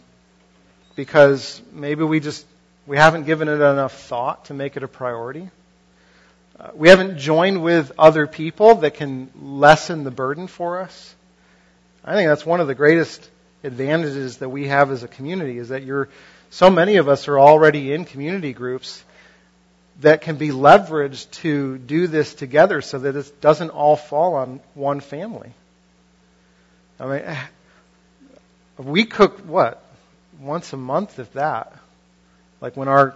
because 0.94 1.61
maybe 1.72 2.04
we 2.04 2.20
just 2.20 2.46
we 2.86 2.96
haven't 2.96 3.24
given 3.24 3.48
it 3.48 3.54
enough 3.54 3.92
thought 3.92 4.44
to 4.44 4.54
make 4.54 4.76
it 4.76 4.84
a 4.84 4.88
priority. 4.88 5.50
Uh, 6.61 6.70
we 6.74 6.90
haven't 6.90 7.18
joined 7.18 7.64
with 7.64 7.90
other 7.98 8.28
people 8.28 8.76
that 8.76 8.94
can 8.94 9.28
lessen 9.42 10.04
the 10.04 10.12
burden 10.12 10.46
for 10.46 10.82
us. 10.82 11.12
I 12.04 12.14
think 12.14 12.28
that's 12.28 12.46
one 12.46 12.61
of 12.61 12.68
the 12.68 12.76
greatest 12.76 13.28
advantages 13.64 14.36
that 14.36 14.48
we 14.48 14.68
have 14.68 14.92
as 14.92 15.02
a 15.02 15.09
community 15.09 15.59
is 15.59 15.70
that 15.70 15.82
you're 15.82 16.09
so 16.50 16.70
many 16.70 16.98
of 16.98 17.09
us 17.09 17.26
are 17.26 17.40
already 17.40 17.92
in 17.92 18.04
community 18.04 18.52
groups 18.52 19.02
that 20.01 20.20
can 20.20 20.36
be 20.36 20.49
leveraged 20.49 21.30
to 21.30 21.78
do 21.78 22.07
this 22.07 22.34
together 22.34 22.82
so 22.82 22.99
that 22.99 23.16
it 23.16 23.40
doesn't 23.40 23.70
all 23.70 23.97
fall 23.97 24.34
on 24.34 24.61
one 24.74 25.01
family. 25.01 25.53
I 27.01 27.07
mean, 27.07 27.36
we 28.78 29.05
cook 29.05 29.38
what? 29.40 29.82
Once 30.40 30.72
a 30.72 30.76
month, 30.76 31.18
if 31.18 31.32
that. 31.32 31.72
Like 32.61 32.76
when 32.76 32.88
our 32.88 33.14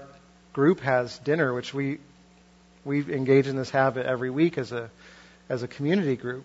group 0.52 0.80
has 0.80 1.18
dinner, 1.18 1.52
which 1.52 1.74
we 1.74 1.98
we 2.84 3.00
engage 3.12 3.46
in 3.46 3.56
this 3.56 3.70
habit 3.70 4.06
every 4.06 4.30
week 4.30 4.56
as 4.56 4.72
a 4.72 4.90
as 5.48 5.62
a 5.62 5.68
community 5.68 6.16
group. 6.16 6.44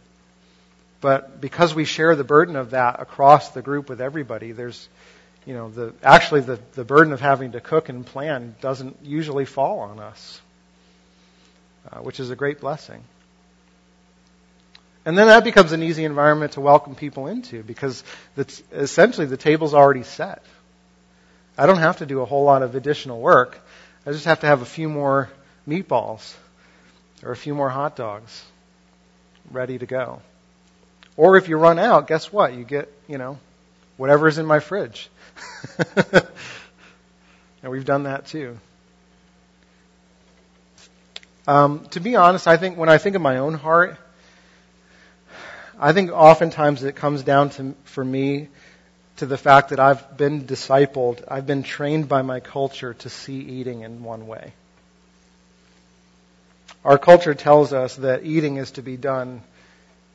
But 1.01 1.39
because 1.39 1.73
we 1.73 1.85
share 1.85 2.15
the 2.15 2.23
burden 2.23 2.55
of 2.55 2.71
that 2.71 2.99
across 2.99 3.49
the 3.49 3.61
group 3.61 3.89
with 3.89 4.01
everybody, 4.01 4.51
there's 4.51 4.87
you 5.45 5.53
know, 5.53 5.69
the, 5.69 5.93
actually 6.01 6.41
the, 6.41 6.59
the 6.73 6.83
burden 6.83 7.13
of 7.13 7.21
having 7.21 7.51
to 7.51 7.61
cook 7.61 7.89
and 7.89 8.05
plan 8.05 8.55
doesn't 8.61 8.97
usually 9.03 9.45
fall 9.45 9.79
on 9.79 9.99
us, 9.99 10.41
uh, 11.91 11.99
which 11.99 12.19
is 12.19 12.31
a 12.31 12.35
great 12.35 12.59
blessing. 12.59 13.03
And 15.05 15.15
then 15.15 15.27
that 15.27 15.43
becomes 15.43 15.71
an 15.71 15.83
easy 15.83 16.03
environment 16.03 16.53
to 16.53 16.61
welcome 16.61 16.95
people 16.95 17.27
into 17.27 17.61
because 17.61 18.03
essentially 18.71 19.27
the 19.27 19.37
table's 19.37 19.75
already 19.75 20.01
set. 20.01 20.41
I 21.57 21.67
don't 21.67 21.77
have 21.77 21.97
to 21.97 22.07
do 22.07 22.21
a 22.21 22.25
whole 22.25 22.43
lot 22.43 22.63
of 22.63 22.73
additional 22.73 23.21
work. 23.21 23.59
I 24.05 24.11
just 24.11 24.25
have 24.25 24.39
to 24.39 24.47
have 24.47 24.63
a 24.63 24.65
few 24.65 24.89
more 24.89 25.29
meatballs 25.67 26.33
or 27.23 27.31
a 27.31 27.35
few 27.35 27.53
more 27.53 27.69
hot 27.69 27.95
dogs 27.95 28.43
ready 29.51 29.77
to 29.77 29.85
go. 29.85 30.21
Or 31.17 31.37
if 31.37 31.49
you 31.49 31.57
run 31.57 31.77
out, 31.77 32.07
guess 32.07 32.33
what? 32.33 32.53
You 32.53 32.63
get, 32.63 32.91
you 33.07 33.19
know, 33.19 33.37
whatever's 33.97 34.39
in 34.39 34.45
my 34.45 34.59
fridge. 34.59 35.09
and 37.61 37.71
we've 37.71 37.85
done 37.85 38.03
that 38.03 38.25
too. 38.27 38.57
Um, 41.47 41.85
to 41.91 41.99
be 41.99 42.15
honest, 42.15 42.47
I 42.47 42.57
think 42.57 42.77
when 42.77 42.89
I 42.89 42.97
think 42.97 43.15
of 43.15 43.21
my 43.21 43.37
own 43.37 43.53
heart, 43.53 43.97
I 45.79 45.93
think 45.93 46.11
oftentimes 46.11 46.83
it 46.83 46.95
comes 46.95 47.23
down 47.23 47.49
to, 47.51 47.75
for 47.83 48.03
me, 48.03 48.47
to 49.17 49.25
the 49.25 49.37
fact 49.37 49.69
that 49.69 49.79
I've 49.79 50.17
been 50.17 50.45
discipled, 50.45 51.23
I've 51.27 51.45
been 51.45 51.63
trained 51.63 52.09
by 52.09 52.21
my 52.21 52.39
culture 52.39 52.93
to 52.95 53.09
see 53.09 53.39
eating 53.39 53.81
in 53.81 54.03
one 54.03 54.27
way. 54.27 54.53
Our 56.83 56.97
culture 56.97 57.33
tells 57.33 57.73
us 57.73 57.95
that 57.97 58.25
eating 58.25 58.57
is 58.57 58.71
to 58.71 58.81
be 58.81 58.97
done 58.97 59.41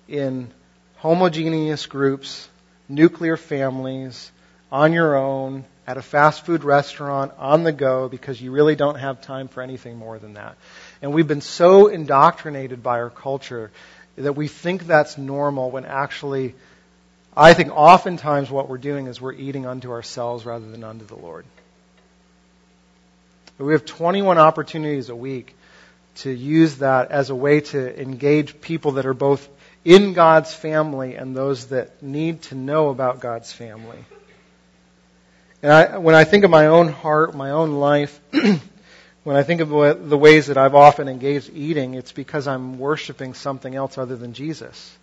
in 0.09 0.51
homogeneous 0.99 1.87
groups, 1.87 2.49
nuclear 2.89 3.37
families, 3.37 4.31
on 4.71 4.93
your 4.93 5.17
own, 5.17 5.65
at 5.87 5.97
a 5.97 6.03
fast 6.03 6.47
food 6.47 6.63
restaurant, 6.63 7.33
on 7.39 7.65
the 7.65 7.73
go, 7.73 8.09
because 8.09 8.41
you 8.41 8.53
really 8.53 8.77
don't 8.77 8.97
have 8.97 9.21
time 9.21 9.49
for 9.49 9.63
anything 9.63 9.97
more 9.97 10.19
than 10.19 10.35
that. 10.35 10.57
And 11.03 11.13
we've 11.13 11.27
been 11.27 11.41
so 11.41 11.89
indoctrinated 11.89 12.83
by 12.83 13.01
our 13.01 13.11
culture 13.11 13.71
that 14.17 14.35
we 14.35 14.49
think 14.49 14.87
that's 14.87 15.19
normal 15.19 15.71
when 15.71 15.85
actually, 15.85 16.55
I 17.37 17.55
think 17.55 17.71
oftentimes 17.77 18.51
what 18.51 18.69
we're 18.69 18.79
doing 18.79 19.07
is 19.07 19.21
we're 19.21 19.33
eating 19.33 19.67
unto 19.67 19.91
ourselves 19.91 20.45
rather 20.45 20.71
than 20.71 20.85
unto 20.85 21.05
the 21.05 21.17
Lord. 21.17 21.45
We 23.59 23.73
have 23.73 23.85
21 23.85 24.39
opportunities 24.39 25.11
a 25.11 25.17
week 25.17 25.55
to 26.17 26.31
use 26.31 26.79
that 26.79 27.11
as 27.11 27.31
a 27.31 27.35
way 27.35 27.61
to 27.61 28.01
engage 28.01 28.61
people 28.61 28.93
that 28.93 29.07
are 29.07 29.15
both 29.15 29.47
in 29.85 30.13
God's 30.13 30.55
family 30.55 31.17
and 31.17 31.37
those 31.37 31.67
that 31.67 32.03
need 32.03 32.43
to 32.43 32.55
know 32.55 32.89
about 32.89 33.21
God's 33.21 33.53
family. 33.53 33.99
And 35.63 35.73
I, 35.73 35.99
when 35.99 36.15
I 36.15 36.25
think 36.25 36.45
of 36.45 36.51
my 36.51 36.67
own 36.67 36.89
heart, 36.89 37.35
my 37.35 37.51
own 37.51 37.73
life, 37.73 38.19
when 39.25 39.37
I 39.37 39.43
think 39.43 39.61
of 39.61 39.69
the 40.09 40.19
ways 40.19 40.47
that 40.47 40.57
I've 40.57 40.75
often 40.75 41.07
engaged 41.09 41.51
eating, 41.53 41.95
it's 41.95 42.13
because 42.13 42.49
I'm 42.49 42.79
worshiping 42.79 43.35
something 43.35 43.75
else 43.75 43.99
other 43.99 44.17
than 44.17 44.33
Jesus. 44.33 44.97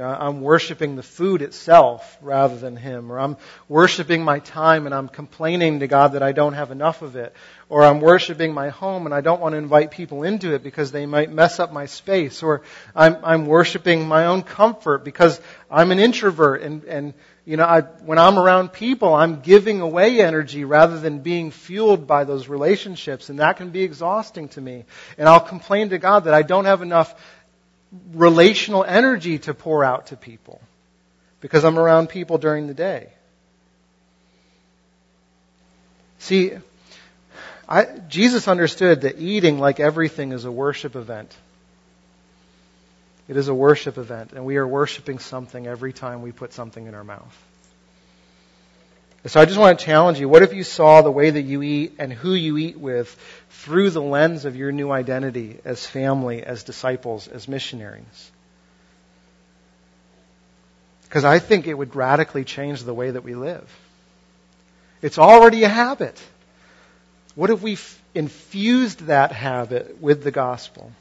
I'm 0.00 0.42
worshiping 0.42 0.94
the 0.94 1.02
food 1.02 1.42
itself 1.42 2.18
rather 2.22 2.56
than 2.56 2.76
Him. 2.76 3.10
Or 3.10 3.18
I'm 3.18 3.36
worshiping 3.68 4.22
my 4.22 4.38
time 4.38 4.86
and 4.86 4.94
I'm 4.94 5.08
complaining 5.08 5.80
to 5.80 5.88
God 5.88 6.12
that 6.12 6.22
I 6.22 6.30
don't 6.32 6.52
have 6.52 6.70
enough 6.70 7.02
of 7.02 7.16
it. 7.16 7.34
Or 7.68 7.82
I'm 7.82 8.00
worshiping 8.00 8.54
my 8.54 8.68
home 8.68 9.06
and 9.06 9.14
I 9.14 9.20
don't 9.22 9.40
want 9.40 9.54
to 9.54 9.56
invite 9.56 9.90
people 9.90 10.22
into 10.22 10.54
it 10.54 10.62
because 10.62 10.92
they 10.92 11.04
might 11.04 11.32
mess 11.32 11.58
up 11.58 11.72
my 11.72 11.86
space. 11.86 12.44
Or 12.44 12.62
I'm, 12.94 13.16
I'm 13.24 13.46
worshiping 13.46 14.06
my 14.06 14.26
own 14.26 14.42
comfort 14.42 15.04
because 15.04 15.40
I'm 15.68 15.90
an 15.90 15.98
introvert 15.98 16.62
and, 16.62 16.84
and 16.84 17.14
you 17.48 17.56
know, 17.56 17.64
I, 17.64 17.80
when 17.80 18.18
I'm 18.18 18.38
around 18.38 18.74
people, 18.74 19.14
I'm 19.14 19.40
giving 19.40 19.80
away 19.80 20.20
energy 20.20 20.66
rather 20.66 21.00
than 21.00 21.20
being 21.20 21.50
fueled 21.50 22.06
by 22.06 22.24
those 22.24 22.46
relationships, 22.46 23.30
and 23.30 23.38
that 23.38 23.56
can 23.56 23.70
be 23.70 23.82
exhausting 23.82 24.48
to 24.50 24.60
me. 24.60 24.84
And 25.16 25.26
I'll 25.26 25.40
complain 25.40 25.88
to 25.88 25.98
God 25.98 26.24
that 26.24 26.34
I 26.34 26.42
don't 26.42 26.66
have 26.66 26.82
enough 26.82 27.14
relational 28.12 28.84
energy 28.84 29.38
to 29.38 29.54
pour 29.54 29.82
out 29.82 30.08
to 30.08 30.16
people 30.16 30.60
because 31.40 31.64
I'm 31.64 31.78
around 31.78 32.10
people 32.10 32.36
during 32.36 32.66
the 32.66 32.74
day. 32.74 33.08
See, 36.18 36.52
I, 37.66 37.86
Jesus 38.08 38.46
understood 38.46 39.00
that 39.02 39.18
eating, 39.18 39.58
like 39.58 39.80
everything, 39.80 40.32
is 40.32 40.44
a 40.44 40.52
worship 40.52 40.96
event. 40.96 41.34
It 43.28 43.36
is 43.36 43.48
a 43.48 43.54
worship 43.54 43.98
event, 43.98 44.32
and 44.32 44.44
we 44.46 44.56
are 44.56 44.66
worshiping 44.66 45.18
something 45.18 45.66
every 45.66 45.92
time 45.92 46.22
we 46.22 46.32
put 46.32 46.54
something 46.54 46.86
in 46.86 46.94
our 46.94 47.04
mouth. 47.04 47.36
So 49.26 49.40
I 49.40 49.44
just 49.44 49.58
want 49.58 49.78
to 49.78 49.84
challenge 49.84 50.18
you. 50.18 50.28
What 50.28 50.42
if 50.42 50.54
you 50.54 50.64
saw 50.64 51.02
the 51.02 51.10
way 51.10 51.28
that 51.28 51.42
you 51.42 51.60
eat 51.62 51.96
and 51.98 52.10
who 52.10 52.32
you 52.32 52.56
eat 52.56 52.78
with 52.78 53.14
through 53.50 53.90
the 53.90 54.00
lens 54.00 54.46
of 54.46 54.56
your 54.56 54.72
new 54.72 54.90
identity 54.90 55.58
as 55.64 55.84
family, 55.84 56.42
as 56.42 56.62
disciples, 56.62 57.28
as 57.28 57.48
missionaries? 57.48 58.30
Because 61.02 61.24
I 61.24 61.38
think 61.40 61.66
it 61.66 61.74
would 61.74 61.94
radically 61.94 62.44
change 62.44 62.82
the 62.82 62.94
way 62.94 63.10
that 63.10 63.24
we 63.24 63.34
live. 63.34 63.68
It's 65.02 65.18
already 65.18 65.64
a 65.64 65.68
habit. 65.68 66.18
What 67.34 67.50
if 67.50 67.60
we 67.60 67.76
infused 68.14 69.06
that 69.06 69.32
habit 69.32 70.00
with 70.00 70.22
the 70.22 70.30
gospel? 70.30 70.92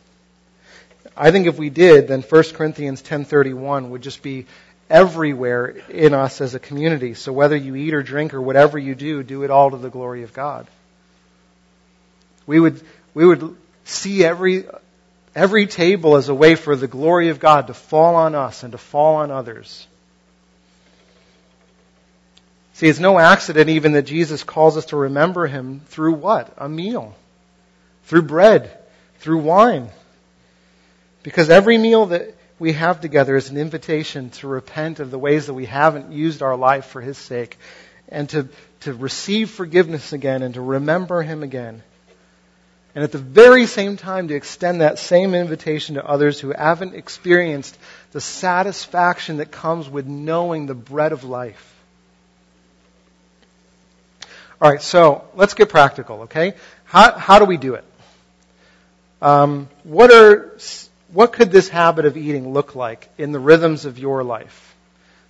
I 1.17 1.31
think 1.31 1.47
if 1.47 1.57
we 1.57 1.69
did, 1.69 2.07
then 2.07 2.21
1 2.21 2.43
Corinthians 2.53 3.01
10:31 3.01 3.89
would 3.89 4.01
just 4.01 4.21
be 4.21 4.45
everywhere 4.89 5.75
in 5.89 6.13
us 6.13 6.41
as 6.41 6.55
a 6.55 6.59
community. 6.59 7.13
So 7.13 7.33
whether 7.33 7.55
you 7.55 7.75
eat 7.75 7.93
or 7.93 8.03
drink 8.03 8.33
or 8.33 8.41
whatever 8.41 8.77
you 8.77 8.95
do, 8.95 9.23
do 9.23 9.43
it 9.43 9.51
all 9.51 9.71
to 9.71 9.77
the 9.77 9.89
glory 9.89 10.23
of 10.23 10.33
God. 10.33 10.67
We 12.45 12.59
would 12.59 12.81
we 13.13 13.25
would 13.25 13.55
see 13.83 14.23
every 14.23 14.65
every 15.35 15.67
table 15.67 16.15
as 16.15 16.29
a 16.29 16.35
way 16.35 16.55
for 16.55 16.75
the 16.75 16.87
glory 16.87 17.29
of 17.29 17.39
God 17.39 17.67
to 17.67 17.73
fall 17.73 18.15
on 18.15 18.35
us 18.35 18.63
and 18.63 18.71
to 18.71 18.77
fall 18.77 19.15
on 19.15 19.31
others. 19.31 19.87
See, 22.73 22.87
it's 22.87 22.99
no 22.99 23.17
accident 23.17 23.69
even 23.69 23.93
that 23.93 24.03
Jesus 24.03 24.43
calls 24.43 24.77
us 24.77 24.85
to 24.87 24.97
remember 24.97 25.47
him 25.47 25.81
through 25.87 26.13
what? 26.13 26.53
A 26.57 26.69
meal. 26.69 27.15
Through 28.03 28.21
bread, 28.23 28.77
through 29.17 29.39
wine. 29.39 29.89
Because 31.23 31.49
every 31.49 31.77
meal 31.77 32.07
that 32.07 32.35
we 32.59 32.73
have 32.73 33.01
together 33.01 33.35
is 33.35 33.49
an 33.49 33.57
invitation 33.57 34.29
to 34.31 34.47
repent 34.47 34.99
of 34.99 35.11
the 35.11 35.19
ways 35.19 35.47
that 35.47 35.53
we 35.53 35.65
haven't 35.65 36.11
used 36.11 36.41
our 36.41 36.55
life 36.55 36.85
for 36.85 37.01
His 37.01 37.17
sake 37.17 37.57
and 38.09 38.29
to, 38.29 38.47
to 38.81 38.93
receive 38.93 39.49
forgiveness 39.49 40.13
again 40.13 40.41
and 40.41 40.53
to 40.53 40.61
remember 40.61 41.21
Him 41.21 41.43
again. 41.43 41.83
And 42.95 43.03
at 43.03 43.11
the 43.11 43.19
very 43.19 43.67
same 43.67 43.95
time, 43.95 44.29
to 44.29 44.33
extend 44.33 44.81
that 44.81 44.97
same 44.97 45.35
invitation 45.35 45.95
to 45.95 46.05
others 46.05 46.39
who 46.39 46.51
haven't 46.51 46.95
experienced 46.95 47.77
the 48.11 48.21
satisfaction 48.21 49.37
that 49.37 49.51
comes 49.51 49.87
with 49.87 50.07
knowing 50.07 50.65
the 50.65 50.73
bread 50.73 51.11
of 51.11 51.23
life. 51.23 51.75
All 54.59 54.71
right, 54.71 54.81
so 54.81 55.25
let's 55.35 55.53
get 55.53 55.69
practical, 55.69 56.21
okay? 56.21 56.55
How, 56.85 57.11
how 57.15 57.37
do 57.37 57.45
we 57.45 57.57
do 57.57 57.75
it? 57.75 57.83
Um, 59.21 59.69
what 59.83 60.11
are 60.11 60.57
what 61.13 61.33
could 61.33 61.51
this 61.51 61.69
habit 61.69 62.05
of 62.05 62.17
eating 62.17 62.53
look 62.53 62.75
like 62.75 63.09
in 63.17 63.31
the 63.31 63.39
rhythms 63.39 63.85
of 63.85 63.97
your 63.97 64.23
life? 64.23 64.75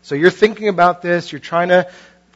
So 0.01 0.15
you're 0.15 0.31
thinking 0.31 0.69
about 0.69 1.01
this, 1.01 1.31
you're 1.31 1.39
trying 1.39 1.69
to 1.69 1.89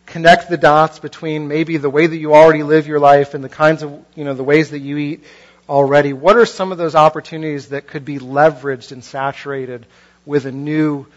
connect 0.05 0.49
the 0.49 0.57
dots 0.57 0.99
between 0.99 1.47
maybe 1.47 1.77
the 1.77 1.89
way 1.89 2.05
that 2.05 2.17
you 2.17 2.33
already 2.33 2.63
live 2.63 2.87
your 2.87 2.99
life 2.99 3.33
and 3.33 3.43
the 3.43 3.49
kinds 3.49 3.81
of, 3.81 4.03
you 4.15 4.23
know, 4.23 4.33
the 4.33 4.43
ways 4.43 4.71
that 4.71 4.79
you 4.79 4.97
eat 4.97 5.23
already. 5.69 6.13
What 6.13 6.35
are 6.35 6.45
some 6.45 6.71
of 6.71 6.77
those 6.77 6.95
opportunities 6.95 7.69
that 7.69 7.87
could 7.87 8.03
be 8.03 8.19
leveraged 8.19 8.91
and 8.91 9.03
saturated 9.03 9.85
with 10.25 10.45
a 10.45 10.51
new 10.51 11.07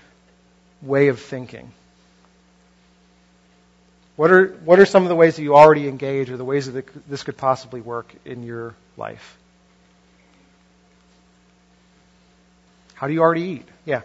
way 0.81 1.09
of 1.09 1.21
thinking? 1.21 1.73
What 4.17 4.31
are, 4.31 4.47
what 4.65 4.79
are 4.79 4.87
some 4.87 5.03
of 5.03 5.09
the 5.09 5.17
ways 5.17 5.37
that 5.37 5.43
you 5.43 5.57
already 5.57 5.89
engage 5.89 6.31
or 6.31 6.37
the 6.37 6.45
ways 6.45 6.73
that 6.73 7.09
this 7.09 7.25
could 7.25 7.37
possibly 7.37 7.81
work 7.81 8.15
in 8.25 8.45
your 8.45 8.75
life? 8.97 9.37
How 13.05 13.09
do 13.09 13.13
you 13.13 13.21
already 13.21 13.43
eat? 13.43 13.69
Yeah. 13.85 14.01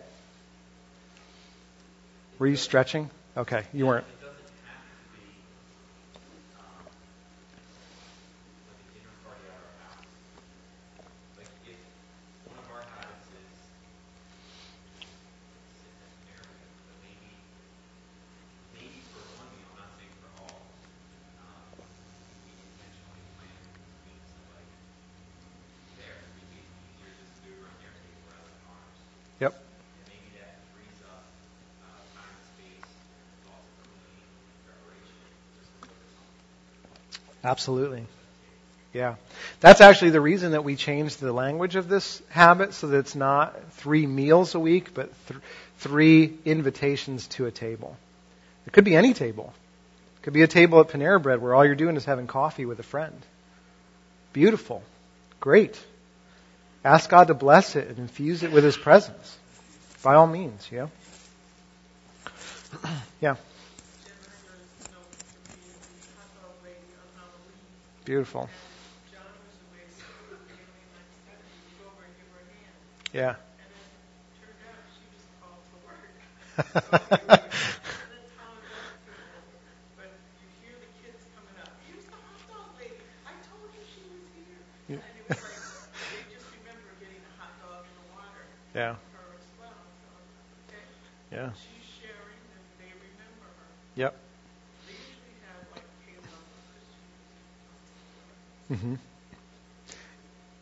Were 2.38 2.48
you 2.48 2.58
stretching? 2.58 3.10
Okay, 3.38 3.64
you 3.72 3.86
weren't. 3.88 4.04
Absolutely. 37.50 38.06
Yeah. 38.94 39.16
That's 39.60 39.82
actually 39.82 40.12
the 40.12 40.22
reason 40.22 40.52
that 40.52 40.64
we 40.64 40.76
changed 40.76 41.20
the 41.20 41.34
language 41.34 41.76
of 41.76 41.90
this 41.90 42.22
habit 42.30 42.76
so 42.76 42.88
that 42.90 43.00
it's 43.00 43.16
not 43.16 43.56
three 43.74 44.06
meals 44.06 44.54
a 44.54 44.60
week, 44.60 44.94
but 44.94 45.10
th- 45.28 45.40
three 45.80 46.38
invitations 46.46 47.26
to 47.30 47.48
a 47.48 47.52
table. 47.52 47.98
It 48.68 48.74
could 48.74 48.86
be 48.86 48.96
any 48.96 49.16
table. 49.16 49.52
It 50.18 50.22
could 50.22 50.34
be 50.34 50.44
a 50.44 50.48
table 50.48 50.80
at 50.80 50.90
Panera 50.90 51.20
Bread 51.20 51.42
where 51.42 51.56
all 51.56 51.66
you're 51.66 51.74
doing 51.74 51.98
is 51.98 52.06
having 52.06 52.28
coffee 52.28 52.68
with 52.68 52.80
a 52.80 52.84
friend. 52.84 53.20
Beautiful. 54.32 54.84
Great. 55.40 55.84
Ask 56.86 57.10
God 57.10 57.30
to 57.30 57.34
bless 57.34 57.76
it 57.76 57.88
and 57.88 57.98
infuse 57.98 58.44
it 58.44 58.52
with 58.52 58.64
His 58.64 58.78
presence. 58.78 59.38
By 60.04 60.14
all 60.14 60.28
means, 60.28 60.70
yeah. 60.72 60.88
yeah. 63.22 63.38
Beautiful. 68.10 68.50
Yeah. 73.14 73.30
And 73.30 73.38
it 73.38 73.78
turned 74.34 74.66
out 74.66 74.82
she 74.98 75.06
just 75.14 75.30
called 75.38 75.62
to 75.70 75.78
work. 75.86 76.10
So 76.58 76.90
that's 76.90 77.06
how 78.34 78.50
it 78.58 78.66
goes 78.66 78.90
to 79.06 79.14
but 79.94 80.10
you 80.42 80.50
hear 80.58 80.74
the 80.82 80.90
kids 81.06 81.22
coming 81.38 81.54
up. 81.62 81.70
Here's 81.86 82.10
the 82.10 82.18
hot 82.18 82.42
dog 82.50 82.74
lady. 82.82 82.98
I 83.30 83.38
told 83.46 83.70
you 83.78 83.86
she 83.86 84.02
was 84.10 84.26
here. 84.34 84.58
And 84.90 85.06
it 85.06 85.30
was 85.30 85.38
like 85.46 85.54
they 86.10 86.26
just 86.34 86.50
remember 86.50 86.90
getting 86.98 87.22
a 87.22 87.34
hot 87.38 87.54
dog 87.62 87.86
in 87.86 87.94
the 87.94 88.10
water. 88.10 88.42
Yeah. 88.74 88.98
Yeah. 91.30 91.54
She's 91.54 91.86
sharing 92.02 92.42
and 92.58 92.66
they 92.82 92.90
remember 92.90 93.54
her. 93.54 93.70
Yep. 94.02 94.18
Mm-hmm. 98.72 98.96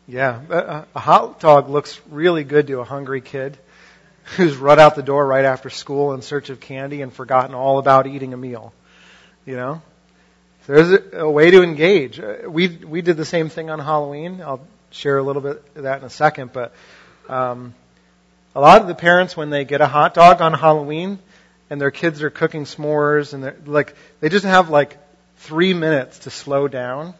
Yeah, 0.07 0.39
a, 0.49 0.85
a 0.95 0.99
hot 0.99 1.39
dog 1.39 1.69
looks 1.69 1.99
really 2.09 2.43
good 2.43 2.67
to 2.67 2.79
a 2.79 2.85
hungry 2.85 3.21
kid 3.21 3.57
who's 4.35 4.55
run 4.55 4.79
out 4.79 4.95
the 4.95 5.03
door 5.03 5.25
right 5.25 5.45
after 5.45 5.69
school 5.69 6.13
in 6.13 6.21
search 6.21 6.49
of 6.49 6.59
candy 6.59 7.01
and 7.01 7.13
forgotten 7.13 7.53
all 7.53 7.77
about 7.77 8.07
eating 8.07 8.33
a 8.33 8.37
meal. 8.37 8.73
You 9.45 9.55
know, 9.55 9.81
there's 10.65 10.91
a, 10.91 11.19
a 11.19 11.29
way 11.29 11.51
to 11.51 11.61
engage. 11.63 12.19
Uh, 12.19 12.37
we 12.47 12.67
we 12.67 13.01
did 13.01 13.17
the 13.17 13.25
same 13.25 13.49
thing 13.49 13.69
on 13.69 13.79
Halloween. 13.79 14.41
I'll 14.41 14.65
share 14.91 15.17
a 15.17 15.23
little 15.23 15.41
bit 15.41 15.63
of 15.75 15.83
that 15.83 15.99
in 15.99 16.05
a 16.05 16.09
second, 16.09 16.53
but 16.53 16.73
um, 17.27 17.73
a 18.55 18.61
lot 18.61 18.81
of 18.81 18.87
the 18.87 18.95
parents 18.95 19.35
when 19.35 19.49
they 19.49 19.65
get 19.65 19.81
a 19.81 19.87
hot 19.87 20.13
dog 20.13 20.41
on 20.41 20.53
Halloween 20.53 21.19
and 21.69 21.79
their 21.81 21.91
kids 21.91 22.23
are 22.23 22.29
cooking 22.29 22.63
s'mores 22.63 23.33
and 23.33 23.43
they're 23.43 23.57
like 23.65 23.95
they 24.19 24.29
just 24.29 24.45
have 24.45 24.69
like 24.69 24.97
three 25.37 25.73
minutes 25.73 26.19
to 26.19 26.29
slow 26.29 26.67
down 26.67 27.13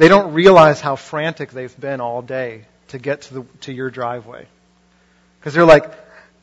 they 0.00 0.08
don't 0.08 0.32
realize 0.32 0.80
how 0.80 0.96
frantic 0.96 1.50
they've 1.50 1.78
been 1.78 2.00
all 2.00 2.22
day 2.22 2.64
to 2.88 2.98
get 2.98 3.20
to 3.20 3.34
the 3.34 3.44
to 3.60 3.70
your 3.70 3.90
driveway. 3.90 4.46
Because 5.38 5.52
they're 5.52 5.66
like, 5.66 5.92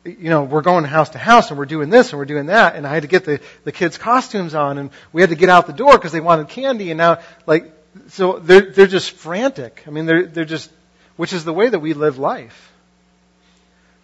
you 0.04 0.30
know, 0.30 0.44
we're 0.44 0.62
going 0.62 0.84
house 0.84 1.08
to 1.10 1.18
house 1.18 1.50
and 1.50 1.58
we're 1.58 1.66
doing 1.66 1.90
this 1.90 2.12
and 2.12 2.20
we're 2.20 2.24
doing 2.24 2.46
that. 2.46 2.76
And 2.76 2.86
I 2.86 2.94
had 2.94 3.02
to 3.02 3.08
get 3.08 3.24
the, 3.24 3.40
the 3.64 3.72
kids' 3.72 3.98
costumes 3.98 4.54
on 4.54 4.78
and 4.78 4.90
we 5.12 5.22
had 5.22 5.30
to 5.30 5.34
get 5.34 5.48
out 5.48 5.66
the 5.66 5.72
door 5.72 5.90
because 5.98 6.12
they 6.12 6.20
wanted 6.20 6.48
candy. 6.50 6.92
And 6.92 6.98
now, 6.98 7.18
like, 7.46 7.72
so 8.10 8.38
they're, 8.38 8.70
they're 8.70 8.86
just 8.86 9.10
frantic. 9.10 9.82
I 9.88 9.90
mean, 9.90 10.06
they're, 10.06 10.26
they're 10.26 10.44
just, 10.44 10.70
which 11.16 11.32
is 11.32 11.42
the 11.42 11.52
way 11.52 11.68
that 11.68 11.80
we 11.80 11.94
live 11.94 12.16
life. 12.16 12.72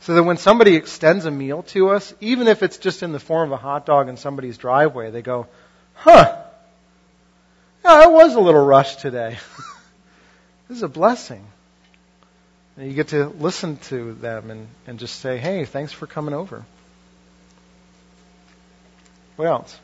So 0.00 0.14
that 0.14 0.24
when 0.24 0.36
somebody 0.36 0.74
extends 0.74 1.26
a 1.26 1.30
meal 1.30 1.62
to 1.74 1.90
us, 1.90 2.12
even 2.20 2.48
if 2.48 2.64
it's 2.64 2.78
just 2.78 3.05
in 3.05 3.12
the 3.12 3.20
form 3.20 3.52
of 3.52 3.52
a 3.52 3.62
hot 3.62 3.86
dog 3.86 4.09
in 4.09 4.16
somebody's 4.16 4.59
driveway, 4.59 5.12
they 5.12 5.22
go, 5.22 5.46
huh, 5.94 6.43
yeah, 7.85 7.93
I 7.93 8.07
was 8.07 8.35
a 8.35 8.41
little 8.41 8.64
rushed 8.64 9.01
today. 9.01 9.37
this 10.68 10.78
is 10.78 10.82
a 10.82 10.89
blessing. 10.89 11.45
And 12.76 12.89
you 12.89 12.95
get 12.95 13.09
to 13.09 13.26
listen 13.26 13.76
to 13.89 14.14
them 14.14 14.51
and, 14.51 14.68
and 14.87 14.99
just 14.99 15.20
say, 15.20 15.39
hey, 15.39 15.64
thanks 15.64 15.93
for 15.93 16.07
coming 16.07 16.35
over. 16.35 16.64
What 19.37 19.47
else? 19.47 19.78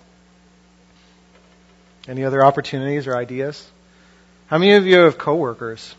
Any 2.09 2.25
other 2.25 2.45
opportunities 2.45 3.07
or 3.07 3.17
ideas? 3.17 3.69
How 4.47 4.59
many 4.59 4.73
of 4.73 4.87
you 4.87 4.97
have 5.01 5.19
coworkers? 5.19 5.95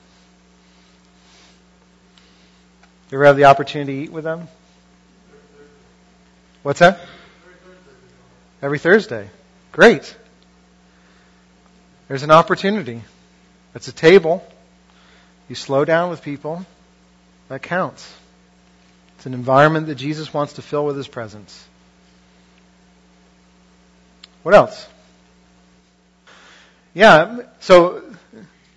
You 3.11 3.17
ever 3.17 3.25
have 3.25 3.37
the 3.37 3.45
opportunity 3.45 3.97
to 3.97 4.03
eat 4.03 4.11
with 4.11 4.23
them? 4.23 4.47
What's 6.63 6.79
that? 6.79 6.99
Every 8.61 8.79
Thursday. 8.79 9.29
Great. 9.71 10.15
There's 12.11 12.23
an 12.23 12.31
opportunity. 12.31 13.03
It's 13.73 13.87
a 13.87 13.93
table. 13.93 14.45
You 15.47 15.55
slow 15.55 15.85
down 15.85 16.09
with 16.09 16.21
people. 16.21 16.65
That 17.47 17.61
counts. 17.61 18.13
It's 19.15 19.27
an 19.27 19.33
environment 19.33 19.87
that 19.87 19.95
Jesus 19.95 20.33
wants 20.33 20.51
to 20.55 20.61
fill 20.61 20.85
with 20.85 20.97
his 20.97 21.07
presence. 21.07 21.65
What 24.43 24.53
else? 24.53 24.85
Yeah, 26.93 27.43
so 27.61 28.03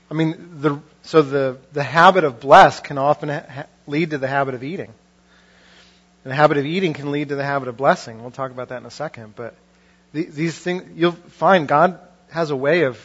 I 0.09 0.15
mean 0.15 0.61
the 0.61 0.79
so 1.03 1.23
the 1.23 1.59
the 1.73 1.83
habit 1.83 2.23
of 2.23 2.39
bless 2.39 2.79
can 2.79 2.99
often 2.99 3.31
ha- 3.31 3.67
lead 3.89 4.11
to 4.11 4.19
the 4.19 4.29
habit 4.29 4.55
of 4.55 4.63
eating. 4.63 4.93
And 6.23 6.31
the 6.31 6.37
habit 6.37 6.59
of 6.59 6.67
eating 6.67 6.93
can 6.93 7.11
lead 7.11 7.31
to 7.31 7.35
the 7.35 7.45
habit 7.45 7.67
of 7.67 7.77
blessing. 7.77 8.23
We'll 8.23 8.31
talk 8.31 8.53
about 8.53 8.69
that 8.69 8.77
in 8.81 8.87
a 8.87 8.93
second, 8.93 9.35
but 9.35 9.57
these 10.13 10.57
things 10.57 10.85
you'll 10.95 11.11
find 11.11 11.67
God 11.67 11.99
has 12.31 12.51
a 12.51 12.57
way 12.57 12.85
of 12.85 13.05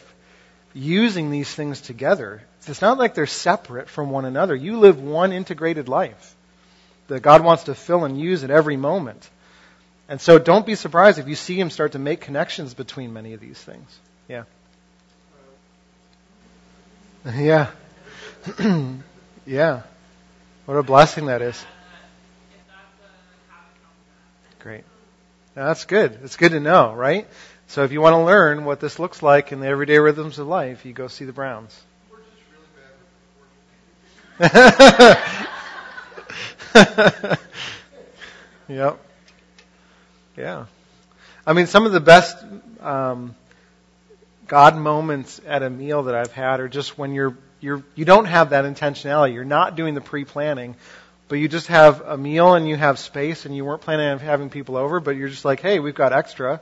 using 0.72 1.30
these 1.30 1.52
things 1.52 1.80
together 1.80 2.42
it's 2.66 2.82
not 2.82 2.98
like 2.98 3.14
they're 3.14 3.26
separate 3.26 3.88
from 3.88 4.10
one 4.10 4.24
another. 4.24 4.54
You 4.54 4.78
live 4.78 5.00
one 5.00 5.32
integrated 5.32 5.88
life 5.88 6.34
that 7.08 7.20
God 7.20 7.42
wants 7.42 7.64
to 7.64 7.74
fill 7.74 8.04
and 8.04 8.20
use 8.20 8.44
at 8.44 8.50
every 8.50 8.76
moment. 8.76 9.28
And 10.08 10.20
so 10.20 10.38
don't 10.38 10.66
be 10.66 10.74
surprised 10.74 11.18
if 11.18 11.28
you 11.28 11.36
see 11.36 11.58
him 11.58 11.70
start 11.70 11.92
to 11.92 11.98
make 11.98 12.20
connections 12.20 12.74
between 12.74 13.12
many 13.12 13.32
of 13.32 13.40
these 13.40 13.58
things. 13.58 13.98
Yeah. 14.28 14.44
Yeah. 17.24 17.70
yeah. 19.46 19.82
What 20.66 20.74
a 20.76 20.82
blessing 20.82 21.26
that 21.26 21.42
is. 21.42 21.64
Great. 24.58 24.84
Now, 25.56 25.66
that's 25.66 25.84
good. 25.86 26.18
It's 26.22 26.36
good 26.36 26.52
to 26.52 26.60
know, 26.60 26.92
right? 26.92 27.26
So 27.70 27.84
if 27.84 27.92
you 27.92 28.00
want 28.00 28.14
to 28.14 28.24
learn 28.24 28.64
what 28.64 28.80
this 28.80 28.98
looks 28.98 29.22
like 29.22 29.52
in 29.52 29.60
the 29.60 29.68
everyday 29.68 30.00
rhythms 30.00 30.40
of 30.40 30.48
life, 30.48 30.84
you 30.84 30.92
go 30.92 31.06
see 31.06 31.24
the 31.24 31.32
Browns. 31.32 31.80
yep. 38.68 38.98
Yeah. 40.36 40.66
I 41.46 41.52
mean, 41.52 41.68
some 41.68 41.86
of 41.86 41.92
the 41.92 42.00
best 42.00 42.36
um, 42.80 43.36
God 44.48 44.76
moments 44.76 45.40
at 45.46 45.62
a 45.62 45.70
meal 45.70 46.02
that 46.02 46.16
I've 46.16 46.32
had 46.32 46.58
are 46.58 46.68
just 46.68 46.98
when 46.98 47.14
you're 47.14 47.36
you're 47.60 47.84
you 47.94 48.04
don't 48.04 48.24
have 48.24 48.50
that 48.50 48.64
intentionality. 48.64 49.34
You're 49.34 49.44
not 49.44 49.76
doing 49.76 49.94
the 49.94 50.00
pre-planning, 50.00 50.74
but 51.28 51.36
you 51.36 51.46
just 51.46 51.68
have 51.68 52.00
a 52.00 52.18
meal 52.18 52.54
and 52.54 52.68
you 52.68 52.74
have 52.74 52.98
space, 52.98 53.46
and 53.46 53.54
you 53.54 53.64
weren't 53.64 53.82
planning 53.82 54.08
on 54.08 54.18
having 54.18 54.50
people 54.50 54.76
over, 54.76 54.98
but 54.98 55.14
you're 55.14 55.28
just 55.28 55.44
like, 55.44 55.60
hey, 55.60 55.78
we've 55.78 55.94
got 55.94 56.12
extra. 56.12 56.60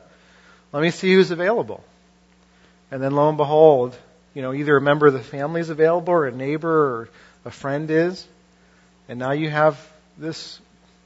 Let 0.73 0.83
me 0.83 0.91
see 0.91 1.13
who's 1.13 1.31
available. 1.31 1.83
And 2.91 3.03
then 3.03 3.13
lo 3.13 3.29
and 3.29 3.37
behold, 3.37 3.97
you 4.35 4.43
know, 4.43 4.53
either 4.53 4.77
a 4.77 4.81
member 4.81 5.07
of 5.07 5.13
the 5.13 5.21
family 5.21 5.61
is 5.61 5.71
available, 5.71 6.13
or 6.13 6.27
a 6.27 6.33
neighbor, 6.33 6.71
or 6.71 7.09
a 7.45 7.51
friend 7.51 7.91
is. 7.91 8.27
And 9.09 9.19
now 9.19 9.33
you 9.33 9.51
have 9.51 9.79
this, 10.19 10.61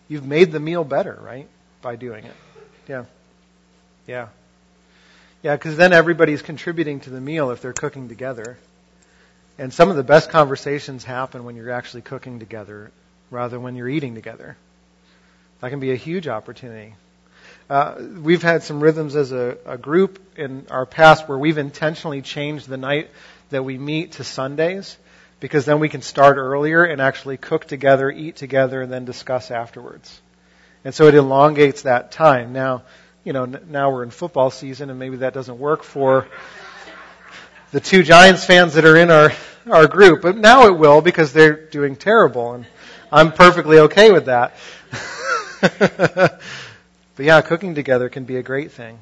you've 0.08 0.26
made 0.26 0.52
the 0.52 0.60
meal 0.60 0.84
better, 0.84 1.18
right? 1.20 1.48
By 1.80 1.96
doing 1.96 2.24
it. 2.24 2.34
Yeah. 2.88 3.04
Yeah. 4.06 4.28
Yeah, 5.42 5.56
because 5.56 5.76
then 5.76 5.92
everybody's 5.92 6.42
contributing 6.42 7.00
to 7.00 7.10
the 7.10 7.20
meal 7.20 7.50
if 7.50 7.60
they're 7.60 7.72
cooking 7.72 8.08
together. 8.08 8.58
And 9.58 9.72
some 9.72 9.90
of 9.90 9.96
the 9.96 10.04
best 10.04 10.30
conversations 10.30 11.04
happen 11.04 11.44
when 11.44 11.56
you're 11.56 11.70
actually 11.70 12.02
cooking 12.02 12.38
together 12.38 12.90
rather 13.30 13.56
than 13.56 13.62
when 13.62 13.76
you're 13.76 13.88
eating 13.88 14.14
together. 14.14 14.56
That 15.60 15.70
can 15.70 15.80
be 15.80 15.92
a 15.92 15.96
huge 15.96 16.28
opportunity. 16.28 16.94
Uh, 17.72 17.94
we've 18.22 18.42
had 18.42 18.62
some 18.62 18.80
rhythms 18.80 19.16
as 19.16 19.32
a, 19.32 19.56
a 19.64 19.78
group 19.78 20.18
in 20.36 20.66
our 20.70 20.84
past 20.84 21.26
where 21.26 21.38
we've 21.38 21.56
intentionally 21.56 22.20
changed 22.20 22.68
the 22.68 22.76
night 22.76 23.08
that 23.48 23.64
we 23.64 23.78
meet 23.78 24.12
to 24.12 24.24
Sundays 24.24 24.98
because 25.40 25.64
then 25.64 25.80
we 25.80 25.88
can 25.88 26.02
start 26.02 26.36
earlier 26.36 26.84
and 26.84 27.00
actually 27.00 27.38
cook 27.38 27.64
together, 27.64 28.10
eat 28.10 28.36
together, 28.36 28.82
and 28.82 28.92
then 28.92 29.06
discuss 29.06 29.50
afterwards. 29.50 30.20
And 30.84 30.94
so 30.94 31.06
it 31.06 31.14
elongates 31.14 31.84
that 31.84 32.12
time. 32.12 32.52
Now, 32.52 32.82
you 33.24 33.32
know, 33.32 33.46
now 33.46 33.90
we're 33.90 34.02
in 34.02 34.10
football 34.10 34.50
season 34.50 34.90
and 34.90 34.98
maybe 34.98 35.16
that 35.16 35.32
doesn't 35.32 35.58
work 35.58 35.82
for 35.82 36.28
the 37.70 37.80
two 37.80 38.02
Giants 38.02 38.44
fans 38.44 38.74
that 38.74 38.84
are 38.84 38.98
in 38.98 39.10
our, 39.10 39.32
our 39.70 39.86
group, 39.86 40.20
but 40.20 40.36
now 40.36 40.66
it 40.66 40.76
will 40.76 41.00
because 41.00 41.32
they're 41.32 41.56
doing 41.56 41.96
terrible 41.96 42.52
and 42.52 42.66
I'm 43.10 43.32
perfectly 43.32 43.78
okay 43.78 44.12
with 44.12 44.26
that. 44.26 44.56
but 47.22 47.26
yeah, 47.26 47.40
cooking 47.40 47.76
together 47.76 48.08
can 48.08 48.24
be 48.24 48.34
a 48.34 48.42
great 48.42 48.72
thing. 48.72 48.98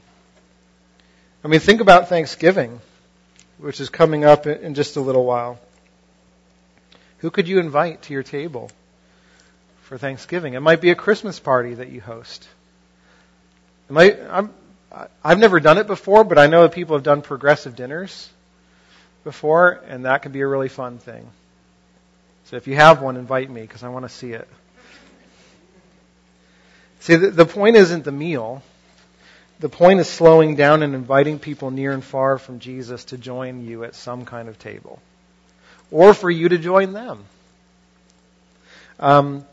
I 1.42 1.48
mean, 1.48 1.58
think 1.58 1.80
about 1.80 2.10
Thanksgiving, 2.10 2.82
which 3.56 3.80
is 3.80 3.88
coming 3.88 4.26
up 4.26 4.46
in 4.46 4.74
just 4.74 4.96
a 4.96 5.00
little 5.00 5.24
while. 5.24 5.58
Who 7.20 7.30
could 7.30 7.48
you 7.48 7.60
invite 7.60 8.02
to 8.02 8.12
your 8.12 8.22
table 8.22 8.70
for 9.84 9.96
Thanksgiving? 9.96 10.52
It 10.52 10.60
might 10.60 10.82
be 10.82 10.90
a 10.90 10.94
Christmas 10.94 11.40
party 11.40 11.72
that 11.72 11.88
you 11.88 12.02
host. 12.02 12.46
It 13.88 13.94
might, 13.94 14.20
I'm, 14.28 14.52
I've 15.24 15.38
never 15.38 15.58
done 15.58 15.78
it 15.78 15.86
before, 15.86 16.22
but 16.22 16.36
I 16.36 16.46
know 16.46 16.64
that 16.64 16.72
people 16.72 16.96
have 16.96 17.02
done 17.02 17.22
progressive 17.22 17.74
dinners 17.74 18.28
before, 19.24 19.80
and 19.88 20.04
that 20.04 20.20
can 20.20 20.32
be 20.32 20.42
a 20.42 20.46
really 20.46 20.68
fun 20.68 20.98
thing. 20.98 21.26
So 22.44 22.56
if 22.56 22.66
you 22.66 22.74
have 22.74 23.00
one, 23.00 23.16
invite 23.16 23.48
me 23.48 23.62
because 23.62 23.82
I 23.82 23.88
want 23.88 24.04
to 24.04 24.10
see 24.10 24.32
it. 24.32 24.46
See, 27.00 27.16
the, 27.16 27.30
the 27.30 27.46
point 27.46 27.76
isn't 27.76 28.04
the 28.04 28.12
meal. 28.12 28.62
The 29.58 29.68
point 29.68 30.00
is 30.00 30.08
slowing 30.08 30.56
down 30.56 30.82
and 30.82 30.94
inviting 30.94 31.38
people 31.38 31.70
near 31.70 31.92
and 31.92 32.02
far 32.02 32.38
from 32.38 32.60
Jesus 32.60 33.04
to 33.06 33.18
join 33.18 33.64
you 33.64 33.84
at 33.84 33.94
some 33.94 34.24
kind 34.24 34.48
of 34.48 34.58
table 34.58 35.00
or 35.90 36.14
for 36.14 36.30
you 36.30 36.48
to 36.48 36.58
join 36.58 36.92
them. 36.92 37.24
Um, 38.98 39.44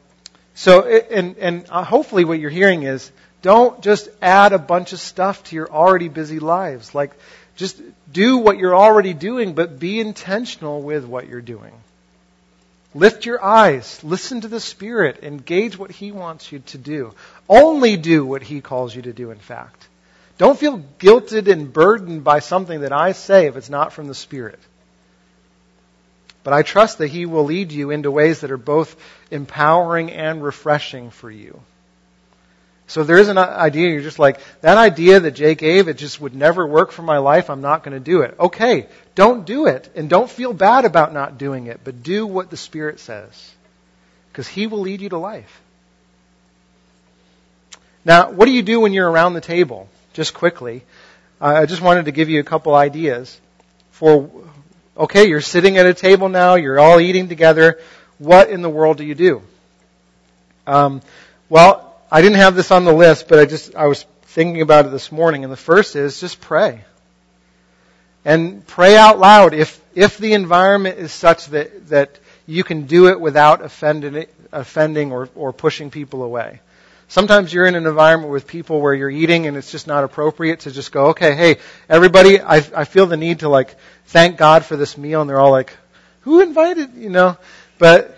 so, 0.55 0.87
and, 0.87 1.37
and 1.37 1.65
uh, 1.69 1.83
hopefully 1.83 2.25
what 2.25 2.39
you're 2.39 2.49
hearing 2.49 2.83
is 2.83 3.11
don't 3.41 3.81
just 3.81 4.09
add 4.21 4.53
a 4.53 4.59
bunch 4.59 4.93
of 4.93 4.99
stuff 4.99 5.43
to 5.45 5.55
your 5.55 5.71
already 5.71 6.09
busy 6.09 6.39
lives. 6.39 6.95
Like, 6.95 7.11
just 7.55 7.81
do 8.11 8.37
what 8.37 8.57
you're 8.57 8.75
already 8.75 9.13
doing, 9.13 9.53
but 9.53 9.79
be 9.79 9.99
intentional 9.99 10.81
with 10.81 11.05
what 11.05 11.27
you're 11.27 11.41
doing. 11.41 11.73
Lift 12.97 13.27
your 13.27 13.43
eyes, 13.43 14.03
listen 14.03 14.41
to 14.41 14.47
the 14.47 14.59
Spirit, 14.59 15.19
engage 15.21 15.77
what 15.77 15.91
He 15.91 16.11
wants 16.11 16.51
you 16.51 16.59
to 16.59 16.79
do. 16.79 17.13
Only 17.47 17.95
do 17.95 18.25
what 18.25 18.41
He 18.41 18.59
calls 18.59 18.95
you 18.95 19.03
to 19.03 19.13
do, 19.13 19.29
in 19.29 19.37
fact. 19.37 19.87
Don't 20.39 20.57
feel 20.57 20.83
guilted 20.97 21.47
and 21.47 21.71
burdened 21.71 22.23
by 22.23 22.39
something 22.39 22.81
that 22.81 22.91
I 22.91 23.11
say 23.11 23.45
if 23.45 23.55
it's 23.55 23.69
not 23.69 23.93
from 23.93 24.07
the 24.07 24.15
Spirit. 24.15 24.59
But 26.43 26.53
I 26.53 26.63
trust 26.63 26.97
that 26.97 27.09
He 27.09 27.27
will 27.27 27.43
lead 27.43 27.71
you 27.71 27.91
into 27.91 28.09
ways 28.09 28.41
that 28.41 28.49
are 28.49 28.57
both 28.57 28.95
empowering 29.29 30.11
and 30.11 30.43
refreshing 30.43 31.11
for 31.11 31.29
you. 31.29 31.59
So 32.87 33.03
there 33.03 33.17
is 33.17 33.27
an 33.27 33.37
idea, 33.37 33.89
you're 33.89 34.01
just 34.01 34.17
like, 34.17 34.39
that 34.61 34.77
idea 34.77 35.19
that 35.19 35.31
Jay 35.31 35.55
gave, 35.55 35.89
it 35.89 35.97
just 35.97 36.21
would 36.21 36.33
never 36.33 36.65
work 36.65 36.91
for 36.91 37.01
my 37.01 37.17
life, 37.17 37.49
I'm 37.49 37.61
not 37.61 37.83
going 37.83 37.93
to 37.93 37.99
do 37.99 38.21
it. 38.21 38.35
Okay, 38.39 38.87
don't 39.13 39.45
do 39.45 39.67
it. 39.67 39.89
And 39.93 40.09
don't 40.09 40.29
feel 40.29 40.53
bad 40.53 40.85
about 40.85 41.13
not 41.13 41.37
doing 41.37 41.67
it, 41.67 41.81
but 41.83 42.01
do 42.01 42.25
what 42.25 42.49
the 42.49 42.55
Spirit 42.55 42.99
says. 43.01 43.51
Because 44.31 44.47
He 44.47 44.67
will 44.67 44.79
lead 44.79 45.01
you 45.01 45.09
to 45.09 45.17
life. 45.17 45.61
Now, 48.05 48.31
what 48.31 48.45
do 48.45 48.51
you 48.51 48.61
do 48.61 48.79
when 48.79 48.93
you're 48.93 49.09
around 49.09 49.33
the 49.33 49.41
table? 49.41 49.89
Just 50.13 50.33
quickly. 50.33 50.83
Uh, 51.41 51.47
I 51.47 51.65
just 51.65 51.81
wanted 51.81 52.05
to 52.05 52.11
give 52.11 52.29
you 52.29 52.39
a 52.39 52.43
couple 52.43 52.73
ideas 52.73 53.39
for 53.91 54.29
Okay, 54.97 55.27
you're 55.27 55.41
sitting 55.41 55.77
at 55.77 55.85
a 55.85 55.93
table 55.93 56.27
now, 56.27 56.55
you're 56.55 56.79
all 56.79 56.99
eating 56.99 57.29
together. 57.29 57.79
What 58.17 58.49
in 58.49 58.63
the 58.63 58.69
world 58.69 58.97
do 58.97 59.03
you 59.03 59.13
do? 59.13 59.43
Um, 60.65 61.03
well, 61.49 61.86
I 62.09 62.21
didn't 62.21 62.37
have 62.37 62.55
this 62.55 62.71
on 62.71 62.85
the 62.85 62.93
list, 62.93 63.27
but 63.27 63.39
I 63.39 63.45
just, 63.45 63.75
I 63.75 63.87
was 63.87 64.05
thinking 64.23 64.61
about 64.61 64.85
it 64.85 64.91
this 64.91 65.11
morning, 65.11 65.43
and 65.43 65.51
the 65.51 65.57
first 65.57 65.95
is 65.95 66.19
just 66.19 66.39
pray. 66.39 66.85
And 68.23 68.65
pray 68.65 68.95
out 68.97 69.19
loud 69.19 69.53
if, 69.53 69.81
if 69.93 70.17
the 70.17 70.33
environment 70.33 70.99
is 70.99 71.11
such 71.11 71.47
that, 71.47 71.89
that 71.89 72.19
you 72.45 72.63
can 72.63 72.83
do 72.83 73.07
it 73.07 73.19
without 73.19 73.63
offending, 73.63 74.25
offending 74.51 75.11
or, 75.11 75.29
or 75.35 75.51
pushing 75.51 75.91
people 75.91 76.23
away. 76.23 76.61
Sometimes 77.09 77.53
you're 77.53 77.65
in 77.65 77.75
an 77.75 77.85
environment 77.85 78.31
with 78.31 78.47
people 78.47 78.81
where 78.81 78.93
you're 78.93 79.09
eating 79.09 79.47
and 79.47 79.55
it's 79.55 79.71
just 79.71 79.87
not 79.87 80.03
appropriate 80.03 80.61
to 80.61 80.71
just 80.71 80.91
go, 80.91 81.07
okay, 81.07 81.35
hey, 81.35 81.57
everybody, 81.87 82.39
I, 82.41 82.57
I 82.57 82.83
feel 82.83 83.05
the 83.05 83.15
need 83.15 83.39
to 83.39 83.49
like 83.49 83.75
thank 84.07 84.37
God 84.37 84.65
for 84.65 84.75
this 84.75 84.97
meal, 84.97 85.21
and 85.21 85.29
they're 85.29 85.39
all 85.39 85.51
like, 85.51 85.75
who 86.21 86.41
invited, 86.41 86.95
you 86.95 87.09
know? 87.09 87.37
But 87.79 88.17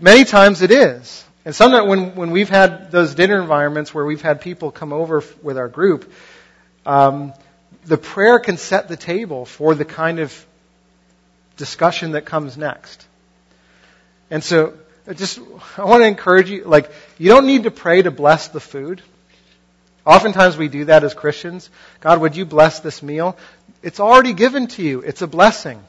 many 0.00 0.24
times 0.24 0.62
it 0.62 0.70
is. 0.70 1.24
And 1.44 1.54
sometimes 1.54 1.88
when, 1.88 2.14
when 2.14 2.30
we've 2.30 2.48
had 2.48 2.92
those 2.92 3.14
dinner 3.14 3.40
environments 3.40 3.92
where 3.92 4.04
we've 4.04 4.22
had 4.22 4.40
people 4.40 4.70
come 4.70 4.92
over 4.92 5.24
with 5.42 5.58
our 5.58 5.68
group, 5.68 6.12
um, 6.86 7.32
the 7.84 7.98
prayer 7.98 8.38
can 8.38 8.56
set 8.56 8.88
the 8.88 8.96
table 8.96 9.44
for 9.44 9.74
the 9.74 9.84
kind 9.84 10.20
of 10.20 10.46
discussion 11.56 12.12
that 12.12 12.24
comes 12.24 12.56
next. 12.56 13.06
And 14.30 14.42
so, 14.42 14.74
I 15.06 15.14
just, 15.14 15.40
I 15.76 15.84
want 15.84 16.02
to 16.02 16.06
encourage 16.06 16.48
you, 16.48 16.64
like, 16.64 16.90
you 17.18 17.28
don't 17.28 17.46
need 17.46 17.64
to 17.64 17.72
pray 17.72 18.02
to 18.02 18.10
bless 18.10 18.48
the 18.48 18.60
food. 18.60 19.02
Oftentimes 20.06 20.56
we 20.56 20.68
do 20.68 20.86
that 20.86 21.02
as 21.02 21.12
Christians. 21.12 21.70
God, 22.00 22.20
would 22.20 22.36
you 22.36 22.44
bless 22.44 22.80
this 22.80 23.02
meal? 23.02 23.36
It's 23.82 23.98
already 23.98 24.32
given 24.32 24.68
to 24.68 24.82
you. 24.82 25.00
It's 25.00 25.22
a 25.22 25.26
blessing. 25.26 25.82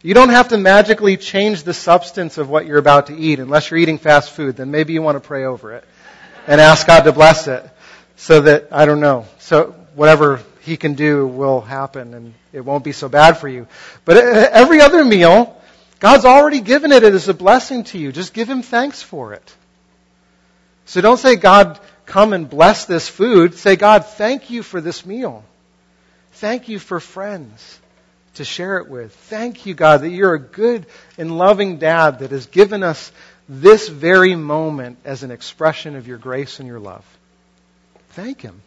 You 0.00 0.14
don't 0.14 0.28
have 0.28 0.48
to 0.48 0.58
magically 0.58 1.16
change 1.16 1.64
the 1.64 1.74
substance 1.74 2.38
of 2.38 2.48
what 2.48 2.66
you're 2.66 2.78
about 2.78 3.08
to 3.08 3.16
eat 3.16 3.40
unless 3.40 3.70
you're 3.70 3.80
eating 3.80 3.98
fast 3.98 4.30
food. 4.30 4.56
Then 4.56 4.70
maybe 4.70 4.92
you 4.92 5.02
want 5.02 5.16
to 5.16 5.20
pray 5.20 5.44
over 5.44 5.72
it 5.72 5.84
and 6.46 6.60
ask 6.60 6.86
God 6.86 7.02
to 7.02 7.12
bless 7.12 7.48
it 7.48 7.68
so 8.14 8.42
that, 8.42 8.68
I 8.70 8.86
don't 8.86 9.00
know, 9.00 9.26
so 9.40 9.74
whatever 9.96 10.40
He 10.60 10.76
can 10.76 10.94
do 10.94 11.26
will 11.26 11.60
happen 11.60 12.14
and 12.14 12.34
it 12.52 12.60
won't 12.60 12.84
be 12.84 12.92
so 12.92 13.08
bad 13.08 13.38
for 13.38 13.48
you. 13.48 13.66
But 14.04 14.18
every 14.18 14.80
other 14.80 15.04
meal, 15.04 15.60
God's 15.98 16.24
already 16.24 16.60
given 16.60 16.92
it 16.92 17.02
as 17.02 17.28
a 17.28 17.34
blessing 17.34 17.82
to 17.84 17.98
you. 17.98 18.12
Just 18.12 18.32
give 18.32 18.48
Him 18.48 18.62
thanks 18.62 19.02
for 19.02 19.32
it. 19.32 19.56
So 20.84 21.00
don't 21.00 21.18
say, 21.18 21.34
God, 21.34 21.80
come 22.06 22.32
and 22.32 22.48
bless 22.48 22.84
this 22.84 23.08
food. 23.08 23.56
Say, 23.56 23.74
God, 23.74 24.06
thank 24.06 24.48
you 24.48 24.62
for 24.62 24.80
this 24.80 25.04
meal. 25.04 25.44
Thank 26.34 26.68
you 26.68 26.78
for 26.78 27.00
friends 27.00 27.80
to 28.38 28.44
share 28.44 28.78
it 28.78 28.88
with. 28.88 29.14
Thank 29.14 29.66
you, 29.66 29.74
God, 29.74 30.00
that 30.00 30.10
you're 30.10 30.34
a 30.34 30.40
good 30.40 30.86
and 31.16 31.36
loving 31.36 31.78
dad 31.78 32.20
that 32.20 32.30
has 32.30 32.46
given 32.46 32.82
us 32.82 33.12
this 33.48 33.88
very 33.88 34.34
moment 34.34 34.98
as 35.04 35.22
an 35.22 35.30
expression 35.30 35.94
of 35.96 36.08
your 36.08 36.18
grace 36.18 36.58
and 36.58 36.66
your 36.66 36.80
love. 36.80 37.04
Thank 38.10 38.40
Him. 38.40 38.60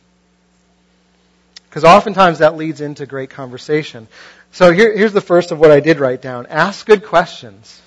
Because 1.69 1.83
oftentimes 1.83 2.39
that 2.39 2.57
leads 2.57 2.81
into 2.81 3.05
great 3.05 3.29
conversation. 3.29 4.07
So 4.51 4.71
here, 4.71 4.95
here's 4.95 5.13
the 5.13 5.21
first 5.21 5.51
of 5.51 5.59
what 5.59 5.71
I 5.71 5.79
did 5.79 5.99
write 5.99 6.21
down. 6.21 6.47
Ask 6.47 6.85
good 6.85 7.05
questions. 7.05 7.81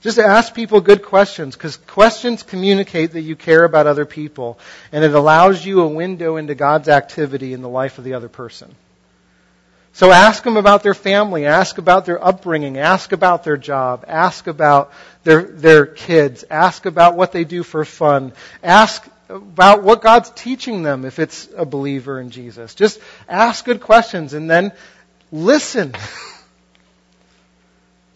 Just 0.00 0.18
ask 0.18 0.52
people 0.52 0.80
good 0.80 1.04
questions 1.04 1.54
because 1.54 1.76
questions 1.76 2.42
communicate 2.42 3.12
that 3.12 3.20
you 3.20 3.36
care 3.36 3.62
about 3.62 3.86
other 3.86 4.04
people 4.04 4.58
and 4.90 5.04
it 5.04 5.14
allows 5.14 5.64
you 5.64 5.80
a 5.80 5.86
window 5.86 6.36
into 6.36 6.56
God's 6.56 6.88
activity 6.88 7.52
in 7.52 7.62
the 7.62 7.68
life 7.68 7.98
of 7.98 8.04
the 8.04 8.14
other 8.14 8.28
person. 8.28 8.74
So 9.94 10.10
ask 10.10 10.42
them 10.42 10.56
about 10.56 10.82
their 10.82 10.94
family, 10.94 11.44
ask 11.44 11.76
about 11.76 12.06
their 12.06 12.22
upbringing, 12.22 12.78
ask 12.78 13.12
about 13.12 13.44
their 13.44 13.58
job, 13.58 14.06
ask 14.08 14.46
about 14.46 14.90
their, 15.22 15.42
their 15.42 15.84
kids, 15.84 16.44
ask 16.50 16.86
about 16.86 17.14
what 17.14 17.32
they 17.32 17.44
do 17.44 17.62
for 17.62 17.84
fun, 17.84 18.32
ask 18.62 19.06
about 19.28 19.82
what 19.82 20.00
God's 20.00 20.30
teaching 20.30 20.82
them 20.82 21.04
if 21.04 21.18
it's 21.18 21.48
a 21.56 21.66
believer 21.66 22.20
in 22.20 22.30
Jesus. 22.30 22.74
Just 22.74 23.00
ask 23.28 23.64
good 23.64 23.80
questions 23.80 24.32
and 24.32 24.48
then 24.48 24.72
listen. 25.30 25.94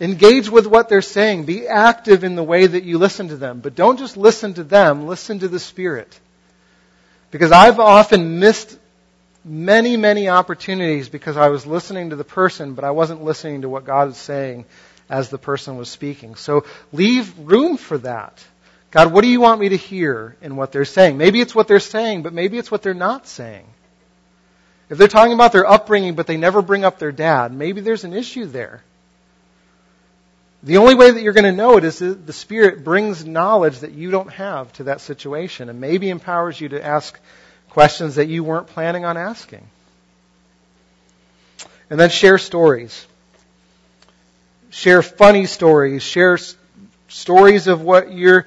Engage 0.00 0.50
with 0.50 0.66
what 0.66 0.88
they're 0.88 1.02
saying. 1.02 1.44
Be 1.44 1.66
active 1.66 2.24
in 2.24 2.36
the 2.36 2.42
way 2.42 2.66
that 2.66 2.84
you 2.84 2.98
listen 2.98 3.28
to 3.28 3.36
them. 3.36 3.60
But 3.60 3.74
don't 3.74 3.98
just 3.98 4.16
listen 4.16 4.54
to 4.54 4.64
them, 4.64 5.06
listen 5.06 5.38
to 5.38 5.48
the 5.48 5.58
Spirit. 5.58 6.20
Because 7.30 7.50
I've 7.50 7.80
often 7.80 8.38
missed 8.38 8.78
many, 9.46 9.96
many 9.96 10.28
opportunities 10.28 11.08
because 11.08 11.36
I 11.36 11.48
was 11.48 11.66
listening 11.66 12.10
to 12.10 12.16
the 12.16 12.24
person, 12.24 12.74
but 12.74 12.84
I 12.84 12.90
wasn't 12.90 13.22
listening 13.22 13.62
to 13.62 13.68
what 13.68 13.84
God 13.84 14.08
was 14.08 14.16
saying 14.16 14.64
as 15.08 15.28
the 15.30 15.38
person 15.38 15.76
was 15.76 15.88
speaking. 15.88 16.34
So 16.34 16.66
leave 16.92 17.32
room 17.38 17.76
for 17.76 17.98
that. 17.98 18.44
God, 18.90 19.12
what 19.12 19.22
do 19.22 19.28
you 19.28 19.40
want 19.40 19.60
me 19.60 19.68
to 19.70 19.76
hear 19.76 20.36
in 20.42 20.56
what 20.56 20.72
they're 20.72 20.84
saying? 20.84 21.16
Maybe 21.16 21.40
it's 21.40 21.54
what 21.54 21.68
they're 21.68 21.80
saying, 21.80 22.22
but 22.22 22.32
maybe 22.32 22.58
it's 22.58 22.70
what 22.70 22.82
they're 22.82 22.94
not 22.94 23.26
saying. 23.26 23.66
If 24.88 24.98
they're 24.98 25.08
talking 25.08 25.32
about 25.32 25.52
their 25.52 25.66
upbringing, 25.66 26.14
but 26.14 26.26
they 26.26 26.36
never 26.36 26.62
bring 26.62 26.84
up 26.84 26.98
their 26.98 27.12
dad, 27.12 27.52
maybe 27.52 27.80
there's 27.80 28.04
an 28.04 28.12
issue 28.12 28.46
there. 28.46 28.82
The 30.62 30.78
only 30.78 30.94
way 30.94 31.10
that 31.10 31.22
you're 31.22 31.32
going 31.32 31.44
to 31.44 31.52
know 31.52 31.76
it 31.76 31.84
is 31.84 31.98
that 31.98 32.26
the 32.26 32.32
Spirit 32.32 32.82
brings 32.82 33.24
knowledge 33.24 33.80
that 33.80 33.92
you 33.92 34.10
don't 34.10 34.32
have 34.32 34.72
to 34.74 34.84
that 34.84 35.00
situation 35.00 35.68
and 35.68 35.80
maybe 35.80 36.08
empowers 36.08 36.60
you 36.60 36.70
to 36.70 36.84
ask 36.84 37.18
questions 37.76 38.14
that 38.14 38.26
you 38.26 38.42
weren't 38.42 38.68
planning 38.68 39.04
on 39.04 39.18
asking. 39.18 39.62
And 41.90 42.00
then 42.00 42.08
share 42.08 42.38
stories. 42.38 43.06
Share 44.70 45.02
funny 45.02 45.44
stories. 45.44 46.02
Share 46.02 46.38
stories 47.08 47.66
of 47.66 47.82
what 47.82 48.14
you're, 48.14 48.46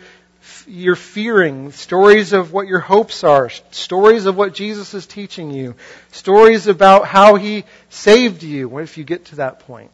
you're 0.66 0.96
fearing. 0.96 1.72
Stories 1.74 2.34
of 2.34 2.52
what 2.54 2.66
your 2.66 2.80
hopes 2.80 3.24
are. 3.24 3.52
Stories 3.70 4.26
of 4.26 4.36
what 4.36 4.56
Jesus 4.56 4.96
is 4.96 5.06
teaching 5.06 5.52
you. 5.52 5.76
Stories 6.12 6.66
about 6.66 7.06
how 7.06 7.36
He 7.36 7.66
saved 7.92 8.42
you. 8.42 8.68
What 8.68 8.82
if 8.82 8.98
you 8.98 9.04
get 9.04 9.26
to 9.26 9.36
that 9.36 9.60
point? 9.60 9.92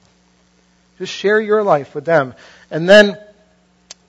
Just 0.98 1.12
share 1.12 1.42
your 1.42 1.62
life 1.62 1.94
with 1.94 2.06
them. 2.06 2.36
And 2.72 2.88
then, 2.88 3.18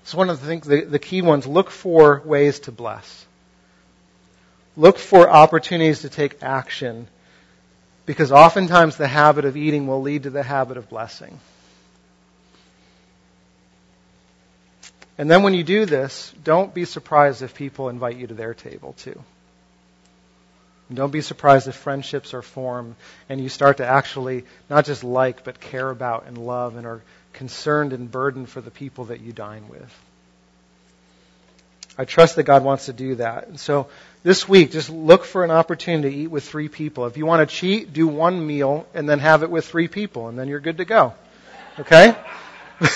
it's 0.02 0.14
one 0.14 0.30
of 0.30 0.40
the 0.40 0.46
things, 0.46 0.68
the, 0.68 0.82
the 0.82 1.00
key 1.00 1.20
ones, 1.20 1.48
look 1.48 1.72
for 1.72 2.22
ways 2.24 2.60
to 2.60 2.70
bless. 2.70 3.25
Look 4.76 4.98
for 4.98 5.28
opportunities 5.28 6.02
to 6.02 6.08
take 6.08 6.42
action 6.42 7.08
because 8.04 8.30
oftentimes 8.30 8.96
the 8.96 9.08
habit 9.08 9.44
of 9.44 9.56
eating 9.56 9.86
will 9.86 10.02
lead 10.02 10.24
to 10.24 10.30
the 10.30 10.42
habit 10.42 10.76
of 10.76 10.88
blessing. 10.88 11.40
And 15.18 15.30
then 15.30 15.42
when 15.42 15.54
you 15.54 15.64
do 15.64 15.86
this, 15.86 16.32
don't 16.44 16.74
be 16.74 16.84
surprised 16.84 17.42
if 17.42 17.54
people 17.54 17.88
invite 17.88 18.16
you 18.16 18.26
to 18.26 18.34
their 18.34 18.54
table 18.54 18.92
too. 18.92 19.20
And 20.88 20.96
don't 20.96 21.10
be 21.10 21.22
surprised 21.22 21.66
if 21.66 21.74
friendships 21.74 22.34
are 22.34 22.42
formed 22.42 22.94
and 23.28 23.40
you 23.40 23.48
start 23.48 23.78
to 23.78 23.86
actually 23.86 24.44
not 24.70 24.84
just 24.84 25.02
like, 25.02 25.42
but 25.42 25.58
care 25.58 25.90
about 25.90 26.26
and 26.26 26.38
love 26.38 26.76
and 26.76 26.86
are 26.86 27.02
concerned 27.32 27.92
and 27.92 28.10
burdened 28.10 28.48
for 28.48 28.60
the 28.60 28.70
people 28.70 29.06
that 29.06 29.20
you 29.20 29.32
dine 29.32 29.68
with. 29.68 30.02
I 31.98 32.04
trust 32.04 32.36
that 32.36 32.44
God 32.44 32.62
wants 32.62 32.86
to 32.86 32.92
do 32.92 33.16
that. 33.16 33.48
And 33.48 33.58
so 33.58 33.88
this 34.26 34.48
week, 34.48 34.72
just 34.72 34.90
look 34.90 35.24
for 35.24 35.44
an 35.44 35.52
opportunity 35.52 36.10
to 36.10 36.16
eat 36.22 36.26
with 36.26 36.42
three 36.42 36.68
people. 36.68 37.06
If 37.06 37.16
you 37.16 37.24
want 37.24 37.48
to 37.48 37.54
cheat, 37.54 37.92
do 37.92 38.08
one 38.08 38.44
meal 38.44 38.84
and 38.92 39.08
then 39.08 39.20
have 39.20 39.44
it 39.44 39.50
with 39.52 39.64
three 39.64 39.86
people, 39.86 40.26
and 40.26 40.36
then 40.36 40.48
you're 40.48 40.58
good 40.58 40.78
to 40.78 40.84
go. 40.84 41.14
Okay? 41.78 42.16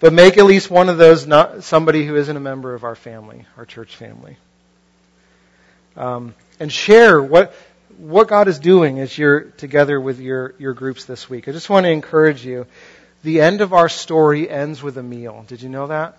but 0.00 0.12
make 0.12 0.36
at 0.36 0.46
least 0.46 0.68
one 0.68 0.88
of 0.88 0.98
those 0.98 1.28
not 1.28 1.62
somebody 1.62 2.04
who 2.04 2.16
isn't 2.16 2.36
a 2.36 2.40
member 2.40 2.74
of 2.74 2.82
our 2.82 2.96
family, 2.96 3.46
our 3.56 3.64
church 3.64 3.94
family. 3.94 4.36
Um, 5.96 6.34
and 6.58 6.72
share 6.72 7.22
what 7.22 7.54
what 7.98 8.26
God 8.26 8.48
is 8.48 8.58
doing 8.58 8.98
as 8.98 9.16
you're 9.16 9.42
together 9.42 10.00
with 10.00 10.18
your, 10.18 10.56
your 10.58 10.74
groups 10.74 11.04
this 11.04 11.30
week. 11.30 11.46
I 11.46 11.52
just 11.52 11.70
want 11.70 11.86
to 11.86 11.90
encourage 11.90 12.44
you. 12.44 12.66
The 13.22 13.42
end 13.42 13.60
of 13.60 13.74
our 13.74 13.88
story 13.88 14.50
ends 14.50 14.82
with 14.82 14.98
a 14.98 15.04
meal. 15.04 15.44
Did 15.46 15.62
you 15.62 15.68
know 15.68 15.86
that? 15.86 16.18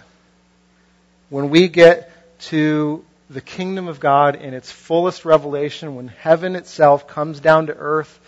when 1.32 1.49
we 1.49 1.70
get 1.70 2.11
to 2.41 3.03
the 3.29 3.41
kingdom 3.41 3.87
of 3.87 3.99
God 3.99 4.35
in 4.35 4.53
its 4.53 4.71
fullest 4.71 5.25
revelation, 5.25 5.95
when 5.95 6.07
heaven 6.07 6.55
itself 6.55 7.07
comes 7.07 7.39
down 7.39 7.67
to 7.67 7.73
earth 7.73 8.19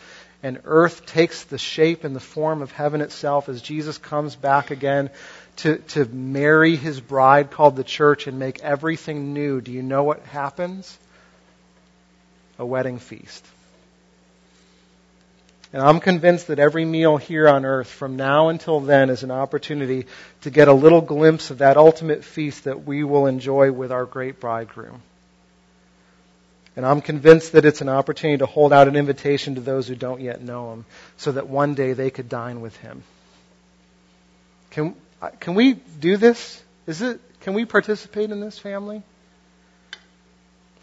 and 0.42 0.60
earth 0.66 1.06
takes 1.06 1.44
the 1.46 1.58
shape 1.58 2.04
and 2.04 2.16
the 2.16 2.20
form 2.20 2.62
of 2.62 2.72
heaven 2.72 3.02
itself 3.02 3.48
as 3.48 3.62
Jesus 3.62 3.98
comes 3.98 4.36
back 4.36 4.72
again 4.72 5.10
to, 5.58 5.78
to 5.78 6.06
marry 6.06 6.76
his 6.76 7.00
bride 7.00 7.50
called 7.52 7.76
the 7.76 7.84
church 7.84 8.28
and 8.28 8.40
make 8.40 8.62
everything 8.62 9.34
new, 9.34 9.62
do 9.62 9.72
you 9.72 9.82
know 9.82 10.04
what 10.04 10.22
happens? 10.24 10.98
A 12.60 12.66
wedding 12.66 13.00
feast. 13.00 13.46
And 15.74 15.82
I'm 15.82 16.00
convinced 16.00 16.48
that 16.48 16.60
every 16.60 16.86
meal 16.86 17.18
here 17.18 17.50
on 17.50 17.66
earth 17.66 17.90
from 17.90 18.16
now 18.16 18.50
until 18.50 18.80
then 18.80 19.10
is 19.10 19.24
an 19.24 19.32
opportunity 19.32 20.06
to 20.42 20.52
get 20.52 20.68
a 20.68 20.74
little 20.74 21.02
glimpse 21.02 21.50
of 21.50 21.58
that 21.58 21.78
ultimate 21.78 22.24
feast 22.24 22.66
that 22.66 22.86
we 22.86 23.04
will 23.04 23.26
enjoy 23.26 23.72
with 23.72 23.92
our 23.92 24.06
great 24.06 24.40
bridegroom. 24.40 25.02
And 26.76 26.86
I'm 26.86 27.02
convinced 27.02 27.54
that 27.54 27.66
it's 27.66 27.82
an 27.82 27.90
opportunity 27.90 28.38
to 28.40 28.46
hold 28.46 28.72
out 28.72 28.88
an 28.88 28.96
invitation 28.96 29.56
to 29.56 29.62
those 29.62 29.88
who 29.88 29.96
don't 29.96 30.22
yet 30.22 30.42
know 30.42 30.74
him 30.74 30.86
so 31.18 31.32
that 31.32 31.48
one 31.48 31.74
day 31.74 31.94
they 31.94 32.12
could 32.12 32.30
dine 32.30 32.62
with 32.62 32.76
him. 32.78 33.04
Can, 34.70 34.96
can 35.40 35.56
we 35.56 35.74
do 35.74 36.18
this? 36.18 36.62
Is 36.86 37.02
it, 37.02 37.20
Can 37.42 37.56
we 37.56 37.66
participate 37.66 38.32
in 38.32 38.40
this, 38.40 38.60
family? 38.60 39.02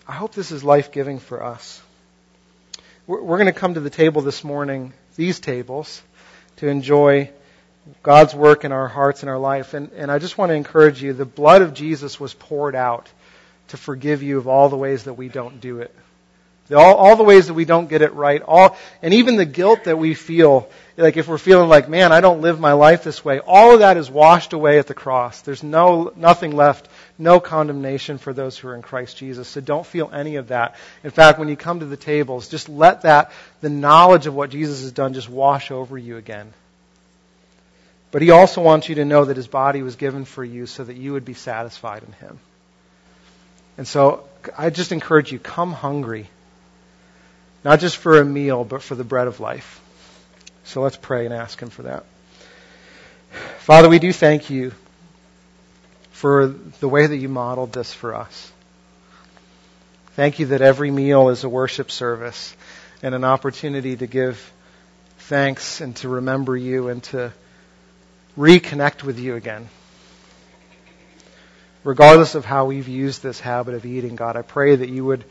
I 0.06 0.12
hope 0.12 0.34
this 0.34 0.50
is 0.50 0.64
life 0.64 0.90
giving 0.90 1.20
for 1.20 1.42
us. 1.42 1.80
We're, 3.10 3.38
going 3.38 3.46
to 3.46 3.52
come 3.52 3.74
to 3.74 3.80
the 3.80 3.90
table 3.90 4.22
this 4.22 4.44
morning, 4.44 4.92
these 5.16 5.40
tables, 5.40 6.00
to 6.58 6.68
enjoy 6.68 7.30
God's 8.04 8.36
work 8.36 8.64
in 8.64 8.70
our 8.70 8.86
hearts 8.86 9.24
and 9.24 9.30
our 9.30 9.38
life. 9.38 9.74
And, 9.74 9.90
and 9.96 10.12
I 10.12 10.20
just 10.20 10.38
want 10.38 10.50
to 10.50 10.54
encourage 10.54 11.02
you 11.02 11.12
the 11.12 11.24
blood 11.24 11.62
of 11.62 11.74
Jesus 11.74 12.20
was 12.20 12.34
poured 12.34 12.76
out 12.76 13.08
to 13.68 13.76
forgive 13.76 14.22
you 14.22 14.38
of 14.38 14.46
all 14.46 14.68
the 14.68 14.76
ways 14.76 15.04
that 15.04 15.14
we 15.14 15.28
don't 15.28 15.60
do 15.60 15.80
it. 15.80 15.92
All, 16.72 16.94
all 16.94 17.16
the 17.16 17.24
ways 17.24 17.48
that 17.48 17.54
we 17.54 17.64
don't 17.64 17.88
get 17.88 18.00
it 18.00 18.14
right, 18.14 18.40
all, 18.42 18.76
and 19.02 19.12
even 19.12 19.34
the 19.34 19.44
guilt 19.44 19.84
that 19.84 19.98
we 19.98 20.14
feel, 20.14 20.70
like 20.96 21.16
if 21.16 21.26
we're 21.26 21.36
feeling 21.36 21.68
like, 21.68 21.88
man, 21.88 22.12
I 22.12 22.20
don't 22.20 22.42
live 22.42 22.60
my 22.60 22.74
life 22.74 23.02
this 23.02 23.24
way, 23.24 23.40
all 23.40 23.74
of 23.74 23.80
that 23.80 23.96
is 23.96 24.08
washed 24.08 24.52
away 24.52 24.78
at 24.78 24.86
the 24.86 24.94
cross. 24.94 25.40
There's 25.40 25.64
no, 25.64 26.12
nothing 26.14 26.54
left, 26.54 26.88
no 27.20 27.38
condemnation 27.38 28.18
for 28.18 28.32
those 28.32 28.58
who 28.58 28.68
are 28.68 28.74
in 28.74 28.82
Christ 28.82 29.16
Jesus. 29.16 29.48
So 29.48 29.60
don't 29.60 29.86
feel 29.86 30.10
any 30.12 30.36
of 30.36 30.48
that. 30.48 30.76
In 31.04 31.10
fact, 31.10 31.38
when 31.38 31.48
you 31.48 31.56
come 31.56 31.80
to 31.80 31.86
the 31.86 31.96
tables, 31.96 32.48
just 32.48 32.68
let 32.68 33.02
that, 33.02 33.32
the 33.60 33.68
knowledge 33.68 34.26
of 34.26 34.34
what 34.34 34.50
Jesus 34.50 34.82
has 34.82 34.92
done 34.92 35.14
just 35.14 35.28
wash 35.28 35.70
over 35.70 35.96
you 35.96 36.16
again. 36.16 36.52
But 38.10 38.22
he 38.22 38.30
also 38.30 38.60
wants 38.62 38.88
you 38.88 38.96
to 38.96 39.04
know 39.04 39.26
that 39.26 39.36
his 39.36 39.46
body 39.46 39.82
was 39.82 39.96
given 39.96 40.24
for 40.24 40.42
you 40.44 40.66
so 40.66 40.82
that 40.82 40.96
you 40.96 41.12
would 41.12 41.24
be 41.24 41.34
satisfied 41.34 42.02
in 42.02 42.12
him. 42.14 42.38
And 43.78 43.86
so 43.86 44.24
I 44.58 44.70
just 44.70 44.90
encourage 44.90 45.30
you, 45.30 45.38
come 45.38 45.72
hungry. 45.72 46.28
Not 47.64 47.80
just 47.80 47.98
for 47.98 48.18
a 48.18 48.24
meal, 48.24 48.64
but 48.64 48.82
for 48.82 48.94
the 48.94 49.04
bread 49.04 49.28
of 49.28 49.38
life. 49.38 49.80
So 50.64 50.80
let's 50.80 50.96
pray 50.96 51.24
and 51.24 51.34
ask 51.34 51.60
him 51.60 51.70
for 51.70 51.82
that. 51.82 52.04
Father, 53.58 53.88
we 53.88 53.98
do 53.98 54.12
thank 54.12 54.50
you 54.50 54.72
for 56.20 56.48
the 56.48 56.88
way 56.88 57.06
that 57.06 57.16
you 57.16 57.30
modeled 57.30 57.72
this 57.72 57.94
for 57.94 58.14
us. 58.14 58.52
Thank 60.16 60.38
you 60.38 60.46
that 60.48 60.60
every 60.60 60.90
meal 60.90 61.30
is 61.30 61.44
a 61.44 61.48
worship 61.48 61.90
service 61.90 62.54
and 63.02 63.14
an 63.14 63.24
opportunity 63.24 63.96
to 63.96 64.06
give 64.06 64.52
thanks 65.16 65.80
and 65.80 65.96
to 65.96 66.10
remember 66.10 66.54
you 66.54 66.88
and 66.88 67.02
to 67.04 67.32
reconnect 68.36 69.02
with 69.02 69.18
you 69.18 69.34
again. 69.34 69.70
Regardless 71.84 72.34
of 72.34 72.44
how 72.44 72.66
we've 72.66 72.88
used 72.88 73.22
this 73.22 73.40
habit 73.40 73.72
of 73.72 73.86
eating, 73.86 74.14
God, 74.14 74.36
I 74.36 74.42
pray 74.42 74.76
that 74.76 74.90
you 74.90 75.06
would 75.06 75.24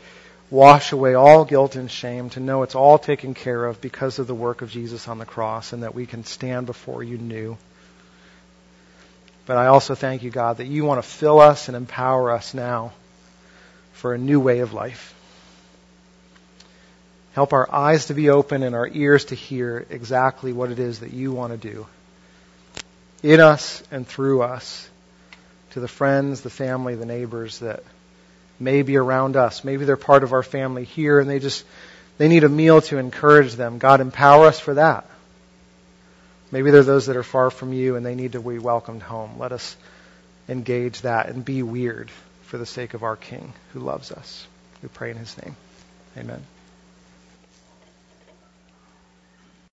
wash 0.50 0.90
away 0.90 1.14
all 1.14 1.44
guilt 1.44 1.76
and 1.76 1.88
shame, 1.88 2.30
to 2.30 2.40
know 2.40 2.64
it's 2.64 2.74
all 2.74 2.98
taken 2.98 3.34
care 3.34 3.64
of 3.64 3.80
because 3.80 4.18
of 4.18 4.26
the 4.26 4.34
work 4.34 4.60
of 4.60 4.72
Jesus 4.72 5.06
on 5.06 5.18
the 5.18 5.24
cross, 5.24 5.72
and 5.72 5.84
that 5.84 5.94
we 5.94 6.06
can 6.06 6.24
stand 6.24 6.66
before 6.66 7.04
you 7.04 7.16
new. 7.16 7.56
But 9.50 9.58
I 9.58 9.66
also 9.66 9.96
thank 9.96 10.22
you, 10.22 10.30
God, 10.30 10.58
that 10.58 10.68
you 10.68 10.84
want 10.84 11.02
to 11.02 11.08
fill 11.08 11.40
us 11.40 11.66
and 11.66 11.76
empower 11.76 12.30
us 12.30 12.54
now 12.54 12.92
for 13.94 14.14
a 14.14 14.16
new 14.16 14.38
way 14.38 14.60
of 14.60 14.72
life. 14.72 15.12
Help 17.32 17.52
our 17.52 17.68
eyes 17.74 18.06
to 18.06 18.14
be 18.14 18.30
open 18.30 18.62
and 18.62 18.76
our 18.76 18.86
ears 18.86 19.24
to 19.24 19.34
hear 19.34 19.84
exactly 19.90 20.52
what 20.52 20.70
it 20.70 20.78
is 20.78 21.00
that 21.00 21.12
you 21.12 21.32
want 21.32 21.50
to 21.50 21.58
do 21.68 21.88
in 23.24 23.40
us 23.40 23.82
and 23.90 24.06
through 24.06 24.42
us 24.42 24.88
to 25.70 25.80
the 25.80 25.88
friends, 25.88 26.42
the 26.42 26.48
family, 26.48 26.94
the 26.94 27.04
neighbors 27.04 27.58
that 27.58 27.82
may 28.60 28.82
be 28.82 28.98
around 28.98 29.34
us. 29.34 29.64
Maybe 29.64 29.84
they're 29.84 29.96
part 29.96 30.22
of 30.22 30.32
our 30.32 30.44
family 30.44 30.84
here 30.84 31.18
and 31.18 31.28
they 31.28 31.40
just 31.40 31.64
they 32.18 32.28
need 32.28 32.44
a 32.44 32.48
meal 32.48 32.82
to 32.82 32.98
encourage 32.98 33.54
them. 33.54 33.78
God 33.78 34.00
empower 34.00 34.46
us 34.46 34.60
for 34.60 34.74
that. 34.74 35.09
Maybe 36.52 36.70
they're 36.70 36.82
those 36.82 37.06
that 37.06 37.16
are 37.16 37.22
far 37.22 37.50
from 37.50 37.72
you 37.72 37.96
and 37.96 38.04
they 38.04 38.14
need 38.14 38.32
to 38.32 38.40
be 38.40 38.58
welcomed 38.58 39.02
home. 39.02 39.38
Let 39.38 39.52
us 39.52 39.76
engage 40.48 41.02
that 41.02 41.28
and 41.28 41.44
be 41.44 41.62
weird 41.62 42.10
for 42.44 42.58
the 42.58 42.66
sake 42.66 42.94
of 42.94 43.02
our 43.04 43.16
King 43.16 43.52
who 43.72 43.80
loves 43.80 44.12
us. 44.12 44.46
We 44.82 44.88
pray 44.88 45.10
in 45.10 45.16
his 45.16 45.36
name. 45.42 45.56
Amen. 46.16 46.44